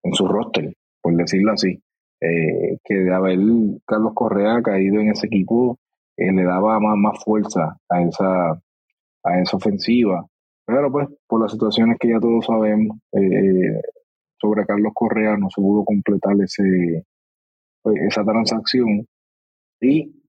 en 0.02 0.14
su 0.14 0.28
roster, 0.28 0.74
por 1.00 1.14
decirlo 1.16 1.52
así. 1.52 1.80
Eh, 2.22 2.76
que 2.84 2.94
de 2.94 3.14
haber 3.14 3.38
Carlos 3.86 4.12
Correa 4.14 4.60
caído 4.62 5.00
en 5.00 5.10
ese 5.10 5.26
equipo, 5.26 5.78
eh, 6.18 6.30
le 6.30 6.44
daba 6.44 6.78
más, 6.78 6.96
más 6.98 7.24
fuerza 7.24 7.78
a 7.88 8.02
esa, 8.02 8.50
a 9.24 9.40
esa 9.40 9.56
ofensiva. 9.56 10.26
Pero 10.66 10.92
pues, 10.92 11.08
por 11.26 11.40
las 11.40 11.52
situaciones 11.52 11.96
que 11.98 12.08
ya 12.10 12.20
todos 12.20 12.44
sabemos, 12.44 12.98
sobre 14.38 14.66
Carlos 14.66 14.92
Correa 14.94 15.36
no 15.36 15.48
se 15.50 15.60
pudo 15.60 15.84
completar 15.84 16.34
ese, 16.42 17.04
pues, 17.82 17.96
esa 18.02 18.22
transacción 18.24 19.06
y 19.80 20.19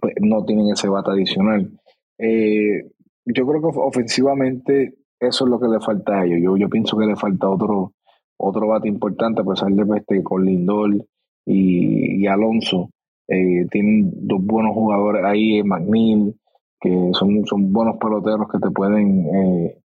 pues, 0.00 0.14
no 0.20 0.44
tienen 0.44 0.70
ese 0.72 0.88
bate 0.88 1.10
adicional. 1.10 1.70
Eh, 2.18 2.90
yo 3.24 3.46
creo 3.46 3.60
que 3.60 3.78
ofensivamente 3.78 4.94
eso 5.20 5.44
es 5.44 5.50
lo 5.50 5.60
que 5.60 5.68
le 5.68 5.80
falta 5.80 6.20
a 6.20 6.24
ellos. 6.24 6.58
Yo, 6.58 6.68
pienso 6.68 6.96
que 6.96 7.06
le 7.06 7.16
falta 7.16 7.48
otro, 7.48 7.92
otro 8.38 8.68
bate 8.68 8.88
importante, 8.88 9.42
a 9.42 9.44
pesar 9.44 9.70
de 9.70 9.84
pues, 9.84 10.00
este, 10.00 10.22
con 10.22 10.44
Lindor 10.44 11.04
y, 11.46 12.26
Alonso. 12.26 12.90
Eh, 13.28 13.66
tienen 13.70 14.10
dos 14.26 14.42
buenos 14.42 14.74
jugadores 14.74 15.22
ahí, 15.24 15.62
McNeil, 15.62 16.34
que 16.80 17.10
son, 17.12 17.44
son 17.44 17.72
buenos 17.72 17.96
peloteros 17.98 18.48
que 18.50 18.58
te 18.58 18.70
pueden 18.70 19.26
eh, 19.34 19.78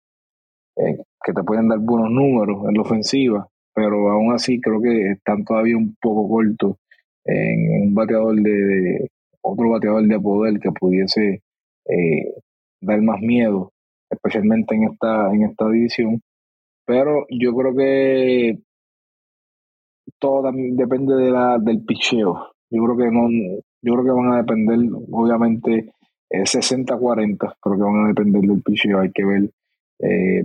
eh, 0.75 0.97
que 1.23 1.33
te 1.33 1.43
pueden 1.43 1.67
dar 1.67 1.79
buenos 1.79 2.09
números 2.09 2.67
en 2.67 2.75
la 2.75 2.81
ofensiva, 2.81 3.47
pero 3.73 4.09
aún 4.09 4.33
así 4.33 4.59
creo 4.59 4.81
que 4.81 5.11
están 5.11 5.45
todavía 5.45 5.77
un 5.77 5.95
poco 6.01 6.27
cortos 6.27 6.77
en 7.25 7.83
un 7.83 7.93
bateador 7.93 8.35
de, 8.35 9.09
otro 9.43 9.69
bateador 9.69 10.07
de 10.07 10.19
poder 10.19 10.59
que 10.59 10.71
pudiese 10.71 11.43
dar 12.81 13.01
más 13.01 13.19
miedo, 13.21 13.71
especialmente 14.09 14.75
en 14.75 14.85
esta 14.85 15.33
en 15.33 15.43
esta 15.43 15.69
división. 15.69 16.21
Pero 16.85 17.25
yo 17.29 17.53
creo 17.55 17.75
que 17.75 18.59
todo 20.19 20.51
depende 20.51 21.15
de 21.15 21.31
la, 21.31 21.57
del 21.59 21.83
picheo. 21.85 22.53
Yo 22.69 22.83
creo 22.83 22.97
que 22.97 23.11
no, 23.11 23.29
yo 23.81 23.93
creo 23.93 24.03
que 24.03 24.11
van 24.11 24.33
a 24.33 24.37
depender, 24.37 24.79
obviamente, 25.11 25.93
60-40, 26.29 27.55
creo 27.61 27.75
que 27.75 27.83
van 27.83 28.05
a 28.05 28.07
depender 28.07 28.41
del 28.41 28.61
picheo. 28.63 28.99
Hay 28.99 29.11
que 29.11 29.25
ver 29.25 29.49
eh, 29.99 30.43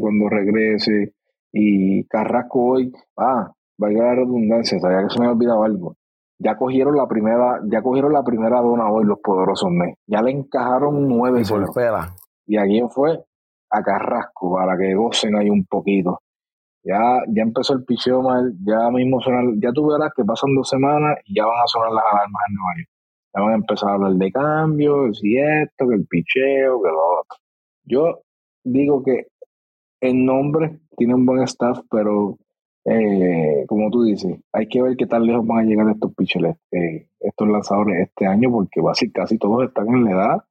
cuando 0.00 0.28
regrese. 0.28 1.14
Y 1.52 2.04
Carrasco 2.04 2.64
hoy, 2.64 2.92
ah, 3.16 3.52
vaya 3.76 4.04
la 4.04 4.14
redundancia, 4.16 4.78
sabía 4.78 5.02
que 5.02 5.14
se 5.14 5.18
me 5.18 5.26
ha 5.26 5.32
olvidado 5.32 5.64
algo. 5.64 5.96
Ya 6.42 6.56
cogieron 6.56 6.96
la 6.96 7.06
primera, 7.06 7.60
ya 7.70 7.82
cogieron 7.82 8.14
la 8.14 8.24
primera 8.24 8.62
dona 8.62 8.90
hoy 8.90 9.04
los 9.04 9.18
poderosos 9.20 9.70
Mets. 9.70 9.98
Ya 10.06 10.22
le 10.22 10.30
encajaron 10.30 11.06
nueve. 11.06 11.42
Y, 11.42 12.54
y 12.54 12.56
a 12.56 12.64
quién 12.64 12.88
fue? 12.88 13.22
A 13.70 13.82
Carrasco, 13.82 14.54
para 14.54 14.76
que 14.78 14.94
gocen 14.94 15.36
ahí 15.36 15.50
un 15.50 15.66
poquito. 15.66 16.20
Ya, 16.82 17.20
ya 17.28 17.42
empezó 17.42 17.74
el 17.74 17.84
picheo 17.84 18.22
mal, 18.22 18.54
ya 18.64 18.90
mismo 18.90 19.20
sonan, 19.20 19.60
ya 19.60 19.70
tú 19.70 19.86
verás 19.86 20.12
que 20.16 20.24
pasan 20.24 20.54
dos 20.54 20.66
semanas 20.66 21.18
y 21.26 21.34
ya 21.36 21.44
van 21.44 21.62
a 21.62 21.66
sonar 21.66 21.92
las 21.92 22.04
alarmas 22.10 22.42
en 22.48 22.54
Nueva 22.54 22.74
York. 22.78 22.88
Ya 23.34 23.42
van 23.42 23.52
a 23.52 23.56
empezar 23.56 23.90
a 23.90 23.94
hablar 23.94 24.12
de 24.12 24.32
cambios, 24.32 25.20
y 25.22 25.38
esto, 25.38 25.88
que 25.88 25.94
el 25.94 26.06
picheo, 26.06 26.82
que 26.82 26.88
lo 26.88 27.20
otro. 27.20 27.36
Yo 27.84 28.20
digo 28.64 29.02
que 29.02 29.26
en 30.00 30.24
nombre 30.24 30.80
tiene 30.96 31.14
un 31.14 31.26
buen 31.26 31.42
staff, 31.42 31.80
pero 31.90 32.38
eh, 32.84 33.64
como 33.66 33.90
tú 33.90 34.04
dices, 34.04 34.38
hay 34.52 34.68
que 34.68 34.82
ver 34.82 34.96
qué 34.96 35.06
tan 35.06 35.26
lejos 35.26 35.46
van 35.46 35.58
a 35.58 35.62
llegar 35.68 35.88
estos 35.90 36.14
pitchers, 36.14 36.56
eh, 36.72 37.06
estos 37.20 37.48
lanzadores 37.48 38.08
este 38.08 38.26
año, 38.26 38.50
porque 38.50 38.80
casi, 38.82 39.10
casi 39.10 39.38
todos 39.38 39.68
están 39.68 39.88
en 39.88 40.04
la 40.04 40.10
edad 40.10 40.44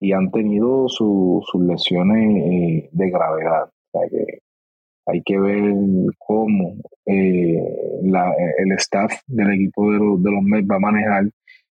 y 0.00 0.12
han 0.12 0.30
tenido 0.30 0.88
sus 0.88 1.44
lesiones 1.54 2.44
eh, 2.44 2.88
de 2.92 3.10
gravedad. 3.10 3.64
O 3.92 3.98
sea 3.98 4.08
que 4.10 4.40
hay 5.06 5.22
que 5.22 5.38
ver 5.38 5.74
cómo 6.18 6.74
eh, 7.06 7.62
el 8.58 8.72
staff 8.72 9.12
del 9.26 9.52
equipo 9.52 9.92
de 9.92 9.98
los, 9.98 10.22
de 10.22 10.30
los 10.32 10.42
Mets 10.42 10.68
va 10.68 10.76
a 10.76 10.80
manejar 10.80 11.24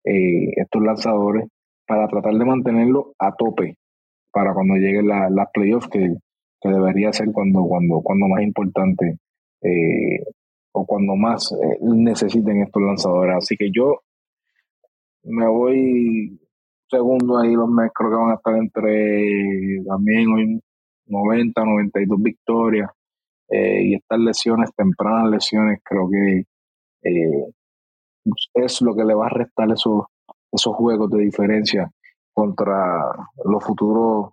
eh, 0.06 0.52
estos 0.56 0.82
lanzadores 0.82 1.48
para 1.86 2.08
tratar 2.08 2.34
de 2.34 2.46
mantenerlo 2.46 3.13
a 3.20 3.36
tope 3.36 3.78
para 4.32 4.54
cuando 4.54 4.76
lleguen 4.76 5.08
las 5.08 5.48
playoffs 5.54 5.89
que, 5.89 6.15
debería 6.63 7.13
ser 7.13 7.32
cuando, 7.32 7.65
cuando, 7.65 8.02
cuando 8.02 8.28
más 8.28 8.41
importante 8.41 9.17
eh, 9.62 10.24
o 10.72 10.86
cuando 10.86 11.15
más 11.15 11.54
necesiten 11.82 12.62
estos 12.62 12.82
lanzadores. 12.82 13.38
Así 13.38 13.56
que 13.58 13.70
yo 13.72 14.02
me 15.24 15.48
voy 15.48 16.39
segundo 16.89 17.39
ahí, 17.39 17.54
los 17.54 17.70
Mets 17.70 17.91
creo 17.93 18.10
que 18.10 18.15
van 18.15 18.32
a 18.32 18.36
estar 18.36 18.56
entre 18.56 19.84
también 19.86 20.28
hoy 20.30 20.62
90, 21.08 21.63
92 21.63 22.22
victorias. 22.22 22.89
Eh, 23.50 23.84
y 23.84 23.96
estas 23.96 24.20
lesiones, 24.20 24.72
tempranas 24.76 25.30
lesiones, 25.32 25.80
creo 25.84 26.10
que 26.10 26.43
eh, 27.04 27.46
es 28.56 28.82
lo 28.82 28.93
que 28.96 29.06
le 29.06 29.13
va 29.13 29.28
a 29.28 29.30
restar 29.30 29.72
esos, 29.72 30.06
esos 30.52 30.76
juegos 30.76 31.10
de 31.12 31.20
diferencia 31.20 31.89
contra 32.34 33.02
los 33.46 33.63
futuros 33.63 34.32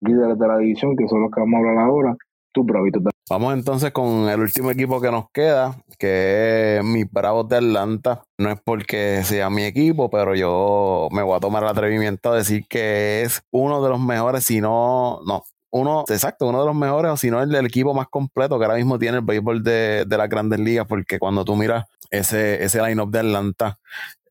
líderes 0.00 0.38
de 0.38 0.48
la 0.48 0.58
división, 0.58 0.96
que 0.96 1.08
son 1.08 1.22
los 1.22 1.30
que 1.30 1.40
vamos 1.40 1.54
a 1.54 1.58
hablar 1.58 1.78
ahora. 1.78 2.16
Tú, 2.52 2.64
bravito. 2.64 3.00
Vamos 3.30 3.54
entonces 3.54 3.90
con 3.90 4.28
el 4.28 4.40
último 4.40 4.70
equipo 4.70 5.00
que 5.00 5.10
nos 5.10 5.30
queda, 5.30 5.82
que 5.98 6.76
es 6.76 6.84
mis 6.84 7.10
Bravos 7.10 7.48
de 7.48 7.56
Atlanta. 7.56 8.22
No 8.36 8.50
es 8.50 8.60
porque 8.62 9.22
sea 9.24 9.48
mi 9.48 9.64
equipo, 9.64 10.10
pero 10.10 10.34
yo 10.34 11.08
me 11.10 11.22
voy 11.22 11.34
a 11.34 11.40
tomar 11.40 11.62
el 11.62 11.70
atrevimiento 11.70 12.32
a 12.32 12.36
decir 12.36 12.66
que 12.68 13.22
es 13.22 13.42
uno 13.50 13.82
de 13.82 13.88
los 13.88 13.98
mejores, 13.98 14.44
si 14.44 14.60
no, 14.60 15.20
no, 15.26 15.42
uno, 15.70 16.04
exacto, 16.06 16.46
uno 16.46 16.60
de 16.60 16.66
los 16.66 16.74
mejores, 16.76 17.12
o 17.12 17.16
si 17.16 17.30
no, 17.30 17.42
el 17.42 17.54
equipo 17.66 17.94
más 17.94 18.08
completo 18.08 18.58
que 18.58 18.64
ahora 18.66 18.76
mismo 18.76 18.98
tiene 18.98 19.18
el 19.18 19.24
béisbol 19.24 19.62
de, 19.64 20.04
de 20.06 20.18
las 20.18 20.28
grandes 20.28 20.60
ligas, 20.60 20.86
porque 20.86 21.18
cuando 21.18 21.46
tú 21.46 21.56
miras 21.56 21.86
ese, 22.10 22.62
ese 22.62 22.82
line-up 22.82 23.10
de 23.10 23.20
Atlanta, 23.20 23.78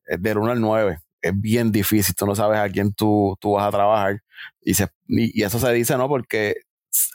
del 0.06 0.38
1 0.38 0.52
al 0.52 0.62
9, 0.62 1.00
es 1.22 1.42
bien 1.42 1.72
difícil, 1.72 2.16
tú 2.16 2.28
no 2.28 2.36
sabes 2.36 2.60
a 2.60 2.70
quién 2.70 2.94
tú, 2.94 3.36
tú 3.40 3.54
vas 3.54 3.68
a 3.68 3.72
trabajar. 3.72 4.22
Y, 4.62 4.76
se, 4.76 4.88
y, 5.08 5.42
eso 5.44 5.58
se 5.60 5.72
dice, 5.74 5.98
¿no? 5.98 6.08
Porque 6.08 6.58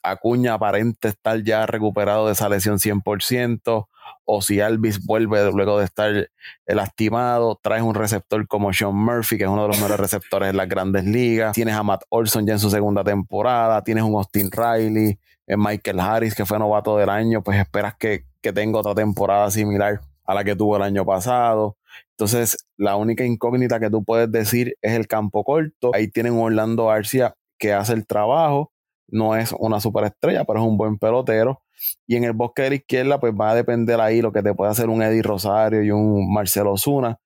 Acuña 0.02 0.54
aparente 0.54 1.08
estar 1.08 1.42
ya 1.42 1.66
recuperado 1.66 2.26
de 2.26 2.32
esa 2.32 2.48
lesión 2.48 2.78
100% 2.78 3.86
o 4.24 4.42
si 4.42 4.60
Alvis 4.60 5.04
vuelve 5.04 5.50
luego 5.52 5.78
de 5.78 5.84
estar 5.84 6.30
lastimado, 6.66 7.58
traes 7.62 7.82
un 7.82 7.94
receptor 7.94 8.46
como 8.46 8.72
Sean 8.72 8.94
Murphy, 8.94 9.38
que 9.38 9.44
es 9.44 9.50
uno 9.50 9.62
de 9.62 9.68
los 9.68 9.78
mejores 9.78 10.00
receptores 10.00 10.50
en 10.50 10.56
las 10.56 10.68
grandes 10.68 11.04
ligas, 11.04 11.54
tienes 11.54 11.74
a 11.74 11.82
Matt 11.82 12.02
Olson 12.10 12.46
ya 12.46 12.54
en 12.54 12.58
su 12.58 12.70
segunda 12.70 13.02
temporada, 13.04 13.82
tienes 13.82 14.04
un 14.04 14.14
Austin 14.14 14.50
Riley, 14.50 15.18
eh, 15.46 15.56
Michael 15.56 16.00
Harris, 16.00 16.34
que 16.34 16.44
fue 16.44 16.58
novato 16.58 16.96
del 16.98 17.08
año, 17.08 17.42
pues 17.42 17.58
esperas 17.58 17.94
que, 17.98 18.24
que 18.42 18.52
tenga 18.52 18.78
otra 18.78 18.94
temporada 18.94 19.50
similar 19.50 20.00
a 20.24 20.34
la 20.34 20.44
que 20.44 20.54
tuvo 20.54 20.76
el 20.76 20.82
año 20.82 21.06
pasado. 21.06 21.78
Entonces, 22.10 22.66
la 22.76 22.96
única 22.96 23.24
incógnita 23.24 23.80
que 23.80 23.88
tú 23.88 24.04
puedes 24.04 24.30
decir 24.30 24.76
es 24.82 24.92
el 24.92 25.06
campo 25.06 25.42
corto. 25.42 25.90
Ahí 25.94 26.08
tienen 26.08 26.34
Orlando 26.34 26.86
García 26.86 27.34
que 27.58 27.72
hace 27.72 27.94
el 27.94 28.06
trabajo. 28.06 28.72
No 29.08 29.36
es 29.36 29.52
una 29.58 29.80
superestrella, 29.80 30.44
pero 30.44 30.60
es 30.60 30.66
un 30.66 30.76
buen 30.76 30.98
pelotero. 30.98 31.62
Y 32.06 32.16
en 32.16 32.24
el 32.24 32.32
bosque 32.32 32.62
de 32.62 32.68
la 32.70 32.74
izquierda, 32.76 33.20
pues 33.20 33.32
va 33.32 33.50
a 33.50 33.54
depender 33.54 34.00
ahí 34.00 34.20
lo 34.22 34.32
que 34.32 34.42
te 34.42 34.54
puede 34.54 34.70
hacer 34.70 34.88
un 34.88 35.02
Eddie 35.02 35.22
Rosario 35.22 35.82
y 35.82 35.90
un 35.90 36.32
Marcelo 36.32 36.76
Zuna. 36.76 37.18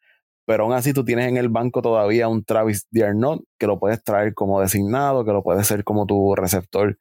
Pero 0.47 0.65
aún 0.65 0.73
así 0.73 0.93
tú 0.93 1.05
tienes 1.05 1.29
en 1.29 1.37
el 1.37 1.49
banco 1.49 1.83
todavía 1.83 2.29
un 2.29 2.45
Travis 2.45 2.87
Diarnot 2.91 3.43
que 3.59 3.67
lo 3.67 3.79
puedes 3.79 4.03
traer 4.03 4.35
como 4.35 4.61
designado, 4.61 5.25
que 5.25 5.33
lo 5.33 5.43
puedes 5.43 5.67
ser 5.67 5.85
como 5.85 6.07
tu 6.07 6.35
receptor 6.35 6.99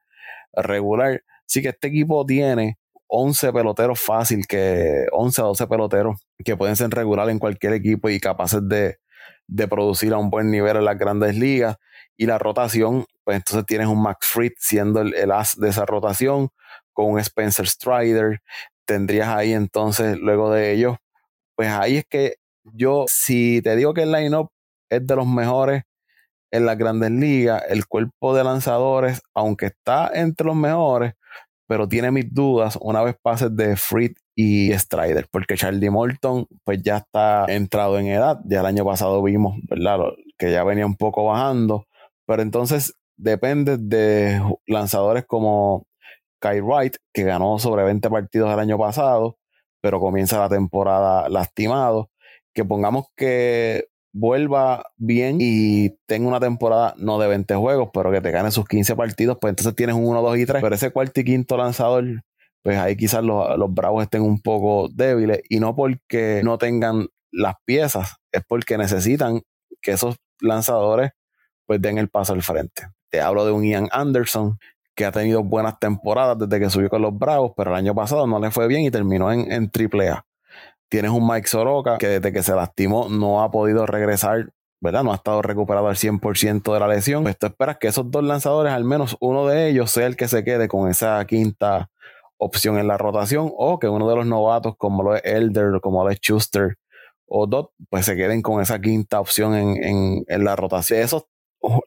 regular. 0.54 1.24
Así 1.48 1.62
que 1.62 1.70
este 1.70 1.88
equipo 1.88 2.26
tiene 2.26 2.78
11 3.08 3.52
peloteros 3.52 4.00
fácil, 4.00 4.48
que 4.48 5.06
11 5.12 5.41
a 5.41 5.46
12 5.46 5.67
peloteros 5.67 6.22
que 6.46 6.56
pueden 6.56 6.76
ser 6.76 6.89
regular 6.91 7.30
en 7.30 7.39
cualquier 7.39 7.74
equipo 7.74 8.10
y 8.10 8.20
capaces 8.20 8.62
de, 8.67 8.98
de 9.48 9.67
producir 9.67 10.13
a 10.13 10.17
un 10.17 10.30
buen 10.30 10.50
nivel 10.50 10.78
en 10.78 10.86
las 10.86 10.98
grandes 10.98 11.36
ligas. 11.36 11.78
Y 12.22 12.28
la 12.28 12.38
rotación, 12.38 13.06
pues 13.24 13.38
entonces 13.38 13.66
tienes 13.66 13.88
un 13.88 14.00
Max 14.00 14.28
Fried 14.28 14.52
siendo 14.60 15.02
el, 15.02 15.16
el 15.16 15.32
as 15.32 15.60
de 15.60 15.70
esa 15.70 15.88
rotación 15.88 16.50
con 16.94 17.08
un 17.08 17.20
Spencer 17.20 17.68
Strider, 17.68 18.42
tendrías 18.86 19.30
ahí 19.30 19.54
entonces, 19.54 20.20
luego 20.20 20.52
de 20.52 20.72
ellos, 20.72 20.98
pues 21.56 21.70
ahí 21.70 21.98
es 21.98 22.06
que 22.08 22.36
yo, 22.64 23.06
si 23.08 23.60
te 23.64 23.76
digo 23.76 23.96
que 23.96 24.04
el 24.04 24.12
line-up 24.12 24.50
es 24.92 25.08
de 25.08 25.16
los 25.16 25.26
mejores 25.26 25.82
en 26.52 26.68
las 26.68 26.78
grandes 26.78 27.10
ligas, 27.10 27.64
el 27.70 27.88
cuerpo 27.88 28.36
de 28.36 28.44
lanzadores, 28.44 29.22
aunque 29.34 29.68
está 29.68 30.12
entre 30.14 30.46
los 30.46 30.56
mejores, 30.56 31.14
pero 31.68 31.88
tiene 31.88 32.12
mis 32.12 32.32
dudas 32.32 32.78
una 32.82 33.02
vez 33.02 33.16
pases 33.20 33.56
de 33.56 33.78
Fried 33.78 34.12
y 34.36 34.72
Strider, 34.74 35.28
porque 35.32 35.56
Charlie 35.56 35.90
Morton 35.90 36.46
pues 36.64 36.84
ya 36.84 36.98
está 36.98 37.46
entrado 37.48 37.98
en 37.98 38.06
edad, 38.10 38.40
ya 38.46 38.60
el 38.60 38.68
año 38.68 38.86
pasado 38.86 39.24
vimos, 39.24 39.56
¿verdad? 39.68 39.98
Que 40.38 40.52
ya 40.52 40.64
venía 40.64 40.86
un 40.86 40.98
poco 40.98 41.26
bajando, 41.26 41.88
pero 42.26 42.42
entonces 42.42 42.96
depende 43.18 43.78
de 43.78 44.42
lanzadores 44.68 45.26
como 45.26 45.86
Kai 46.40 46.60
Wright, 46.62 46.96
que 47.14 47.24
ganó 47.24 47.60
sobre 47.60 47.84
20 47.84 48.10
partidos 48.10 48.52
el 48.52 48.60
año 48.60 48.78
pasado, 48.78 49.38
pero 49.82 50.00
comienza 50.00 50.40
la 50.40 50.50
temporada 50.50 51.30
lastimado. 51.30 52.10
Que 52.54 52.66
pongamos 52.66 53.06
que 53.16 53.86
vuelva 54.14 54.84
bien 54.98 55.38
y 55.40 55.92
tenga 56.06 56.28
una 56.28 56.40
temporada 56.40 56.94
no 56.98 57.20
de 57.20 57.28
20 57.28 57.56
juegos, 57.56 57.90
pero 57.94 58.12
que 58.12 58.22
te 58.22 58.32
gane 58.32 58.52
sus 58.52 58.68
15 58.68 58.96
partidos, 58.96 59.38
pues 59.40 59.52
entonces 59.52 59.76
tienes 59.76 59.96
un 59.96 60.06
1, 60.06 60.22
2 60.22 60.38
y 60.38 60.46
3. 60.46 60.62
Pero 60.62 60.76
ese 60.76 60.92
cuarto 60.92 61.22
y 61.22 61.24
quinto 61.24 61.56
lanzador, 61.56 62.04
pues 62.64 62.78
ahí 62.78 62.98
quizás 62.98 63.24
los, 63.24 63.58
los 63.58 63.74
Bravos 63.74 64.04
estén 64.04 64.22
un 64.24 64.41
poco 64.41 64.89
débiles 64.93 65.41
y 65.50 65.60
no 65.60 65.76
porque 65.76 66.41
no 66.43 66.58
tengan 66.58 67.08
las 67.32 67.56
piezas, 67.66 68.16
es 68.34 68.41
porque 68.45 68.78
necesitan 68.78 69.41
que 69.82 69.91
esos 69.91 70.18
lanzadores 70.41 71.12
pues 71.72 71.82
den 71.82 71.97
el 71.97 72.09
paso 72.09 72.34
al 72.34 72.43
frente. 72.43 72.84
Te 73.09 73.22
hablo 73.22 73.45
de 73.45 73.53
un 73.53 73.63
Ian 73.63 73.88
Anderson, 73.93 74.59
que 74.93 75.05
ha 75.05 75.11
tenido 75.13 75.41
buenas 75.41 75.80
temporadas 75.80 76.38
desde 76.38 76.59
que 76.59 76.69
subió 76.69 76.89
con 76.89 77.01
los 77.01 77.17
Bravos, 77.17 77.53
pero 77.55 77.72
el 77.72 77.78
año 77.78 77.95
pasado 77.95 78.28
no 78.28 78.41
le 78.41 78.51
fue 78.51 78.67
bien 78.67 78.82
y 78.82 78.91
terminó 78.91 79.32
en, 79.32 79.49
en 79.49 79.72
AAA. 79.74 80.26
Tienes 80.89 81.11
un 81.11 81.26
Mike 81.26 81.47
Soroka 81.47 81.97
que 81.97 82.09
desde 82.09 82.34
que 82.34 82.43
se 82.43 82.53
lastimó 82.53 83.07
no 83.07 83.41
ha 83.41 83.51
podido 83.51 83.86
regresar, 83.86 84.51
¿verdad? 84.82 85.05
No 85.05 85.13
ha 85.13 85.15
estado 85.15 85.41
recuperado 85.41 85.88
al 85.88 85.95
100% 85.95 86.74
de 86.74 86.80
la 86.82 86.89
lesión. 86.89 87.24
Pues 87.24 87.38
tú 87.38 87.45
esperas 87.45 87.78
que 87.78 87.88
esos 87.88 88.11
dos 88.11 88.22
lanzadores, 88.22 88.74
al 88.74 88.84
menos 88.84 89.15
uno 89.22 89.47
de 89.47 89.69
ellos, 89.69 89.91
sea 89.91 90.07
el 90.07 90.17
que 90.17 90.28
se 90.28 90.43
quede 90.43 90.67
con 90.67 90.89
esa 90.89 91.24
quinta 91.26 91.89
opción 92.36 92.78
en 92.80 92.89
la 92.89 92.97
rotación 92.97 93.49
o 93.55 93.80
que 93.80 93.88
uno 93.88 94.09
de 94.09 94.17
los 94.17 94.26
novatos 94.26 94.76
como 94.76 95.03
lo 95.03 95.15
es 95.15 95.22
Elder, 95.24 95.80
como 95.80 96.03
lo 96.03 96.09
es 96.09 96.17
Schuster 96.17 96.76
o 97.28 97.47
Dot, 97.47 97.72
pues 97.89 98.05
se 98.05 98.17
queden 98.17 98.41
con 98.41 98.61
esa 98.61 98.82
quinta 98.82 99.22
opción 99.22 99.55
en, 99.55 99.82
en, 99.82 100.26
en 100.28 100.43
la 100.43 100.57
rotación. 100.57 100.99
Esos 100.99 101.28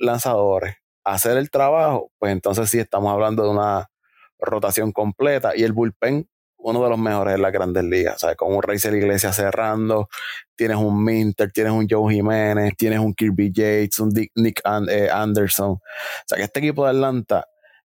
lanzadores 0.00 0.76
hacer 1.04 1.36
el 1.36 1.50
trabajo, 1.50 2.10
pues 2.18 2.32
entonces 2.32 2.70
sí 2.70 2.78
estamos 2.78 3.12
hablando 3.12 3.44
de 3.44 3.50
una 3.50 3.90
rotación 4.38 4.92
completa 4.92 5.52
y 5.54 5.62
el 5.62 5.72
bullpen 5.72 6.28
uno 6.64 6.82
de 6.82 6.88
los 6.88 6.98
mejores 6.98 7.34
en 7.34 7.42
las 7.42 7.52
grandes 7.52 7.84
ligas, 7.84 8.20
¿sabes? 8.20 8.36
Con 8.36 8.54
un 8.54 8.62
Racer 8.62 8.94
Iglesias 8.94 9.36
cerrando, 9.36 10.08
tienes 10.56 10.78
un 10.78 11.04
Minter, 11.04 11.52
tienes 11.52 11.74
un 11.74 11.86
Joe 11.88 12.12
Jiménez, 12.12 12.72
tienes 12.78 13.00
un 13.00 13.12
Kirby 13.12 13.52
Yates, 13.52 13.98
un 13.98 14.10
Nick 14.34 14.62
eh, 14.88 15.10
Anderson. 15.12 15.72
O 15.72 15.80
sea 16.26 16.38
que 16.38 16.44
este 16.44 16.60
equipo 16.60 16.84
de 16.84 16.90
Atlanta 16.90 17.46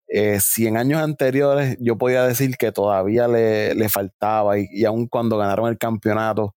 eh, 0.08 0.38
si 0.40 0.66
en 0.66 0.76
años 0.76 1.00
anteriores 1.00 1.76
yo 1.80 1.96
podía 1.96 2.24
decir 2.26 2.56
que 2.56 2.72
todavía 2.72 3.28
le, 3.28 3.88
faltaba 3.88 4.58
y, 4.58 4.66
y, 4.70 4.84
aun 4.84 5.06
cuando 5.08 5.38
ganaron 5.38 5.68
el 5.68 5.78
campeonato 5.78 6.54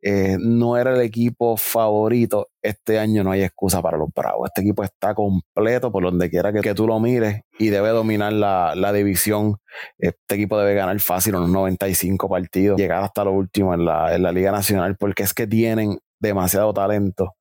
eh, 0.00 0.36
no 0.38 0.76
era 0.76 0.94
el 0.94 1.00
equipo 1.00 1.56
favorito, 1.56 2.48
este 2.62 2.98
año 2.98 3.24
no 3.24 3.32
hay 3.32 3.42
excusa 3.42 3.82
para 3.82 3.98
los 3.98 4.08
Bravos. 4.14 4.48
Este 4.48 4.60
equipo 4.60 4.84
está 4.84 5.14
completo 5.14 5.90
por 5.90 6.04
donde 6.04 6.30
quiera 6.30 6.52
que, 6.52 6.74
tú 6.74 6.86
lo 6.86 7.00
mires 7.00 7.42
y 7.58 7.68
debe 7.68 7.88
dominar 7.88 8.32
la, 8.32 8.92
división. 8.92 9.56
Este 9.98 10.34
equipo 10.34 10.58
debe 10.58 10.74
ganar 10.74 10.98
fácil 11.00 11.34
unos 11.34 11.50
95 11.50 12.28
partidos, 12.28 12.78
llegar 12.78 13.02
hasta 13.02 13.24
lo 13.24 13.32
último 13.32 13.74
en 13.74 13.84
la, 13.84 14.14
en 14.14 14.22
la 14.22 14.32
Liga 14.32 14.52
Nacional 14.52 14.96
porque 14.96 15.24
es 15.24 15.34
que 15.34 15.46
tienen 15.46 15.98
demasiado 16.20 16.72
talento 16.72 17.34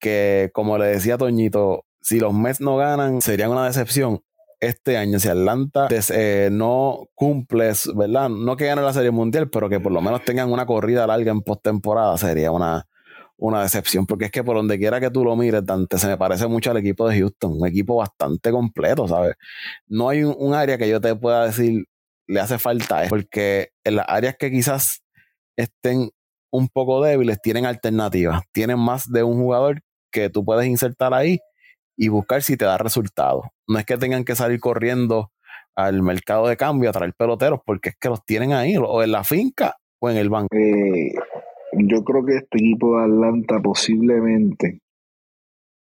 que 0.00 0.50
como 0.52 0.76
le 0.76 0.86
decía 0.86 1.16
Toñito, 1.16 1.86
si 2.02 2.20
los 2.20 2.34
Mets 2.34 2.60
no 2.60 2.76
ganan, 2.76 3.22
serían 3.22 3.50
una 3.50 3.64
decepción 3.64 4.20
este 4.66 4.96
año, 4.96 5.18
si 5.18 5.28
Atlanta 5.28 5.88
eh, 6.10 6.48
no 6.50 7.08
cumple, 7.14 7.72
¿verdad? 7.94 8.28
No 8.28 8.56
que 8.56 8.66
gane 8.66 8.82
la 8.82 8.92
Serie 8.92 9.10
Mundial, 9.10 9.48
pero 9.50 9.68
que 9.68 9.80
por 9.80 9.92
lo 9.92 10.00
menos 10.00 10.24
tengan 10.24 10.52
una 10.52 10.66
corrida 10.66 11.06
larga 11.06 11.30
en 11.30 11.42
postemporada, 11.42 12.16
sería 12.18 12.50
una, 12.50 12.86
una 13.36 13.62
decepción, 13.62 14.06
porque 14.06 14.26
es 14.26 14.30
que 14.30 14.44
por 14.44 14.56
donde 14.56 14.78
quiera 14.78 15.00
que 15.00 15.10
tú 15.10 15.24
lo 15.24 15.36
mires, 15.36 15.62
se 15.96 16.06
me 16.06 16.16
parece 16.16 16.46
mucho 16.46 16.70
al 16.70 16.76
equipo 16.78 17.08
de 17.08 17.18
Houston, 17.18 17.60
un 17.60 17.66
equipo 17.66 17.96
bastante 17.96 18.50
completo, 18.50 19.08
¿sabes? 19.08 19.34
No 19.86 20.08
hay 20.08 20.24
un, 20.24 20.54
área 20.54 20.78
que 20.78 20.88
yo 20.88 21.00
te 21.00 21.14
pueda 21.14 21.46
decir 21.46 21.84
le 22.26 22.40
hace 22.40 22.58
falta, 22.58 23.02
porque 23.08 23.70
en 23.84 23.96
las 23.96 24.06
áreas 24.08 24.36
que 24.38 24.50
quizás 24.50 25.02
estén 25.56 26.10
un 26.50 26.68
poco 26.68 27.02
débiles, 27.02 27.38
tienen 27.42 27.66
alternativas, 27.66 28.42
tienen 28.52 28.78
más 28.78 29.10
de 29.10 29.24
un 29.24 29.42
jugador 29.42 29.82
que 30.10 30.30
tú 30.30 30.44
puedes 30.44 30.66
insertar 30.66 31.12
ahí 31.12 31.40
y 31.96 32.08
buscar 32.08 32.42
si 32.42 32.56
te 32.56 32.64
da 32.64 32.78
resultados. 32.78 33.46
No 33.68 33.78
es 33.78 33.86
que 33.86 33.96
tengan 33.96 34.24
que 34.24 34.34
salir 34.34 34.60
corriendo 34.60 35.30
al 35.76 36.02
mercado 36.02 36.46
de 36.46 36.56
cambio 36.56 36.90
a 36.90 36.92
traer 36.92 37.14
peloteros, 37.14 37.60
porque 37.64 37.90
es 37.90 37.96
que 37.96 38.08
los 38.08 38.24
tienen 38.24 38.52
ahí, 38.52 38.76
o 38.76 39.02
en 39.02 39.12
la 39.12 39.24
finca 39.24 39.76
o 40.00 40.10
en 40.10 40.16
el 40.16 40.30
banco. 40.30 40.54
Eh, 40.56 41.12
yo 41.72 42.04
creo 42.04 42.24
que 42.24 42.36
este 42.36 42.58
equipo 42.58 42.96
de 42.96 43.04
Atlanta 43.04 43.60
posiblemente 43.60 44.80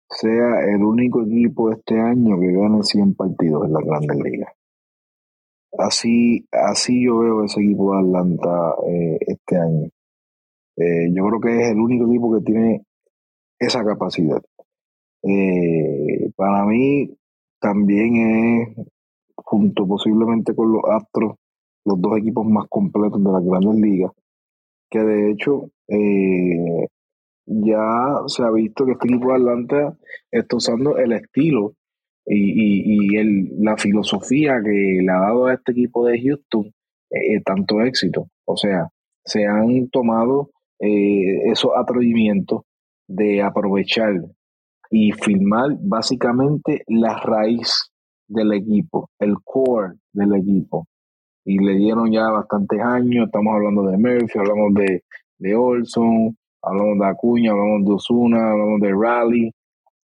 sea 0.09 0.61
el 0.73 0.83
único 0.83 1.23
equipo 1.23 1.71
este 1.71 1.99
año 1.99 2.39
que 2.39 2.51
gane 2.51 2.83
100 2.83 3.15
partidos 3.15 3.65
en 3.65 3.73
la 3.73 3.79
Grandes 3.81 4.17
Ligas. 4.17 4.53
Así, 5.77 6.47
así 6.51 7.05
yo 7.05 7.19
veo 7.19 7.43
ese 7.43 7.61
equipo 7.61 7.93
de 7.93 7.99
Atlanta 7.99 8.75
eh, 8.87 9.17
este 9.27 9.57
año. 9.57 9.89
Eh, 10.77 11.09
yo 11.13 11.25
creo 11.27 11.39
que 11.41 11.61
es 11.61 11.71
el 11.71 11.79
único 11.79 12.07
equipo 12.07 12.33
que 12.33 12.43
tiene 12.45 12.85
esa 13.59 13.83
capacidad. 13.83 14.41
Eh, 15.27 16.29
para 16.35 16.65
mí 16.65 17.09
también 17.59 18.67
es, 18.77 18.87
junto 19.35 19.87
posiblemente 19.87 20.53
con 20.53 20.71
los 20.71 20.83
Astros, 20.85 21.35
los 21.83 21.99
dos 21.99 22.17
equipos 22.19 22.45
más 22.45 22.67
completos 22.69 23.23
de 23.23 23.31
las 23.31 23.43
grandes 23.43 23.75
ligas, 23.75 24.11
que 24.89 24.99
de 24.99 25.31
hecho 25.31 25.71
eh, 25.87 26.87
ya 27.47 28.21
se 28.27 28.43
ha 28.43 28.51
visto 28.51 28.85
que 28.85 28.91
este 28.91 29.07
equipo 29.07 29.29
de 29.29 29.35
Atlanta 29.35 29.97
está 30.31 30.57
usando 30.57 30.97
el 30.97 31.13
estilo 31.13 31.73
y, 32.27 33.13
y, 33.13 33.17
el, 33.17 33.49
la 33.59 33.77
filosofía 33.77 34.61
que 34.63 34.99
le 35.01 35.11
ha 35.11 35.19
dado 35.19 35.47
a 35.47 35.53
este 35.53 35.71
equipo 35.71 36.05
de 36.05 36.21
Houston 36.21 36.71
eh, 37.11 37.41
tanto 37.43 37.81
éxito. 37.81 38.27
O 38.45 38.57
sea, 38.57 38.89
se 39.23 39.45
han 39.45 39.89
tomado 39.89 40.51
esos 40.77 41.71
atrevimientos 41.75 42.61
de 43.07 43.41
aprovechar 43.41 44.13
y 44.89 45.11
filmar 45.11 45.77
básicamente 45.81 46.83
la 46.87 47.17
raíz 47.19 47.91
del 48.27 48.53
equipo, 48.53 49.09
el 49.19 49.35
core 49.43 49.93
del 50.13 50.35
equipo. 50.35 50.87
Y 51.45 51.59
le 51.59 51.75
dieron 51.75 52.11
ya 52.11 52.29
bastantes 52.29 52.79
años, 52.81 53.27
estamos 53.27 53.53
hablando 53.53 53.83
de 53.83 53.97
Murphy, 53.97 54.39
hablamos 54.39 54.73
de, 54.73 55.03
de 55.37 55.55
Olson, 55.55 56.35
hablamos 56.61 56.99
de 56.99 57.05
Acuña, 57.05 57.51
hablamos 57.51 57.85
de 57.85 57.93
Osuna, 57.93 58.51
hablamos 58.51 58.81
de 58.81 58.91
Rally. 58.91 59.51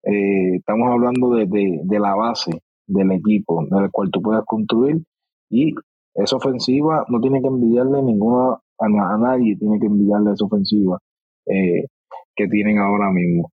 Eh, 0.02 0.56
estamos 0.56 0.90
hablando 0.90 1.34
de, 1.34 1.46
de, 1.84 1.98
la 2.00 2.14
base 2.14 2.50
del 2.86 3.12
equipo, 3.12 3.64
del 3.70 3.90
cual 3.90 4.10
tú 4.10 4.20
puedes 4.20 4.44
construir. 4.44 5.02
Y 5.50 5.74
esa 6.14 6.36
ofensiva 6.36 7.04
no 7.08 7.20
tiene 7.20 7.40
que 7.40 7.48
envidiarle 7.48 8.02
ninguna 8.02 8.58
a, 8.78 9.18
nadie, 9.18 9.56
tiene 9.56 9.78
que 9.78 9.86
envidiarle 9.86 10.32
esa 10.32 10.44
ofensiva 10.44 10.98
eh, 11.46 11.86
que 12.34 12.48
tienen 12.48 12.78
ahora 12.78 13.10
mismo. 13.12 13.52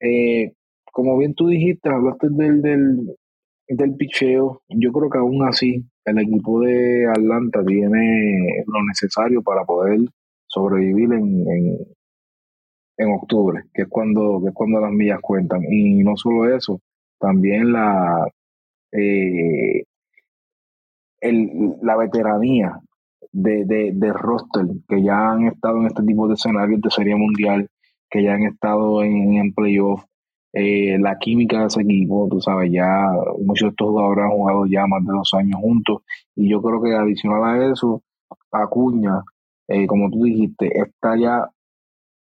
Eh, 0.00 0.52
como 0.92 1.18
bien 1.18 1.34
tú 1.34 1.48
dijiste, 1.48 1.88
hablaste 1.88 2.28
del, 2.30 2.62
del, 2.62 3.16
del 3.68 3.96
picheo. 3.96 4.62
Yo 4.68 4.92
creo 4.92 5.10
que 5.10 5.18
aún 5.18 5.46
así 5.46 5.84
el 6.04 6.18
equipo 6.18 6.60
de 6.60 7.06
Atlanta 7.08 7.64
tiene 7.64 8.64
lo 8.66 8.84
necesario 8.86 9.42
para 9.42 9.64
poder 9.64 10.00
sobrevivir 10.46 11.12
en, 11.12 11.44
en, 12.96 13.12
octubre, 13.12 13.64
que 13.72 13.82
es 13.82 13.88
cuando 13.88 14.40
que 14.42 14.48
es 14.48 14.54
cuando 14.54 14.80
las 14.80 14.92
millas 14.92 15.20
cuentan. 15.20 15.62
Y 15.70 16.02
no 16.02 16.16
solo 16.16 16.54
eso, 16.54 16.80
también 17.18 17.72
la 17.72 18.26
eh, 18.92 19.84
el, 21.20 21.76
la 21.82 21.96
veteranía 21.96 22.78
de, 23.32 23.64
de, 23.64 23.90
de 23.94 24.12
roster 24.12 24.64
que 24.88 25.02
ya 25.02 25.32
han 25.32 25.46
estado 25.46 25.78
en 25.78 25.86
este 25.86 26.02
tipo 26.02 26.28
de 26.28 26.34
escenarios 26.34 26.80
de 26.80 26.90
serie 26.90 27.16
mundial, 27.16 27.68
que 28.10 28.22
ya 28.22 28.34
han 28.34 28.44
estado 28.44 29.02
en, 29.02 29.34
en 29.34 29.52
playoff, 29.52 30.04
eh, 30.52 30.98
la 30.98 31.18
química 31.18 31.60
de 31.60 31.66
ese 31.66 31.82
equipo, 31.82 32.26
tú 32.30 32.40
sabes, 32.40 32.70
ya 32.72 33.10
muchos 33.38 33.66
de 33.66 33.70
estos 33.70 33.88
jugadores 33.88 34.24
han 34.24 34.30
jugado 34.30 34.66
ya 34.66 34.86
más 34.86 35.04
de 35.04 35.12
dos 35.12 35.34
años 35.34 35.60
juntos. 35.60 36.02
Y 36.34 36.48
yo 36.50 36.62
creo 36.62 36.82
que 36.82 36.94
adicional 36.94 37.44
a 37.44 37.72
eso, 37.72 38.02
Acuña, 38.50 39.22
eh, 39.68 39.86
como 39.86 40.10
tú 40.10 40.24
dijiste, 40.24 40.70
está 40.78 41.16
ya 41.18 41.48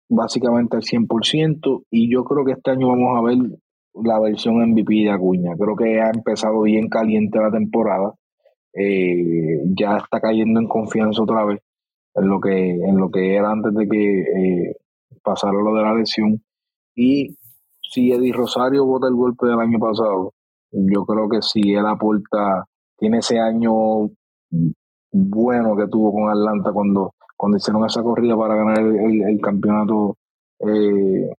básicamente 0.10 0.76
al 0.78 0.84
100% 0.84 1.84
y 1.90 2.12
yo 2.12 2.24
creo 2.26 2.46
que 2.46 2.52
este 2.54 2.72
año 2.72 2.90
vamos 2.90 3.18
a 3.18 3.22
ver 3.22 3.38
la 4.04 4.20
versión 4.20 4.62
MVP 4.72 4.94
de 5.04 5.12
Acuña. 5.12 5.56
Creo 5.58 5.76
que 5.76 6.00
ha 6.02 6.12
empezado 6.12 6.62
bien 6.62 6.90
caliente 6.90 7.40
la 7.40 7.52
temporada, 7.52 8.14
eh, 8.74 9.62
ya 9.78 9.98
está 9.98 10.20
cayendo 10.22 10.60
en 10.60 10.68
confianza 10.68 11.24
otra 11.24 11.44
vez 11.46 11.62
en 12.16 12.28
lo 12.28 12.40
que, 12.40 12.72
en 12.72 12.98
lo 12.98 13.10
que 13.10 13.36
era 13.36 13.52
antes 13.52 13.74
de 13.74 13.88
que 13.88 14.74
pasara 15.24 15.54
lo 15.54 15.74
de 15.76 15.82
la 15.82 15.96
lesión. 15.96 16.42
Y 16.96 17.36
si 17.92 18.12
Eddie 18.12 18.32
Rosario 18.32 18.86
vota 18.86 19.08
el 19.08 19.16
golpe 19.16 19.48
del 19.48 19.60
año 19.60 19.78
pasado, 19.78 20.34
yo 20.72 21.06
creo 21.06 21.28
que 21.28 21.42
si 21.42 21.74
él 21.74 21.86
aporta, 21.86 22.66
tiene 22.98 23.18
ese 23.18 23.38
año 23.38 24.10
bueno 25.12 25.76
que 25.76 25.88
tuvo 25.88 26.14
con 26.14 26.30
Atlanta 26.30 26.72
cuando, 26.72 27.14
cuando 27.36 27.58
hicieron 27.58 27.86
esa 27.86 28.02
corrida 28.02 28.38
para 28.38 28.56
ganar 28.56 28.80
el, 28.80 29.42
campeonato 29.42 30.16
eh, 30.60 31.30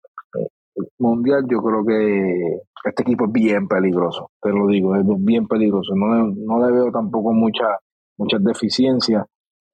mundial, 0.99 1.47
yo 1.49 1.63
creo 1.63 1.85
que 1.87 2.61
este 2.85 3.03
equipo 3.03 3.27
es 3.27 3.33
bien 3.33 3.67
peligroso, 3.67 4.31
te 4.41 4.51
lo 4.51 4.67
digo, 4.67 4.95
es 4.95 5.05
bien 5.25 5.47
peligroso. 5.47 5.95
No, 5.95 6.27
no 6.27 6.67
le 6.67 6.73
veo 6.73 6.93
tampoco 6.93 7.33
mucha, 7.33 7.79
muchas 8.19 8.45
deficiencias. 8.45 9.25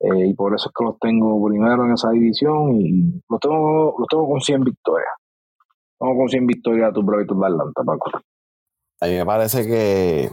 Eh, 0.00 0.28
y 0.28 0.34
por 0.34 0.54
eso 0.54 0.68
es 0.68 0.72
que 0.78 0.84
los 0.84 0.96
tengo 1.00 1.44
primero 1.44 1.84
en 1.84 1.92
esa 1.92 2.10
división 2.10 2.76
y 2.76 3.20
los 3.28 3.40
tengo, 3.40 3.96
los 3.98 4.06
tengo 4.08 4.28
con 4.28 4.40
100 4.40 4.62
victorias. 4.62 5.10
Vamos 6.00 6.16
con 6.16 6.28
100 6.28 6.46
victorias 6.46 6.90
a 6.90 6.92
tu 6.92 7.04
proyecto 7.04 7.34
de 7.34 7.46
Atlanta, 7.46 7.82
Paco. 7.84 8.10
A 9.00 9.06
mí 9.06 9.14
me 9.14 9.26
parece 9.26 9.66
que, 9.66 10.30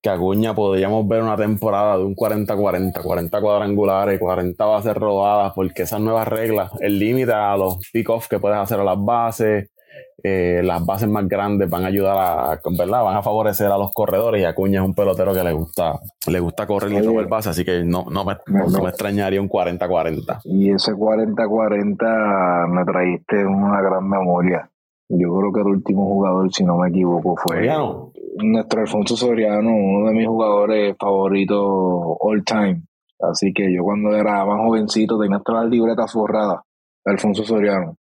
que 0.00 0.10
Acuña 0.10 0.54
podríamos 0.54 1.06
ver 1.06 1.22
una 1.22 1.36
temporada 1.36 1.96
de 1.98 2.04
un 2.04 2.14
40-40, 2.16 3.02
40 3.02 3.40
cuadrangulares, 3.40 4.18
40 4.18 4.64
bases 4.64 4.94
robadas, 4.94 5.52
porque 5.54 5.82
esas 5.82 6.00
nuevas 6.00 6.26
reglas, 6.28 6.72
el 6.80 6.98
límite 6.98 7.32
a 7.32 7.56
los 7.56 7.78
pick-offs 7.92 8.28
que 8.28 8.40
puedes 8.40 8.58
hacer 8.58 8.80
a 8.80 8.84
las 8.84 8.98
bases, 8.98 9.70
eh, 10.24 10.62
las 10.62 10.84
bases 10.86 11.08
más 11.08 11.26
grandes 11.26 11.68
van 11.68 11.84
a 11.84 11.88
ayudar 11.88 12.16
a, 12.16 12.60
¿verdad? 12.78 13.02
Van 13.02 13.16
a 13.16 13.22
favorecer 13.22 13.66
a 13.66 13.76
los 13.76 13.92
corredores 13.92 14.40
y 14.40 14.44
Acuña 14.44 14.80
es 14.80 14.86
un 14.86 14.94
pelotero 14.94 15.34
que 15.34 15.42
le 15.42 15.52
gusta, 15.52 15.98
le 16.28 16.40
gusta 16.40 16.66
correr 16.66 16.92
y 16.92 16.96
el 16.96 17.26
base, 17.26 17.50
así 17.50 17.64
que 17.64 17.82
no, 17.84 18.06
no, 18.08 18.24
me, 18.24 18.36
no, 18.46 18.82
me 18.82 18.90
extrañaría 18.90 19.40
un 19.40 19.48
40-40. 19.48 20.40
Y 20.44 20.70
ese 20.70 20.92
40-40 20.92 22.68
me 22.68 22.84
traíste 22.84 23.44
una 23.44 23.80
gran 23.80 24.08
memoria. 24.08 24.71
Yo 25.14 25.28
creo 25.36 25.52
que 25.52 25.60
el 25.60 25.66
último 25.66 26.06
jugador, 26.06 26.50
si 26.50 26.64
no 26.64 26.78
me 26.78 26.88
equivoco, 26.88 27.36
fue 27.36 27.68
nuestro 28.42 28.80
Alfonso 28.80 29.14
Soriano, 29.14 29.68
uno 29.68 30.08
de 30.08 30.14
mis 30.14 30.26
jugadores 30.26 30.96
favoritos 30.98 31.60
all 31.60 32.42
time. 32.44 32.82
Así 33.20 33.52
que 33.52 33.70
yo 33.74 33.82
cuando 33.82 34.16
era 34.16 34.44
más 34.46 34.58
jovencito 34.60 35.18
tenía 35.18 35.38
todas 35.44 35.64
las 35.64 35.70
libretas 35.70 36.10
forradas 36.10 36.60
de 37.04 37.12
Alfonso 37.12 37.44
Soriano. 37.44 37.96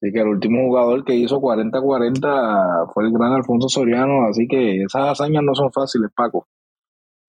Así 0.00 0.12
que 0.12 0.18
el 0.18 0.26
último 0.26 0.66
jugador 0.66 1.04
que 1.04 1.14
hizo 1.14 1.40
40-40 1.40 2.92
fue 2.92 3.04
el 3.04 3.12
gran 3.12 3.34
Alfonso 3.34 3.68
Soriano. 3.68 4.26
Así 4.26 4.48
que 4.48 4.82
esas 4.82 5.12
hazañas 5.12 5.44
no 5.44 5.54
son 5.54 5.70
fáciles, 5.70 6.10
Paco. 6.12 6.48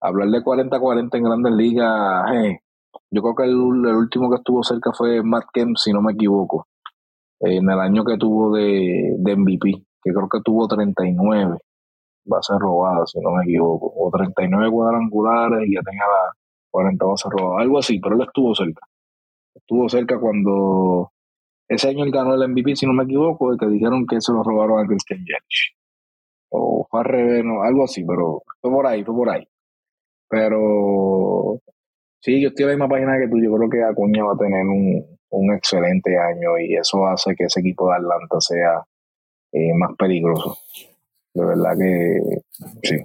Hablar 0.01 0.29
de 0.29 0.43
40-40 0.43 1.09
en 1.17 1.23
grandes 1.23 1.53
ligas, 1.53 2.25
yo 3.11 3.21
creo 3.21 3.35
que 3.35 3.43
el, 3.43 3.55
último 3.55 4.29
que 4.31 4.37
estuvo 4.37 4.63
cerca 4.63 4.91
fue 4.91 5.21
Matt 5.21 5.45
Kemp, 5.53 5.75
si 5.77 5.93
no 5.93 6.01
me 6.01 6.13
equivoco, 6.13 6.65
en 7.39 7.69
el 7.69 7.79
año 7.79 8.03
que 8.03 8.17
tuvo 8.17 8.55
de, 8.55 9.15
de 9.17 9.35
MVP, 9.35 9.71
que 10.03 10.11
creo 10.11 10.29
que 10.29 10.41
tuvo 10.43 10.67
39 10.67 11.57
va 12.31 12.37
a 12.39 12.43
ser 12.43 12.57
robada, 12.59 13.05
si 13.05 13.19
no 13.19 13.31
me 13.31 13.43
equivoco, 13.43 13.91
o 13.95 14.11
39 14.11 14.71
cuadrangulares 14.71 15.67
y 15.67 15.75
ya 15.75 15.81
tenía 15.81 16.05
la 16.05 16.33
40 16.71 17.05
bases 17.05 17.31
robadas, 17.31 17.61
algo 17.63 17.79
así, 17.79 17.99
pero 17.99 18.15
él 18.15 18.21
estuvo 18.21 18.53
cerca. 18.53 18.81
Estuvo 19.55 19.89
cerca 19.89 20.19
cuando 20.19 21.11
ese 21.67 21.89
año 21.89 22.03
él 22.03 22.11
ganó 22.11 22.35
el 22.35 22.49
MVP, 22.49 22.75
si 22.75 22.85
no 22.85 22.93
me 22.93 23.03
equivoco, 23.03 23.53
y 23.53 23.57
que 23.57 23.67
dijeron 23.67 24.05
que 24.05 24.21
se 24.21 24.31
lo 24.31 24.43
robaron 24.43 24.79
a 24.79 24.87
Christian 24.87 25.19
Yelich. 25.19 25.75
O 26.51 26.85
fue 26.89 27.01
al 27.01 27.61
algo 27.63 27.83
así, 27.83 28.03
pero 28.03 28.41
fue 28.61 28.71
por 28.71 28.87
ahí, 28.87 29.03
fue 29.03 29.15
por 29.15 29.29
ahí. 29.29 29.47
Pero 30.29 31.59
sí, 32.21 32.41
yo 32.41 32.49
estoy 32.49 32.63
en 32.63 32.69
la 32.69 32.75
misma 32.75 32.89
página 32.89 33.17
que 33.19 33.27
tú, 33.29 33.37
yo 33.41 33.55
creo 33.55 33.69
que 33.69 33.83
Acuña 33.83 34.23
va 34.23 34.33
a 34.33 34.37
tener 34.37 34.65
un, 34.65 35.18
un 35.31 35.53
excelente 35.53 36.17
año 36.17 36.57
y 36.57 36.75
eso 36.75 37.05
hace 37.07 37.35
que 37.35 37.45
ese 37.45 37.59
equipo 37.59 37.89
de 37.89 37.97
Atlanta 37.97 38.39
sea 38.39 38.83
eh, 39.51 39.73
más 39.73 39.91
peligroso. 39.97 40.57
De 41.33 41.45
verdad 41.45 41.77
que 41.77 42.41
sí. 42.83 42.97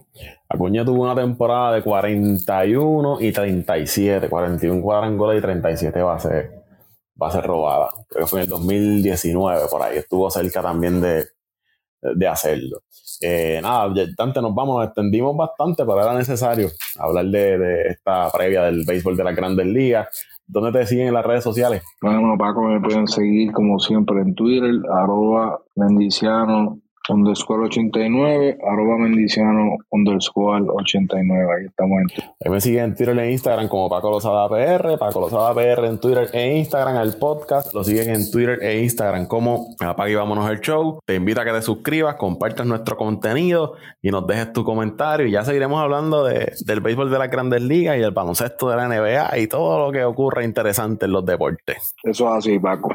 Acuña 0.48 0.84
tuvo 0.84 1.02
una 1.02 1.14
temporada 1.14 1.74
de 1.74 1.82
41 1.82 3.20
y 3.20 3.32
37, 3.32 4.28
41 4.28 4.82
cuadrangulas 4.82 5.38
y 5.38 5.40
37 5.40 6.02
bases, 6.02 6.50
ser 7.30 7.44
robadas. 7.44 7.94
Creo 8.08 8.24
que 8.24 8.30
fue 8.30 8.40
en 8.40 8.44
el 8.44 8.50
2019, 8.50 9.62
por 9.70 9.82
ahí 9.82 9.98
estuvo 9.98 10.30
cerca 10.30 10.62
también 10.62 11.00
de, 11.00 11.24
de 12.00 12.28
hacerlo. 12.28 12.82
Eh, 13.20 13.60
nada, 13.62 13.92
Dante, 14.16 14.40
nos 14.40 14.54
vamos, 14.54 14.76
nos 14.76 14.86
extendimos 14.86 15.36
bastante, 15.36 15.84
pero 15.84 16.00
era 16.02 16.14
necesario 16.14 16.68
hablar 16.98 17.26
de, 17.26 17.58
de 17.58 17.82
esta 17.88 18.30
previa 18.30 18.62
del 18.62 18.84
béisbol 18.86 19.16
de 19.16 19.24
las 19.24 19.36
grandes 19.36 19.66
ligas. 19.66 20.08
¿Dónde 20.46 20.78
te 20.78 20.86
siguen 20.86 21.08
en 21.08 21.14
las 21.14 21.24
redes 21.24 21.42
sociales? 21.42 21.82
Bueno, 22.02 22.36
Paco, 22.38 22.62
me 22.62 22.80
pueden 22.80 23.06
seguir 23.08 23.50
como 23.52 23.78
siempre 23.78 24.20
en 24.20 24.34
Twitter, 24.34 24.74
arroba 24.92 25.60
mendiciano 25.74 26.78
underscore 27.08 27.64
89, 27.66 28.58
arroba 28.66 28.98
mendiciano 28.98 29.76
underscore 29.90 30.64
89. 30.68 31.52
Ahí 31.58 31.66
estamos 31.66 31.98
en 32.00 32.24
Ahí 32.44 32.50
me 32.50 32.60
siguen 32.60 32.84
en 32.84 32.94
Twitter 32.94 33.18
e 33.18 33.32
Instagram 33.32 33.68
como 33.68 33.88
Paco 33.88 34.10
Lozada 34.10 34.48
PR, 34.48 34.98
Paco 34.98 35.20
Lozada 35.20 35.54
PR 35.54 35.86
en 35.86 35.98
Twitter 35.98 36.28
e 36.32 36.56
Instagram, 36.58 36.96
el 37.02 37.16
podcast. 37.16 37.72
Lo 37.74 37.84
siguen 37.84 38.10
en 38.10 38.30
Twitter 38.30 38.58
e 38.62 38.82
Instagram 38.82 39.26
como 39.26 39.74
Apaga 39.80 40.10
y 40.10 40.14
Vámonos 40.14 40.50
el 40.50 40.60
Show. 40.60 41.00
Te 41.04 41.14
invito 41.14 41.40
a 41.40 41.44
que 41.44 41.52
te 41.52 41.62
suscribas, 41.62 42.16
compartas 42.16 42.66
nuestro 42.66 42.96
contenido 42.96 43.74
y 44.02 44.10
nos 44.10 44.26
dejes 44.26 44.52
tu 44.52 44.64
comentario. 44.64 45.26
Y 45.26 45.32
ya 45.32 45.44
seguiremos 45.44 45.80
hablando 45.80 46.24
de, 46.24 46.52
del 46.64 46.80
béisbol 46.80 47.10
de 47.10 47.18
las 47.18 47.30
grandes 47.30 47.62
ligas 47.62 47.96
y 47.98 48.00
el 48.02 48.12
baloncesto 48.12 48.68
de 48.68 48.76
la 48.76 48.88
NBA 48.88 49.38
y 49.38 49.46
todo 49.46 49.86
lo 49.86 49.92
que 49.92 50.04
ocurre 50.04 50.44
interesante 50.44 51.06
en 51.06 51.12
los 51.12 51.24
deportes. 51.24 51.94
Eso 52.02 52.28
es 52.28 52.34
así, 52.38 52.58
Paco. 52.58 52.88